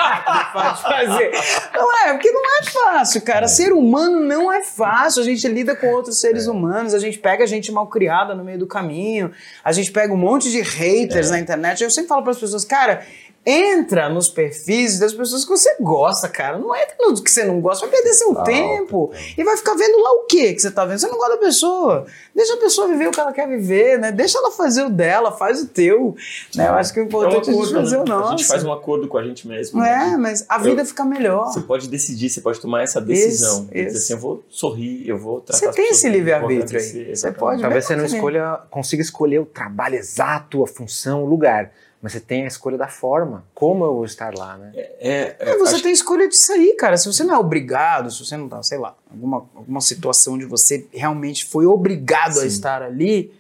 [0.53, 1.31] fácil fazer.
[1.75, 3.47] Não é, porque não é fácil, cara.
[3.47, 5.23] Ser humano não é fácil.
[5.23, 8.59] A gente lida com outros seres humanos, a gente pega gente mal criada no meio
[8.59, 9.31] do caminho,
[9.65, 11.83] a gente pega um monte de haters na internet.
[11.83, 13.05] Eu sempre falo para as pessoas, cara.
[13.49, 16.59] Entra nos perfis das pessoas que você gosta, cara.
[16.59, 19.13] Não entra no que você não gosta, vai perder seu Não, tempo.
[19.39, 20.99] E vai ficar vendo lá o quê que você tá vendo?
[20.99, 22.07] Você não gosta da pessoa.
[22.35, 24.11] Deixa a pessoa viver o que ela quer viver, né?
[24.11, 26.17] Deixa ela fazer o dela, faz o teu.
[26.57, 26.67] Né?
[26.67, 28.03] Eu acho que o É um importante é, a gente acordo, fazer né?
[28.03, 28.27] o nosso.
[28.27, 29.79] A gente faz um acordo com a gente mesmo.
[29.79, 30.11] Não né?
[30.15, 31.47] é, mas a vida fica melhor.
[31.47, 33.69] Você pode decidir, você pode tomar essa decisão.
[33.73, 33.97] Isso, isso.
[33.97, 37.15] assim, eu vou sorrir, eu vou tratar Você tem esse livre-arbítrio aí.
[37.15, 41.71] Você pode Talvez você não escolha, consiga escolher o trabalho exato, a função, o lugar.
[42.03, 43.45] Mas você tem a escolha da forma.
[43.55, 44.73] Como eu vou estar lá, né?
[44.75, 46.97] É, é, É, você acho tem escolha de sair, cara.
[46.97, 50.45] Se você não é obrigado, se você não tá, sei lá, alguma, alguma situação onde
[50.45, 52.47] você realmente foi obrigado a Sim.
[52.47, 53.33] estar ali,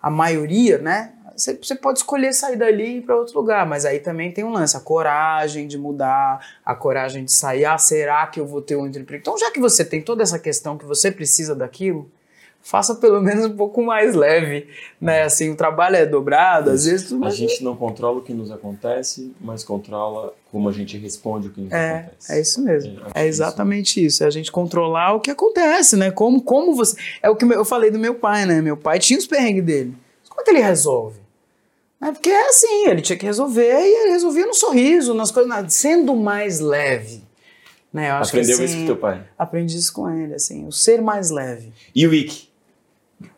[0.00, 1.12] a maioria, né?
[1.36, 4.44] você, você pode escolher sair dali e ir para outro lugar, mas aí também tem
[4.44, 8.62] um lance, a coragem de mudar, a coragem de sair, ah, será que eu vou
[8.62, 9.20] ter um emprego?
[9.20, 12.10] Então, já que você tem toda essa questão que você precisa daquilo,
[12.62, 14.68] faça pelo menos um pouco mais leve,
[15.00, 15.22] né?
[15.22, 18.50] Assim, o trabalho é dobrado, às vezes tudo A gente não controla o que nos
[18.50, 22.32] acontece, mas controla como a gente responde o que nos É, acontece.
[22.32, 23.00] é isso mesmo.
[23.14, 24.22] É, É exatamente isso.
[24.22, 26.10] É a gente controlar o que acontece, né?
[26.10, 26.96] Como, como você.
[27.22, 28.62] É o que eu falei do meu pai, né?
[28.62, 29.94] Meu pai tinha os perrengues dele.
[30.28, 31.20] Como é que ele resolve?
[32.00, 35.72] É porque é assim, ele tinha que resolver e ele resolvia no sorriso, nas coisas,
[35.72, 37.22] sendo mais leve.
[37.92, 38.10] Né?
[38.10, 39.22] Eu acho Aprendeu que, isso assim, com teu pai.
[39.38, 41.72] Aprendi isso com ele, assim, o ser mais leve.
[41.94, 42.48] E o Ike?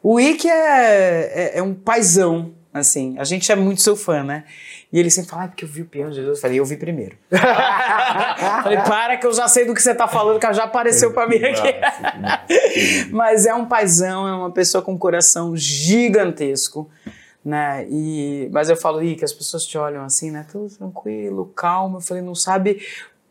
[0.03, 3.17] O Ike é, é, é um paizão, assim.
[3.19, 4.45] A gente é muito seu fã, né?
[4.93, 6.39] E ele sempre fala, ah, porque eu vi o Piano de Jesus.
[6.39, 7.17] Eu falei, eu vi primeiro.
[8.63, 11.27] falei, para que eu já sei do que você tá falando, que já apareceu pra
[11.27, 11.75] mim aqui.
[13.11, 16.89] Mas é um paizão, é uma pessoa com um coração gigantesco,
[17.45, 17.87] né?
[17.91, 20.47] E, mas eu falo, Ike, as pessoas te olham assim, né?
[20.51, 21.99] Tudo tranquilo, calmo.
[21.99, 22.81] Eu falei, não sabe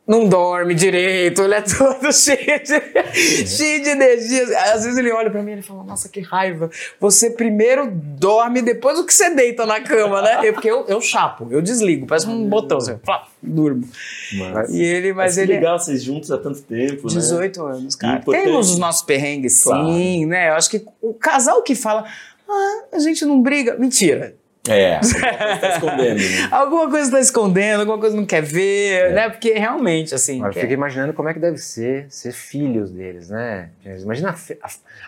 [0.06, 4.44] não dorme direito, ele é todo cheio de, cheio de energia.
[4.74, 6.70] Às vezes ele olha pra mim e ele fala, nossa, que raiva.
[7.00, 10.40] Você primeiro dorme, depois o que você deita na cama, né?
[10.44, 13.88] Eu, porque eu, eu chapo, eu desligo, parece um botão, assim, flá, durmo.
[14.34, 15.54] Mas, E ele, mas que ele...
[15.54, 17.14] é legal, vocês juntos há tanto tempo, né?
[17.14, 18.20] 18 anos, cara.
[18.20, 18.46] Importante.
[18.46, 20.28] Temos os nossos perrengues, sim, Claro.
[20.28, 20.50] né?
[20.50, 22.04] Eu acho que o casal que fala,
[22.50, 23.78] ah, a gente não briga.
[23.78, 24.36] Mentira.
[24.70, 24.98] É,
[25.60, 26.48] tá escondendo, né?
[26.50, 29.30] Alguma coisa tá escondendo, alguma coisa não quer ver, né?
[29.30, 30.42] Porque realmente, assim.
[30.42, 33.70] Eu quer- fico imaginando como é que deve ser ser filhos deles, né?
[34.02, 34.34] Imagina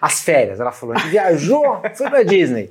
[0.01, 0.60] as férias.
[0.60, 2.70] Ela falou, a gente viajou, foi pra Disney.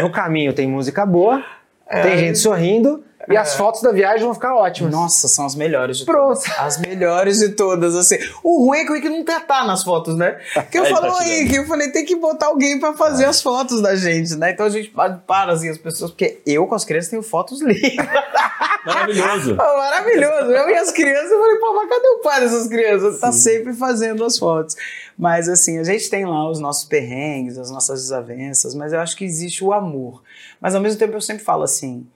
[0.00, 1.44] No caminho tem música boa,
[1.90, 4.90] tem gente sorrindo e as fotos da viagem vão ficar ótimas.
[4.90, 6.40] Nossa, são as melhores de Pronto.
[6.42, 6.58] todas.
[6.58, 8.16] As melhores de todas, assim.
[8.42, 10.38] O ruim é que o Ike nunca tá nas fotos, né?
[10.54, 11.40] Porque eu Aí falo, tá "Ô, tirando.
[11.42, 14.52] Ike, eu falei, tem que botar alguém pra fazer as fotos da gente, né?
[14.52, 17.60] Então a gente para, para, assim, as pessoas, porque eu com as crianças tenho fotos
[17.60, 18.06] lindas.
[18.88, 19.56] Maravilhoso.
[19.56, 20.50] Pô, maravilhoso.
[20.50, 23.20] Eu e as crianças, eu falei, pô, mas cadê o pai dessas crianças?
[23.20, 24.76] Tá sempre fazendo as fotos.
[25.16, 29.16] Mas assim, a gente tem lá os nossos perrengues, as nossas desavenças, mas eu acho
[29.16, 30.22] que existe o amor.
[30.60, 32.06] Mas ao mesmo tempo eu sempre falo assim,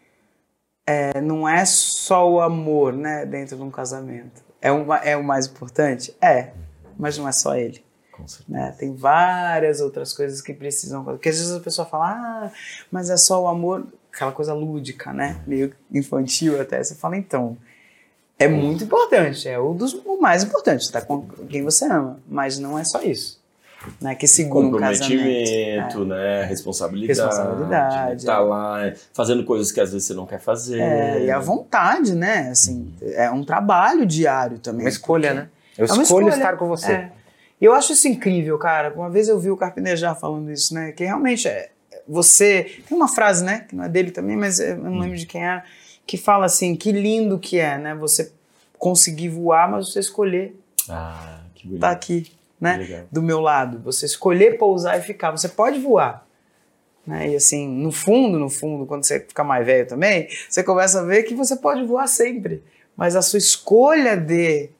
[0.87, 4.43] é, não é só o amor, né, dentro de um casamento.
[4.61, 6.15] É, uma, é o mais importante?
[6.21, 6.53] É,
[6.99, 7.83] mas não é só ele.
[8.49, 8.75] Né?
[8.79, 11.05] Tem várias outras coisas que precisam.
[11.05, 12.51] Porque às vezes a pessoa fala, ah,
[12.91, 15.37] mas é só o amor, aquela coisa lúdica, né?
[15.47, 16.83] Meio infantil até.
[16.83, 17.57] Você fala, então,
[18.39, 22.59] é muito importante, é o, dos, o mais importante, tá com quem você ama, mas
[22.59, 23.41] não é só isso.
[24.01, 24.15] Né?
[24.15, 25.11] Que segura um casamento.
[25.19, 26.45] Comprometimento, né?
[26.45, 27.19] Responsabilidade.
[27.19, 28.39] Responsabilidade, Tá é.
[28.39, 30.79] lá fazendo coisas que às vezes você não quer fazer.
[30.81, 32.51] É, e a vontade, né?
[32.51, 34.83] Assim, é um trabalho diário também.
[34.83, 35.49] Uma escolha, né?
[35.77, 36.43] Eu É uma escolho escolha.
[36.45, 36.93] estar com você.
[36.93, 37.13] É.
[37.61, 38.93] E eu acho isso incrível, cara.
[38.95, 40.93] Uma vez eu vi o Carpinejar falando isso, né?
[40.93, 41.71] Que realmente é,
[42.09, 42.83] você.
[42.89, 43.67] Tem uma frase, né?
[43.69, 45.63] Que não é dele também, mas eu não lembro de quem é.
[46.07, 47.95] Que fala assim: que lindo que é, né?
[47.95, 48.33] Você
[48.79, 50.57] conseguir voar, mas você escolher
[50.89, 51.77] Ah, que bonito.
[51.77, 53.05] estar aqui, né?
[53.11, 53.79] Do meu lado.
[53.85, 55.31] Você escolher pousar e ficar.
[55.31, 56.27] Você pode voar.
[57.07, 57.31] Né?
[57.31, 61.05] E assim, no fundo, no fundo, quando você fica mais velho também, você começa a
[61.05, 62.63] ver que você pode voar sempre.
[62.97, 64.71] Mas a sua escolha de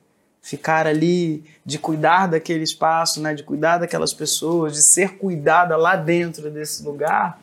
[0.43, 3.33] ficar ali, de cuidar daquele espaço, né?
[3.33, 7.41] de cuidar daquelas pessoas, de ser cuidada lá dentro desse lugar,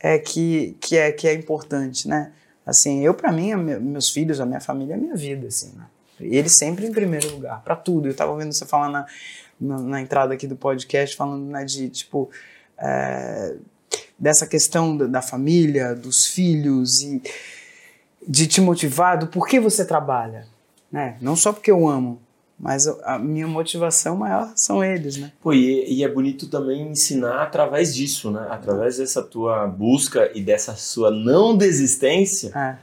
[0.00, 2.32] é que, que, é, que é importante, né?
[2.66, 5.86] Assim, eu, para mim, meus filhos, a minha família é a minha vida, assim, né?
[6.20, 8.08] Eles sempre em primeiro lugar, para tudo.
[8.08, 9.06] Eu tava ouvindo você falar na,
[9.58, 12.28] na, na entrada aqui do podcast, falando, né, de, tipo,
[12.76, 13.54] é,
[14.18, 17.22] dessa questão da, da família, dos filhos e
[18.26, 20.46] de te motivar, do porquê você trabalha,
[20.90, 21.16] né?
[21.20, 22.20] Não só porque eu amo,
[22.58, 25.30] mas a minha motivação maior são eles, né?
[25.40, 28.46] Pô, e, e é bonito também ensinar através disso, né?
[28.50, 32.76] Através dessa tua busca e dessa sua não desistência, É.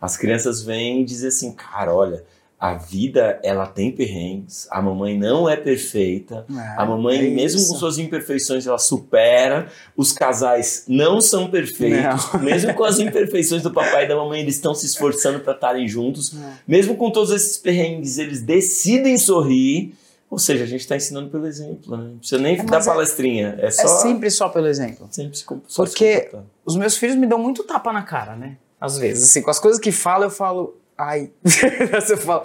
[0.00, 2.24] as crianças vêm dizer assim, cara, olha,
[2.58, 6.46] a vida ela tem perrengues, a mamãe não é perfeita,
[6.78, 7.72] a mamãe, é mesmo isso.
[7.72, 9.68] com suas imperfeições, ela supera.
[9.96, 12.32] Os casais não são perfeitos.
[12.40, 15.86] Mesmo com as imperfeições do papai e da mamãe, eles estão se esforçando para estarem
[15.86, 16.34] juntos.
[16.34, 16.52] É.
[16.66, 19.94] Mesmo com todos esses perrengues, eles decidem sorrir.
[20.28, 22.04] Ou seja, a gente está ensinando pelo exemplo, né?
[22.10, 23.54] Não precisa nem É, dar é- palestrinha.
[23.60, 23.86] É, É só.
[23.86, 25.06] sempre só pelo exemplo.
[25.10, 26.44] sempre se se Porque- comportar.
[26.64, 28.56] Os meus filhos me dão muito tapa na cara, né?
[28.80, 31.20] Às vezes, assim, com as coisas que falam, eu falo, ai.
[31.20, 31.30] Aí
[32.00, 32.44] você fala.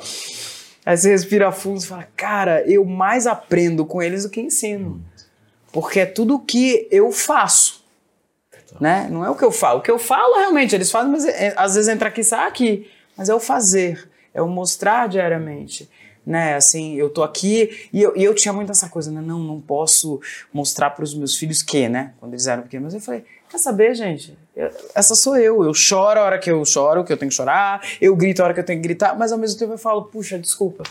[0.85, 5.03] Aí você respira fundo e fala, cara, eu mais aprendo com eles do que ensino.
[5.71, 7.83] Porque é tudo o que eu faço.
[8.79, 9.07] Né?
[9.11, 9.79] Não é o que eu falo.
[9.79, 12.89] O que eu falo, realmente, eles fazem, mas é- às vezes entra aqui, sai aqui.
[13.15, 15.89] Mas é o fazer, é o mostrar diariamente.
[16.23, 19.19] Né, assim, eu tô aqui e eu, e eu tinha muito essa coisa, né?
[19.21, 20.21] Não, não posso
[20.53, 22.13] mostrar para os meus filhos que, né?
[22.19, 22.85] Quando eles eram pequenos.
[22.85, 24.37] Mas eu falei, quer saber, gente?
[24.93, 25.63] Essa sou eu.
[25.63, 27.81] Eu choro a hora que eu choro, que eu tenho que chorar.
[27.99, 29.17] Eu grito a hora que eu tenho que gritar.
[29.17, 30.83] Mas ao mesmo tempo eu falo, puxa, desculpa.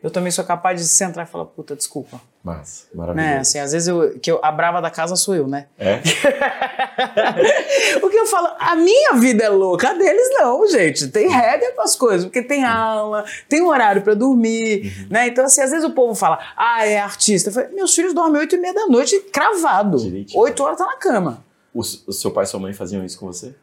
[0.00, 2.20] Eu também sou capaz de centrar e falar, puta, desculpa.
[2.44, 2.90] Massa, Né?
[2.94, 3.40] maravilhoso.
[3.40, 5.66] Assim, às vezes eu, que eu, a brava da casa sou eu, né?
[5.76, 5.96] É?
[8.00, 11.08] o que eu falo, a minha vida é louca, a deles não, gente.
[11.08, 15.26] Tem regra para as coisas, porque tem aula, tem um horário para dormir, né?
[15.26, 17.48] Então, assim, às vezes o povo fala, ah, é artista.
[17.48, 19.98] Eu falei, meus filhos dormem oito e meia da noite, cravado.
[20.36, 21.47] Oito horas tá na cama.
[21.78, 23.54] O, o seu pai e sua mãe faziam isso com você?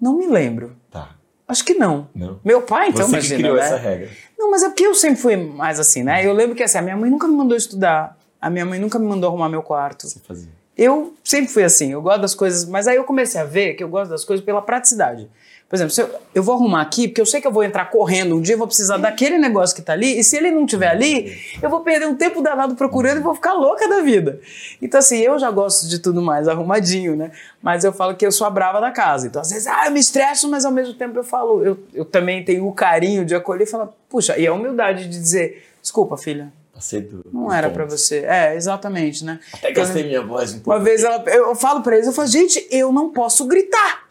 [0.00, 0.74] Não me lembro.
[0.90, 1.14] Tá.
[1.46, 2.08] Acho que não.
[2.12, 2.40] Não.
[2.44, 3.62] Meu pai, então, você imagina, que criou né?
[3.62, 4.10] essa regra.
[4.36, 6.26] Não, mas é porque eu sempre fui mais assim, né?
[6.26, 8.18] Eu lembro que assim, a minha mãe nunca me mandou estudar.
[8.40, 10.08] A minha mãe nunca me mandou arrumar meu quarto.
[10.08, 10.50] Você fazia.
[10.76, 13.84] Eu sempre fui assim, eu gosto das coisas, mas aí eu comecei a ver que
[13.84, 15.30] eu gosto das coisas pela praticidade.
[15.72, 17.86] Por exemplo, se eu, eu vou arrumar aqui, porque eu sei que eu vou entrar
[17.86, 20.66] correndo, um dia eu vou precisar daquele negócio que tá ali, e se ele não
[20.66, 24.38] tiver ali, eu vou perder um tempo danado procurando e vou ficar louca da vida.
[24.82, 27.30] Então, assim, eu já gosto de tudo mais arrumadinho, né?
[27.62, 29.26] Mas eu falo que eu sou a brava da casa.
[29.26, 32.04] Então, às vezes, ah, eu me estresso, mas ao mesmo tempo eu falo, eu, eu
[32.04, 36.18] também tenho o carinho de acolher e falar, puxa, e a humildade de dizer, desculpa,
[36.18, 36.52] filha,
[37.00, 37.24] do.
[37.32, 38.24] não era pra você.
[38.26, 39.38] É, exatamente, né?
[39.52, 40.70] Até gastei minha voz um pouco.
[40.70, 44.01] Uma vez ela, eu falo pra eles, eu falo, gente, eu não posso gritar.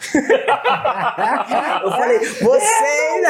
[1.84, 3.30] Eu falei, vocês, né?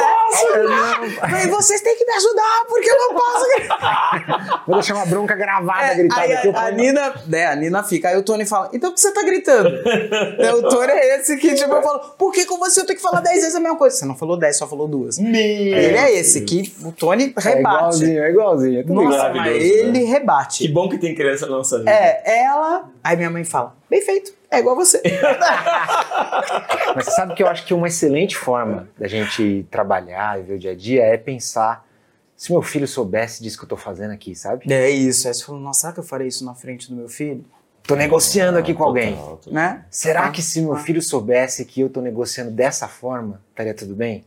[1.12, 4.62] Eu falei, vocês têm que me ajudar, porque eu não posso gritar.
[4.66, 6.48] Vou deixar uma bronca gravada É, gritada aí aqui.
[6.54, 9.12] a, a Nina, né, a Nina fica, aí o Tony fala, então por que você
[9.12, 9.70] tá gritando?
[9.70, 12.96] Né, o Tony é esse que, tipo, eu falo, por que com você eu tenho
[12.96, 13.96] que falar dez vezes a mesma coisa?
[13.96, 15.18] Você não falou dez, só falou duas.
[15.18, 17.60] Ele é esse que o Tony É rebate.
[17.76, 18.80] igualzinho, é igualzinho.
[18.80, 19.18] é tudo igual.
[19.18, 20.10] Nossa, mas ele né?
[20.10, 20.58] rebate.
[20.66, 21.90] Que bom que tem criança na nossa vida.
[21.90, 22.88] É, ela.
[23.02, 25.02] Aí minha mãe fala: bem feito, é igual você.
[26.96, 30.54] Mas você sabe que eu acho que uma excelente forma da gente trabalhar e ver
[30.54, 31.86] o dia a dia é pensar
[32.34, 34.72] se meu filho soubesse disso que eu tô fazendo aqui, sabe?
[34.72, 35.28] É isso.
[35.28, 37.44] Aí você falou: nossa, será que eu farei isso na frente do meu filho?
[37.82, 39.14] Tô negociando aqui com alguém.
[39.14, 39.52] Total, total.
[39.52, 39.84] Né?
[39.90, 44.24] Será que se meu filho soubesse que eu tô negociando dessa forma, estaria tudo bem?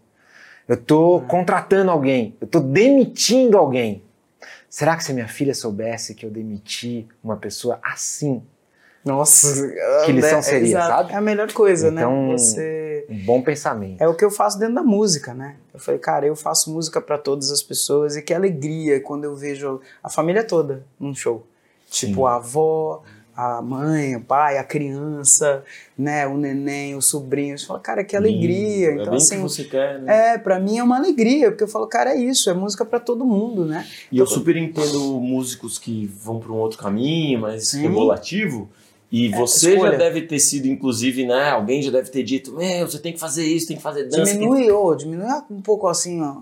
[0.68, 4.04] Eu tô contratando alguém, eu tô demitindo alguém.
[4.70, 8.44] Será que se minha filha soubesse que eu demiti uma pessoa assim,
[9.06, 9.72] Nossa,
[10.06, 10.88] Que lição é, seria, exato.
[10.88, 11.14] sabe?
[11.14, 12.32] É a melhor coisa, Então- né?
[12.34, 13.06] Você.
[13.08, 14.02] um bom pensamento?
[14.02, 15.56] É o que eu faço dentro da música, né?
[15.72, 19.36] Eu falei, cara, eu faço música pra todas as pessoas e que alegria quando eu
[19.36, 21.46] vejo a família toda num show.
[21.88, 22.26] Tipo, Sim.
[22.26, 23.04] a avó,
[23.38, 25.64] a mãe, o pai, a criança,
[25.96, 26.26] né?
[26.26, 27.60] O neném, o sobrinho.
[27.60, 28.90] Você fala, cara, que alegria.
[28.90, 29.02] Lindo.
[29.02, 29.36] Então, é bem assim.
[29.36, 30.34] que você quer, né?
[30.34, 33.00] É, pra mim é uma alegria, porque eu falo, cara, é isso, é música pra
[33.00, 33.86] todo mundo, né?
[34.12, 37.84] E eu super entendo músicos que vão para um outro caminho, mais Sim.
[37.84, 38.68] regulativo.
[39.12, 39.92] E você escolha.
[39.94, 41.50] já deve ter sido, inclusive, né?
[41.52, 44.34] Alguém já deve ter dito: Meu, você tem que fazer isso, tem que fazer dança,
[44.34, 46.38] Diminui, ô, diminui um pouco assim, ó.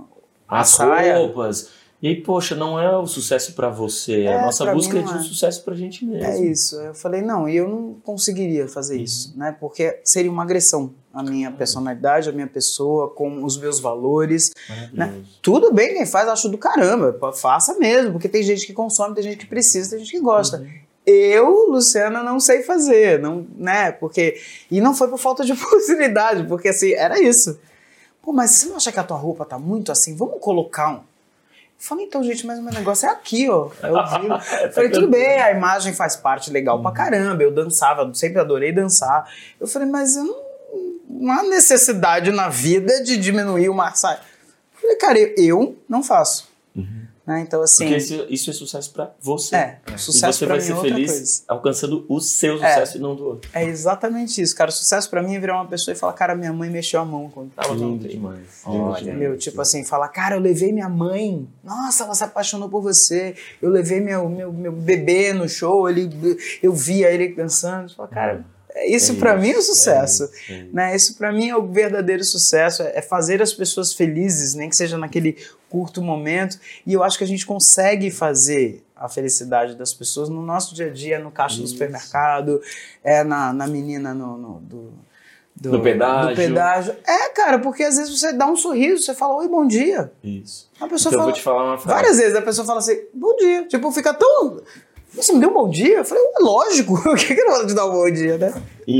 [0.47, 1.69] as roupas.
[2.01, 4.23] E aí, poxa, não é o sucesso pra você.
[4.23, 5.23] É, a nossa pra busca é de um é.
[5.23, 6.25] sucesso pra gente mesmo.
[6.25, 6.75] É isso.
[6.75, 9.03] Eu falei, não, e eu não conseguiria fazer Uhum.
[9.03, 9.55] isso, né?
[9.57, 14.51] Porque seria uma agressão à minha personalidade, à minha pessoa, com os meus valores.
[14.93, 15.29] Maravilhoso.
[15.41, 17.17] Tudo bem, quem faz, acho do caramba.
[17.31, 20.57] Faça mesmo, porque tem gente que consome, tem gente que precisa, tem gente que gosta.
[20.57, 20.67] Uhum.
[21.05, 23.91] Eu, Luciana, não sei fazer, não, né?
[23.91, 24.39] Porque
[24.71, 27.59] e não foi por falta de oportunidade, porque assim era isso.
[28.21, 30.15] Pô, mas você não acha que a tua roupa tá muito assim?
[30.15, 30.95] Vamos colocar um.
[30.95, 33.69] Eu falei, então, gente, mas o meu negócio é aqui, ó.
[33.83, 34.71] Eu vi.
[34.71, 37.43] falei, tudo bem, a imagem faz parte legal pra caramba.
[37.43, 39.29] Eu dançava, eu sempre adorei dançar.
[39.59, 40.43] Eu falei, mas eu não,
[41.09, 44.21] não há necessidade na vida de diminuir o saia.
[44.73, 46.47] Eu falei, cara, eu, eu não faço.
[47.25, 47.39] Né?
[47.39, 47.85] Então, assim.
[47.85, 49.55] Porque isso, isso é sucesso pra você.
[49.55, 51.43] É, E sucesso você vai mim é ser outra feliz coisa.
[51.47, 53.49] alcançando o seu sucesso e não do outro.
[53.53, 54.69] É exatamente isso, cara.
[54.69, 57.05] O sucesso pra mim é virar uma pessoa e falar, cara, minha mãe mexeu a
[57.05, 58.61] mão quando tava Lindo demais.
[58.65, 59.13] Olha.
[59.13, 61.47] Meu, tipo assim, falar, cara, eu levei minha mãe.
[61.63, 63.35] Nossa, ela se apaixonou por você.
[63.61, 66.09] Eu levei meu, meu, meu bebê no show, ele,
[66.61, 67.93] eu via ele dançando.
[67.95, 70.23] Fala, cara, é isso É pra isso, mim é sucesso.
[70.23, 70.69] é isso, é isso.
[70.73, 70.95] né?
[70.95, 74.75] Isso pra mim é o verdadeiro sucesso, é é fazer as pessoas felizes, nem que
[74.75, 75.37] seja naquele
[75.69, 76.59] curto momento.
[76.85, 80.87] E eu acho que a gente consegue fazer a felicidade das pessoas no nosso dia
[80.87, 81.73] a dia, no caixa do Isso.
[81.73, 82.61] supermercado,
[83.03, 84.93] é na, na menina no, no- do,
[85.55, 86.29] do, No pedágio.
[86.29, 86.95] do pedágio.
[87.05, 90.11] É, cara, porque às vezes você dá um sorriso, você fala, oi, bom dia.
[90.23, 90.69] Isso.
[90.79, 91.23] A pessoa Então eu fala.
[91.25, 91.95] vou te falar uma frase.
[92.01, 93.67] Várias vezes a pessoa fala assim, bom dia.
[93.67, 94.61] Tipo, fica tão.
[95.15, 95.97] Você me deu um bom dia?
[95.99, 98.37] Eu falei, "Ué, lógico, o que que eu não vou te dar um bom dia,
[98.37, 98.53] né?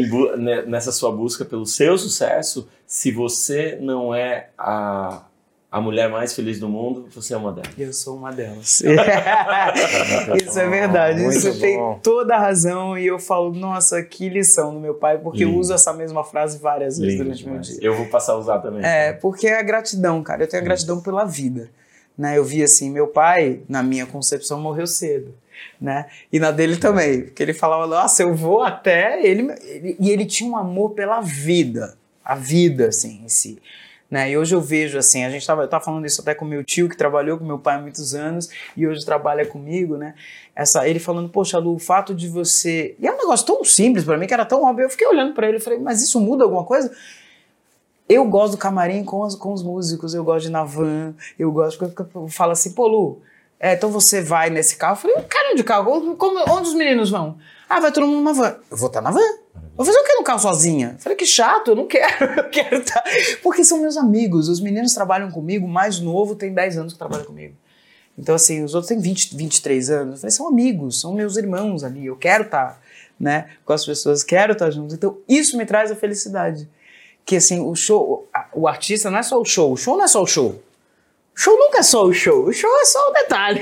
[0.10, 5.24] bu- ne- nessa sua busca pelo seu sucesso, se você não é a,
[5.72, 7.72] a mulher mais feliz do mundo, você é uma delas.
[7.78, 8.82] Eu sou uma delas.
[10.46, 11.22] Isso é verdade.
[11.22, 12.00] Muito Isso tem bom.
[12.02, 12.98] toda a razão.
[12.98, 15.60] E eu falo, nossa, que lição do meu pai, porque eu Lindo.
[15.60, 17.78] uso essa mesma frase várias vezes Lindo durante o meu dia.
[17.82, 18.86] Eu vou passar a usar também.
[18.86, 20.44] É, porque é a gratidão, cara.
[20.44, 21.70] Eu tenho a gratidão pela vida.
[22.18, 22.38] Né?
[22.38, 25.34] Eu vi assim, meu pai, na minha concepção, morreu cedo.
[25.80, 26.08] Né?
[26.32, 30.26] E na dele também, porque ele falava, nossa, eu vou até ele, ele e ele
[30.26, 33.62] tinha um amor pela vida, a vida assim em si.
[34.14, 34.30] Né?
[34.30, 36.64] E hoje eu vejo assim, a gente tava, eu tava falando isso até com meu
[36.64, 38.48] tio que trabalhou com meu pai há muitos anos
[38.78, 40.14] e hoje trabalha comigo, né?
[40.56, 42.96] Essa, ele falando, poxa, Lu, o fato de você.
[43.00, 44.84] E é um negócio tão simples para mim, que era tão óbvio.
[44.84, 46.96] Eu fiquei olhando para ele e falei, mas isso muda alguma coisa?
[48.08, 51.16] Eu gosto do camarim com os, com os músicos, eu gosto de ir na van,
[51.40, 51.84] eu gosto.
[52.14, 53.22] Eu falo assim, pô, Lu,
[53.64, 54.96] é, então você vai nesse carro?
[54.96, 57.38] Eu falei, cara de carro, como, onde os meninos vão?
[57.70, 58.58] Ah, vai todo mundo numa van.
[58.70, 59.26] Eu vou estar tá na van.
[59.74, 60.96] Vou fazer o que no carro sozinha?
[60.98, 63.00] Eu falei, que chato, eu não quero, eu quero estar.
[63.00, 63.10] Tá.
[63.42, 67.00] Porque são meus amigos, os meninos trabalham comigo, o mais novo tem 10 anos que
[67.00, 67.56] trabalha comigo.
[68.18, 70.16] Então, assim, os outros têm 20, 23 anos.
[70.16, 72.80] Eu falei, são amigos, são meus irmãos ali, eu quero estar tá,
[73.18, 74.94] né, com as pessoas, quero estar junto.
[74.94, 76.70] Então, isso me traz a felicidade.
[77.26, 80.08] Que, assim, o show, o artista não é só o show, o show não é
[80.10, 80.62] só o show.
[81.36, 83.62] Show nunca é só o show, o show é só o detalhe.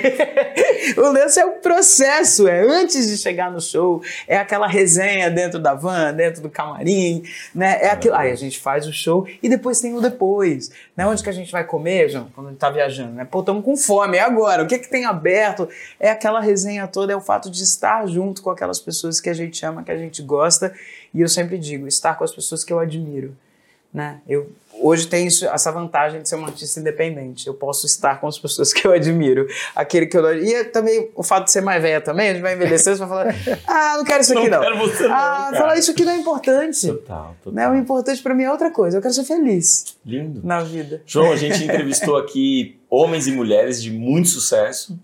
[0.98, 5.57] o lance é o processo, é antes de chegar no show, é aquela resenha dentro
[5.57, 7.23] da van, dentro do camarim,
[7.56, 7.80] né?
[7.81, 8.15] É aquilo.
[8.15, 11.07] Aí a gente faz o show e depois tem o depois, né?
[11.07, 13.23] Onde que a gente vai comer, João, quando a gente tá viajando, né?
[13.23, 15.69] Pô, estamos com fome, é agora, o que que tem aberto?
[15.98, 19.34] É aquela resenha toda, é o fato de estar junto com aquelas pessoas que a
[19.34, 20.73] gente ama, que a gente gosta.
[21.14, 23.34] E eu sempre digo, estar com as pessoas que eu admiro.
[23.93, 24.22] Né?
[24.27, 24.49] Eu
[24.81, 27.45] hoje tenho essa vantagem de ser um artista independente.
[27.45, 29.47] Eu posso estar com as pessoas que eu admiro.
[29.76, 32.55] Aquele que eu E também o fato de ser mais velha também, a gente vai
[32.55, 33.35] envelhecer, você vai falar:
[33.68, 34.59] "Ah, não quero isso aqui não".
[34.59, 34.63] não.
[34.63, 35.57] Quero você não ah, cara.
[35.57, 36.88] falar isso aqui não é importante.
[36.88, 37.53] Total, total.
[37.53, 37.69] Né?
[37.69, 38.97] O importante para mim é outra coisa.
[38.97, 39.97] Eu quero ser feliz.
[40.05, 40.41] Lindo.
[40.43, 41.01] Na vida.
[41.05, 44.97] João, a gente entrevistou aqui homens e mulheres de muito sucesso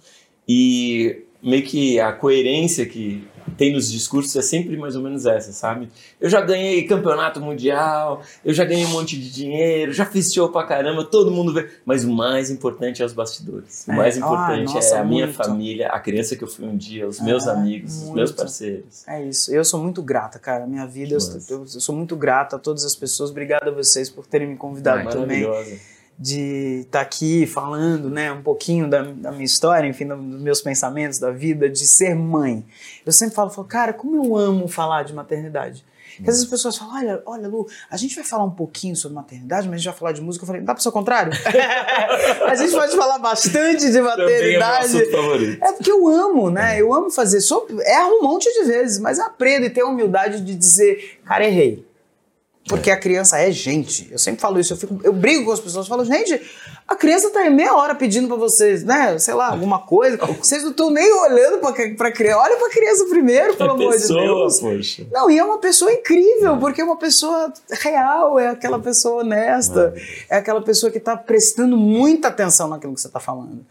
[0.47, 3.27] e meio que a coerência que
[3.57, 5.89] tem nos discursos é sempre mais ou menos essa, sabe?
[6.21, 10.49] Eu já ganhei campeonato mundial, eu já ganhei um monte de dinheiro, já fiz show
[10.49, 11.69] pra caramba, todo mundo vê.
[11.85, 13.85] Mas o mais importante é os bastidores.
[13.87, 13.95] O É.
[13.95, 15.37] mais Ah, importante nossa, é a minha muito.
[15.37, 18.15] família, a criança que eu fui um dia, os meus É, amigos, os muito.
[18.15, 19.03] meus parceiros.
[19.07, 19.53] É isso.
[19.53, 20.65] Eu sou muito grata, cara.
[20.67, 21.15] Minha vida,
[21.49, 23.29] eu, eu- sou muito grata a todas as pessoas.
[23.31, 25.41] Obrigado a vocês por terem me convidado Ai, também.
[25.47, 25.96] Maravilhosa.
[26.19, 31.19] De estar aqui falando, né, um pouquinho da, da minha história, enfim, dos meus pensamentos
[31.19, 32.65] da vida, de ser mãe.
[33.05, 35.85] Eu sempre falo, falo, cara, como eu amo falar de maternidade.
[36.17, 38.95] Porque às vezes as pessoas falam, olha, olha, Lu, a gente vai falar um pouquinho
[38.95, 40.43] sobre maternidade, mas a gente vai falar de música.
[40.43, 41.31] Eu falei, dá para ser o contrário?
[42.47, 45.11] a gente pode falar bastante de é maternidade.
[45.11, 45.63] favorito.
[45.63, 46.81] É porque eu amo, né?
[46.81, 47.39] Eu amo fazer.
[47.41, 51.45] Sou, erro um monte de vezes, mas aprendo e tenho a humildade de dizer, cara,
[51.45, 51.85] errei.
[52.67, 54.07] Porque a criança é gente.
[54.11, 54.73] Eu sempre falo isso.
[54.73, 55.87] Eu, fico, eu brigo com as pessoas.
[55.87, 56.41] Falo, gente,
[56.87, 59.17] a criança tá aí meia hora pedindo pra vocês, né?
[59.19, 60.17] Sei lá, alguma coisa.
[60.17, 62.39] Vocês não estão nem olhando pra, pra criança.
[62.39, 64.59] Olha pra criança primeiro, pelo É amor pessoa, de Deus.
[64.59, 65.07] poxa.
[65.11, 69.93] Não, e é uma pessoa incrível, porque é uma pessoa real, é aquela pessoa honesta,
[70.29, 73.65] é aquela pessoa que tá prestando muita atenção naquilo que você tá falando.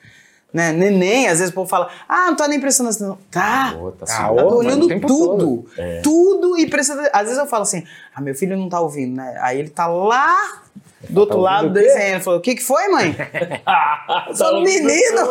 [0.56, 0.72] Né?
[0.72, 3.18] Neném, às vezes o povo fala, ah, não tá nem prestando atenção.
[3.30, 6.00] Tá, tá eu tô mas olhando tudo, É.
[6.00, 7.84] tudo e prestando Às vezes eu falo assim,
[8.14, 9.36] ah, meu filho não tá ouvindo, né?
[9.42, 10.62] Aí ele tá lá
[11.08, 11.88] do outro Tá lado ouvindo o quê?
[11.94, 12.22] desenhando.
[12.22, 13.16] Falou, o que que foi, mãe?
[13.66, 15.22] Tá Falei, ouvindo menino!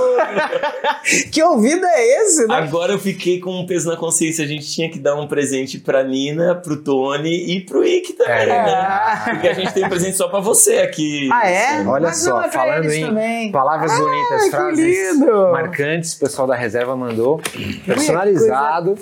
[1.31, 2.55] que ouvido é esse, né?
[2.55, 4.43] Agora eu fiquei com um peso na consciência.
[4.43, 8.33] A gente tinha que dar um presente pra Nina, pro Tony e pro Ike também,
[8.33, 8.47] É.
[8.47, 9.21] né?
[9.25, 11.29] Porque a gente tem um presente só pra você aqui.
[11.31, 11.85] Ah, é?
[11.87, 13.51] Olha Mas só, é falando em também.
[13.51, 15.51] palavras bonitas, que frases lindo!
[15.51, 17.39] marcantes, o pessoal da reserva mandou,
[17.85, 18.95] personalizado,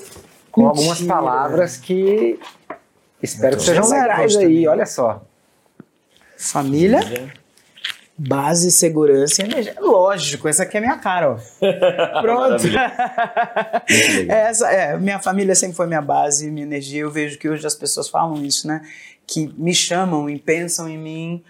[0.51, 2.39] com algumas palavras que
[3.21, 4.67] espero que sejam legais aí, também.
[4.67, 5.21] olha só.
[6.51, 7.31] Família,
[8.17, 9.75] base, segurança e energia.
[9.79, 11.37] Lógico, essa aqui é a minha cara, ó.
[12.21, 12.63] Pronto.
[14.27, 17.01] Essa, é, minha família sempre foi minha base, minha energia.
[17.01, 18.81] Eu vejo que hoje as pessoas falam isso, né?
[19.25, 21.43] Que me chamam e pensam em mim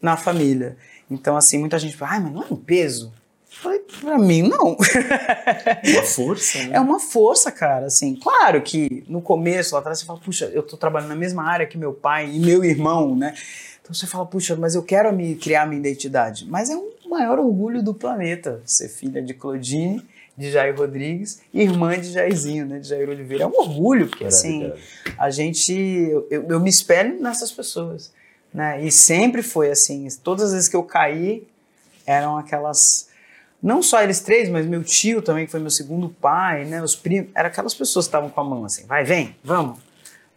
[0.00, 0.76] na família.
[1.10, 3.12] Então, assim, muita gente fala, ai, mas não é um peso?
[3.50, 4.76] Eu falei, pra mim, não.
[4.76, 6.70] Uma força, né?
[6.72, 8.14] É uma força, cara, assim.
[8.16, 11.66] Claro que no começo, lá atrás, você fala, puxa, eu tô trabalhando na mesma área
[11.66, 13.34] que meu pai e meu irmão, né?
[13.86, 16.44] Então você fala, puxa, mas eu quero me criar minha identidade.
[16.48, 20.02] Mas é um maior orgulho do planeta ser filha de Claudine,
[20.36, 22.80] de Jair Rodrigues, e irmã de Jairzinho, né?
[22.80, 23.44] De Jair Oliveira.
[23.44, 24.72] É um orgulho, porque assim,
[25.16, 25.72] a gente.
[25.72, 28.12] Eu, eu- eu me espelho nessas pessoas.
[28.52, 28.84] Né?
[28.84, 30.08] E sempre foi assim.
[30.24, 31.46] Todas as vezes que eu caí,
[32.04, 33.08] eram aquelas.
[33.62, 36.82] Não só eles três, mas meu tio também, que foi meu segundo pai, né?
[36.82, 37.30] Os primos.
[37.36, 39.78] Eram aquelas pessoas que estavam com a mão assim, vai, vem, vamos.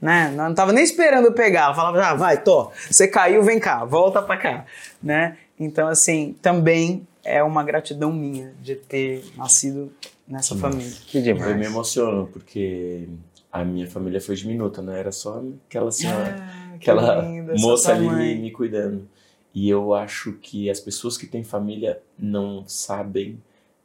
[0.02, 0.32] Né?
[0.32, 1.70] Não tava nem esperando eu pegar.
[1.70, 2.72] Eu falava, ah, vai, tô.
[2.90, 4.66] Você caiu, vem cá, volta pra cá.
[5.04, 5.38] Né?
[5.60, 9.92] Então, assim, também é uma gratidão minha de ter nascido
[10.28, 10.90] nessa família.
[11.06, 11.66] Que Eu me demais.
[11.66, 13.10] emociono, porque
[13.52, 15.00] a minha família foi diminuta, né?
[15.00, 17.22] Era só aquela senhora, Ah, que aquela
[17.60, 18.36] moça ali mãe.
[18.36, 19.06] me, me cuidando.
[19.54, 23.42] E eu acho que as pessoas que têm família não sabem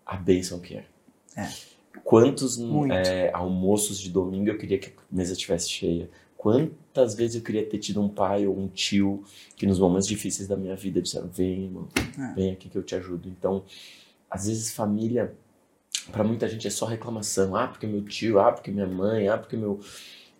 [0.06, 0.84] a bênção que é.
[1.36, 1.48] É.
[2.02, 2.92] Quantos Muito.
[2.92, 6.10] é, almoços de domingo eu queria que a mesa estivesse cheia?
[6.36, 9.24] Quantas vezes eu queria ter tido um pai ou um tio
[9.56, 11.88] que nos momentos difíceis da minha vida disseram: vem, irmão,
[12.18, 12.34] É.
[12.34, 13.28] vem aqui que eu te ajudo.
[13.28, 13.64] Então,
[14.30, 15.32] às vezes, família,
[16.12, 17.56] para muita gente é só reclamação.
[17.56, 19.80] Ah, porque meu tio, ah, porque minha mãe, ah, porque meu.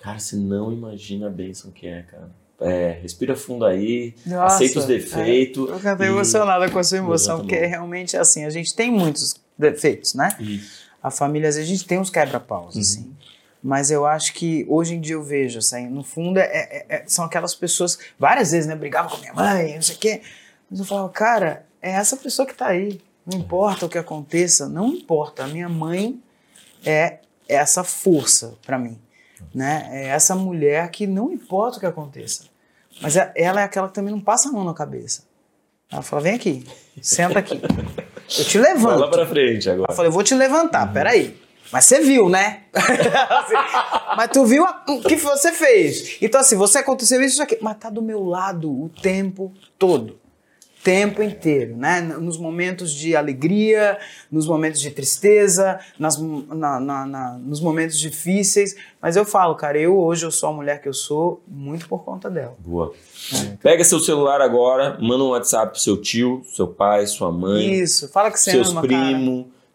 [0.01, 2.31] Cara, você não imagina a bênção que é, cara.
[2.61, 5.69] É, respira fundo aí, Nossa, aceita os defeitos.
[5.69, 7.69] Eu fico e- emocionada com a sua emoção, porque mão.
[7.69, 10.37] realmente assim, a gente tem muitos defeitos, né?
[10.39, 10.84] Isso.
[11.05, 12.81] A família, às vezes, a gente tem uns quebra-paus, Uhum.
[12.81, 13.17] assim.
[13.63, 17.05] Mas eu acho que hoje em dia eu vejo, assim, no fundo, é- é- é-
[17.07, 20.23] são aquelas pessoas, várias vezes, né, brigava com a minha mãe, não sei o quê.
[20.71, 23.01] Mas eu falava, cara, é essa pessoa que tá aí.
[23.27, 25.45] Não importa o que aconteça, não importa.
[25.45, 26.19] A minha mãe
[26.85, 27.19] é
[27.49, 28.99] essa força pra mim,
[29.55, 29.89] né?
[29.93, 32.45] É essa mulher que não importa o que aconteça.
[33.01, 35.23] Mas é- ela é aquela que também não passa a mão na cabeça.
[35.91, 36.67] Ela fala, vem aqui,
[37.01, 37.61] senta aqui.
[38.39, 38.99] Eu te levanto.
[38.99, 39.93] Fala pra frente agora.
[39.93, 41.37] Eu falei, vou te levantar, peraí.
[41.73, 42.63] Mas você viu, né?
[42.75, 43.55] Assim,
[44.17, 46.19] mas tu viu a- o que você fez.
[46.23, 47.59] Então, assim, você aconteceu isso, isso aqui.
[47.61, 50.19] Mas tá do meu lado o tempo todo.
[50.85, 52.03] Tempo inteiro, né?
[52.03, 53.99] Nos momentos de alegria,
[54.31, 58.77] nos momentos de tristeza, nas, na- na- na- nos momentos difíceis.
[59.01, 62.05] Mas eu falo, cara, eu hoje eu sou a mulher que eu sou muito por
[62.05, 62.55] conta dela.
[62.59, 62.93] Boa.
[63.63, 68.07] Pega seu celular agora, manda um WhatsApp pro seu tio, seu pai, sua mãe, Isso,
[68.11, 68.93] fala que você seus ama, cara.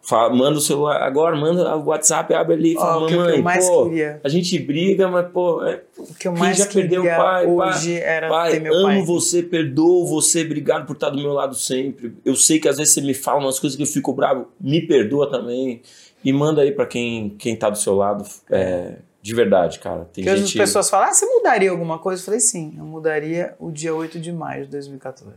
[0.10, 4.20] Fala- manda o celular agora, manda o WhatsApp, abre ali e fala, mamãe, pô, queria.
[4.24, 7.94] a gente briga, mas pô, é, O que eu mais já perdeu o pai, hoje
[8.00, 9.02] pai, era pai, ter meu amo pai.
[9.04, 12.16] você, perdoo você, obrigado por estar do meu lado sempre.
[12.26, 14.82] Eu sei que às vezes você me fala umas coisas que eu fico bravo, me
[14.82, 15.84] perdoa também.
[16.26, 20.06] E manda aí pra quem, quem tá do seu lado, é, de verdade, cara.
[20.12, 20.58] Tem Porque hoje as gente...
[20.58, 22.20] pessoas falam, ah, você mudaria alguma coisa?
[22.20, 25.32] Eu falei, sim, eu mudaria o dia 8 de maio de 2014.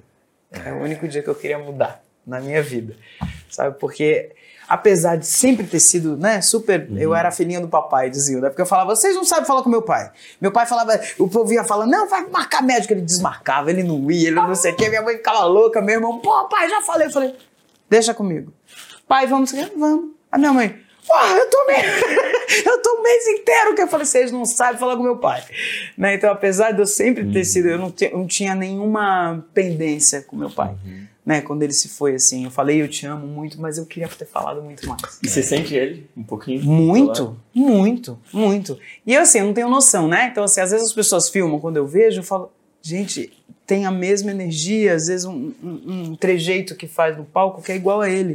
[0.51, 2.97] É o único dia que eu queria mudar na minha vida,
[3.51, 3.77] sabe?
[3.79, 4.31] Porque
[4.73, 6.97] apesar de sempre ter sido, né, super, Uhum.
[6.97, 8.49] eu era a filhinha do papai, diziam, né?
[8.49, 10.11] Porque eu falava, vocês não sabem falar com meu pai.
[10.41, 14.11] Meu pai falava, o povo ia falando, não, vai marcar médico, ele desmarcava, ele não
[14.11, 16.81] ia, ele não sei o quê, minha mãe ficava louca, meu irmão, pô, pai, já
[16.81, 17.37] falei, eu falei,
[17.91, 18.51] deixa comigo.
[19.07, 20.13] Pai, vamos, vamos.
[20.31, 20.75] A minha mãe,
[21.07, 21.83] porra, eu tô meio...
[22.65, 25.45] eu tô um mês inteiro que eu falei, vocês não sabem falar com meu pai.
[25.99, 26.15] Né?
[26.15, 30.35] Então, apesar de eu sempre ter sido, eu não, eu não tinha nenhuma pendência com
[30.35, 30.75] meu pai.
[31.25, 31.41] Né?
[31.41, 34.25] Quando ele se foi, assim, eu falei, eu te amo muito, mas eu queria ter
[34.27, 35.21] falado muito mais.
[35.23, 36.63] E você sente ele um pouquinho?
[36.65, 38.79] Muito, muito, muito.
[39.07, 40.29] E eu, assim, eu não tenho noção, né?
[40.33, 42.51] Então, assim, às vezes as pessoas filmam, quando eu vejo, eu falo,
[42.83, 43.33] gente,
[43.65, 47.71] tem a mesma energia, às vezes um, um- um trejeito que faz no palco que
[47.71, 48.35] é igual a ele.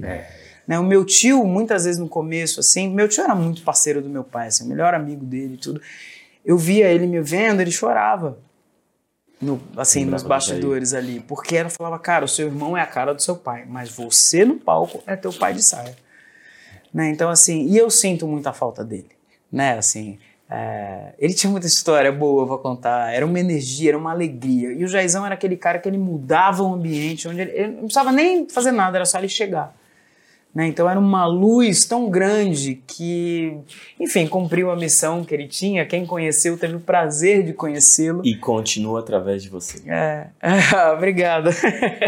[0.65, 0.79] Né?
[0.79, 4.23] O meu tio, muitas vezes no começo, assim, meu tio era muito parceiro do meu
[4.23, 5.81] pai, assim, o melhor amigo dele e tudo.
[6.45, 8.37] Eu via ele me vendo, ele chorava.
[9.39, 11.19] No, assim, nos bastidores ali.
[11.19, 14.43] Porque ela falava, cara, o seu irmão é a cara do seu pai, mas você
[14.43, 15.95] no palco é teu pai de saia.
[16.93, 17.09] Né?
[17.09, 19.11] Então, assim, e eu sinto muita falta dele,
[19.51, 19.77] né?
[19.77, 20.17] Assim,
[20.49, 24.71] é, ele tinha muita história boa pra contar, era uma energia, era uma alegria.
[24.71, 27.79] E o Jaizão era aquele cara que ele mudava o ambiente, onde ele, ele não
[27.81, 29.75] precisava nem fazer nada, era só ele chegar.
[30.57, 30.65] Né?
[30.65, 33.55] Então era uma luz tão grande que,
[33.99, 35.85] enfim, cumpriu a missão que ele tinha.
[35.85, 38.23] Quem conheceu teve o prazer de conhecê-lo.
[38.25, 39.87] E continua através de você.
[39.87, 40.29] É,
[40.97, 41.51] obrigada.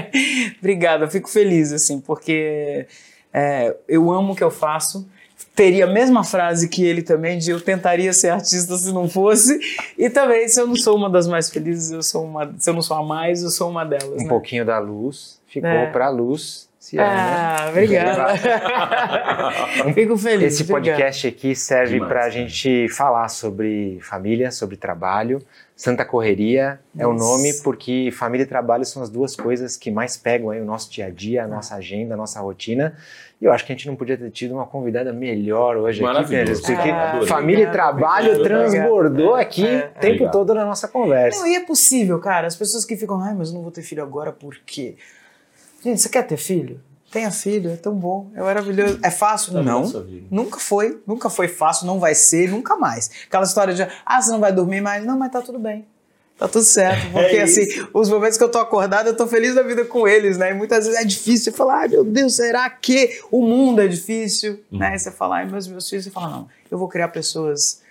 [0.57, 2.87] obrigada, fico feliz, assim, porque
[3.31, 5.07] é, eu amo o que eu faço.
[5.53, 9.59] Teria a mesma frase que ele também, de eu tentaria ser artista se não fosse.
[9.95, 12.51] E também, se eu não sou uma das mais felizes, eu sou uma.
[12.57, 14.21] Se eu não sou a mais, eu sou uma delas.
[14.21, 14.27] Um né?
[14.27, 15.91] pouquinho da luz ficou É.
[15.91, 16.68] pra luz.
[16.89, 17.07] Se ama.
[17.07, 18.33] Ah, obrigada.
[19.93, 20.53] Fico feliz.
[20.55, 25.39] Esse podcast aqui serve para a gente falar sobre família, sobre trabalho.
[25.75, 27.23] Santa Correria é o Nossa.
[27.23, 30.91] nome porque família e trabalho são as duas coisas que mais pegam aí o nosso
[30.91, 32.95] dia a dia, a nossa agenda, a nossa rotina.
[33.39, 36.11] E eu acho que a gente não podia ter tido uma convidada melhor hoje aqui,
[36.11, 36.61] Maravilhoso.
[36.63, 39.39] Pedro, porque Ah, família e obrigado, trabalho obrigado, transbordou obrigado.
[39.39, 40.31] aqui É, o tempo Obrigado.
[40.31, 41.39] todo na nossa conversa.
[41.39, 42.47] Não, e é possível, cara.
[42.47, 44.95] As pessoas que ficam, ai, mas eu não vou ter filho agora por quê?
[45.83, 46.81] Gente, você quer ter filho?
[47.11, 48.99] Tenha filho, é tão bom, é maravilhoso.
[49.01, 49.53] É fácil?
[49.53, 49.83] Tá não.
[50.29, 53.09] Nunca foi, nunca foi fácil, não vai ser, nunca mais.
[53.25, 55.03] Aquela história de, ah, você não vai dormir mais?
[55.03, 55.87] Não, mas tá tudo bem.
[56.37, 57.09] Tá tudo certo.
[57.11, 60.07] Porque, É assim, os momentos que eu tô acordado, eu tô feliz da vida com
[60.07, 60.51] eles, né?
[60.51, 61.51] E muitas vezes é difícil.
[61.51, 64.63] Você fala, ai, meu Deus, será que o mundo é difícil?
[64.71, 64.95] Né?
[64.95, 67.81] E você fala, ai, meus, meus filhos, você fala, não, eu vou criar pessoas.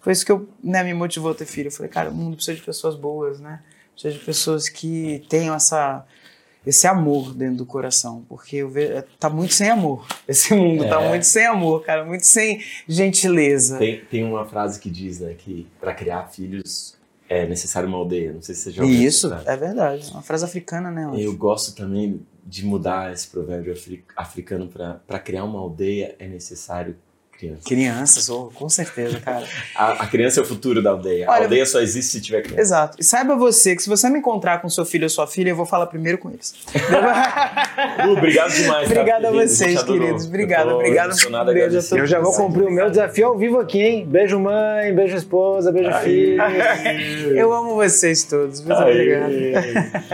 [0.00, 1.68] Foi isso que eu, né, me motivou a ter filho.
[1.68, 3.60] Eu falei, cara, o mundo precisa de pessoas boas, né?
[3.92, 6.04] Precisa de pessoas que tenham essa,
[6.66, 8.24] esse amor dentro do coração.
[8.28, 10.04] Porque eu vejo, tá muito sem amor.
[10.26, 11.08] Esse mundo tá É.
[11.08, 12.04] muito sem amor, cara.
[12.04, 13.78] Muito sem gentileza.
[13.78, 16.96] Tem, tem uma frase que diz, né, que para criar filhos
[17.28, 18.32] é necessário uma aldeia.
[18.32, 20.10] Não sei se você já ouviu Isso, é verdade.
[20.10, 21.08] Uma frase africana, né?
[21.14, 21.18] eu.
[21.18, 26.96] Eu gosto também de mudar esse provérbio afri- africano para criar uma aldeia é necessário
[27.38, 27.62] Criança.
[27.66, 29.44] Crianças, oh, com certeza, cara.
[29.74, 31.26] A, a criança é o futuro da aldeia.
[31.28, 32.60] Olha, a aldeia só existe se tiver criança.
[32.60, 32.96] Exato.
[32.98, 35.56] E saiba você que se você me encontrar com seu filho ou sua filha, eu
[35.56, 36.54] vou falar primeiro com eles.
[38.06, 38.88] Lu, obrigado demais.
[38.88, 40.26] tá, Obrigado a vocês, queridos.
[40.26, 41.12] Obrigado, obrigado.
[41.12, 41.98] Um beijo a.
[41.98, 44.06] Eu já vou cumprir o meu desafio ao vivo aqui, hein?
[44.06, 46.42] Beijo mãe, beijo esposa, beijo filho.
[47.36, 48.60] Eu amo vocês todos.
[48.62, 49.32] Muito obrigado.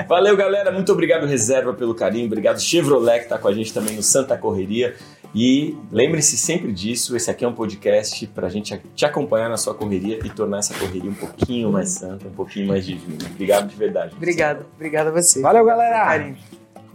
[0.09, 0.73] Valeu, galera.
[0.73, 2.27] Muito obrigado, Reserva, pelo carinho.
[2.27, 4.94] Obrigado, Chevrolet, que tá com a gente também no Santa Correria.
[5.34, 7.16] E lembre-se sempre disso.
[7.16, 10.74] Esse aqui é um podcast pra gente te acompanhar na sua correria e tornar essa
[10.74, 13.24] correria um pouquinho mais santa, um pouquinho mais divina.
[13.30, 14.14] Obrigado de verdade.
[14.14, 14.66] Obrigado.
[14.74, 15.40] Obrigado a você.
[15.40, 16.04] Valeu, galera!
[16.04, 16.36] Carinho.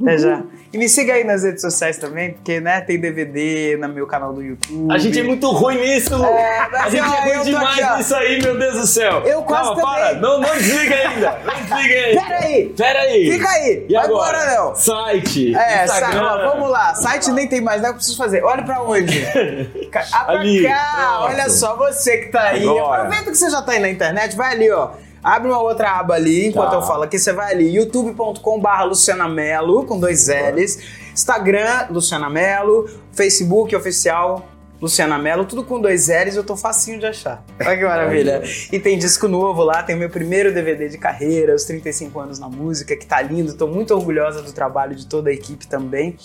[0.01, 0.41] Até já.
[0.71, 4.31] E me siga aí nas redes sociais também, porque né, tem DVD no meu canal
[4.33, 4.91] do YouTube.
[4.93, 6.25] A gente é muito ruim nisso, Lu.
[6.25, 9.21] É, a gente é ruim demais aqui, nisso aí, meu Deus do céu.
[9.25, 10.05] Eu quase Calma, para.
[10.09, 10.21] também.
[10.21, 11.39] Não, não desliga ainda.
[11.45, 12.21] Não desliga ainda.
[12.21, 12.73] Pera aí!
[12.77, 13.31] Pera aí.
[13.31, 13.85] Fica aí!
[13.89, 14.37] E agora?
[14.37, 14.75] embora, Léo!
[14.75, 16.23] Site, É, sa- Instagram.
[16.23, 16.93] ó, vamos lá.
[16.95, 18.43] Site nem tem mais, que eu preciso fazer.
[18.43, 19.25] Olha pra onde?
[20.13, 20.93] Ah, pra Ali, cá!
[21.17, 21.31] pronto.
[21.31, 22.61] Olha só, você que tá aí.
[22.67, 23.03] Agora.
[23.03, 24.89] Aproveita que você já tá aí na internet, vai ali, ó.
[25.27, 26.75] Abre uma outra aba ali, enquanto Tá.
[26.77, 30.79] eu falo aqui, você vai ali, youtube.com.br Luciana Mello, com dois L's.
[31.13, 32.89] Instagram, Luciana Mello.
[33.11, 34.47] Facebook oficial,
[34.81, 37.43] Luciana Mello, tudo com dois L's, eu tô facinho de achar.
[37.59, 38.41] Olha que maravilha.
[38.71, 42.39] E tem disco novo lá, tem o meu primeiro DVD de carreira, os 35 anos
[42.39, 46.15] na música, que tá lindo, tô muito orgulhosa do trabalho de toda a equipe também.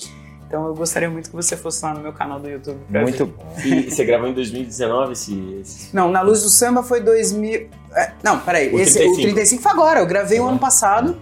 [0.53, 2.79] Então eu gostaria muito que você fosse lá no meu canal do YouTube.
[2.91, 3.87] Muito ver.
[3.87, 5.59] E você gravou em 2019 esse...
[5.63, 5.97] esse...
[5.97, 7.71] Não, na Luz do Samba foi 2000.
[7.97, 8.71] é, não, peraí.
[8.71, 9.19] O esse, 35.
[9.19, 11.17] o 35 foi agora, eu gravei o ano passado.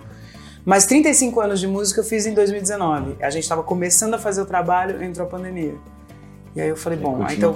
[0.64, 3.18] Mas 35 anos de música eu fiz em 2019.
[3.20, 5.76] A gente tava começando a fazer o trabalho, entrou a pandemia.
[6.56, 7.54] E aí eu falei, bom, aí então.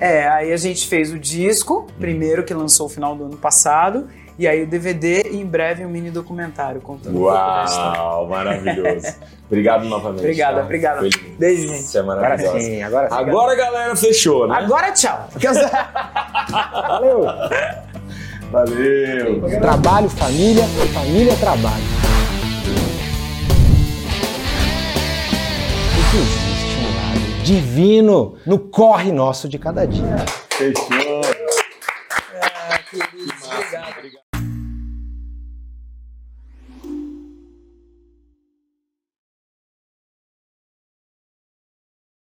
[0.00, 4.08] É, aí a gente fez o disco, primeiro que lançou no final do ano passado,
[4.38, 7.22] e aí o DVD e em breve um mini documentário contando um.
[7.22, 9.14] Uau, maravilhoso.
[9.46, 10.20] Obrigado novamente.
[10.20, 10.64] Obrigada, tá?
[10.64, 11.08] obrigada.
[11.38, 11.82] Beijo, gente.
[11.82, 12.60] Você é Agora maravilhosa.
[12.60, 13.14] sim, agora sim.
[13.14, 14.56] Agora a galera fechou, né?
[14.56, 15.28] Agora tchau.
[16.72, 17.24] Valeu!
[18.50, 19.60] Valeu.
[19.60, 21.84] Trabalho, família, família, trabalho.
[25.92, 30.16] O que existe um lado divino no corre nosso de cada dia.
[30.50, 30.84] Fechou.
[32.92, 33.33] Obrigado.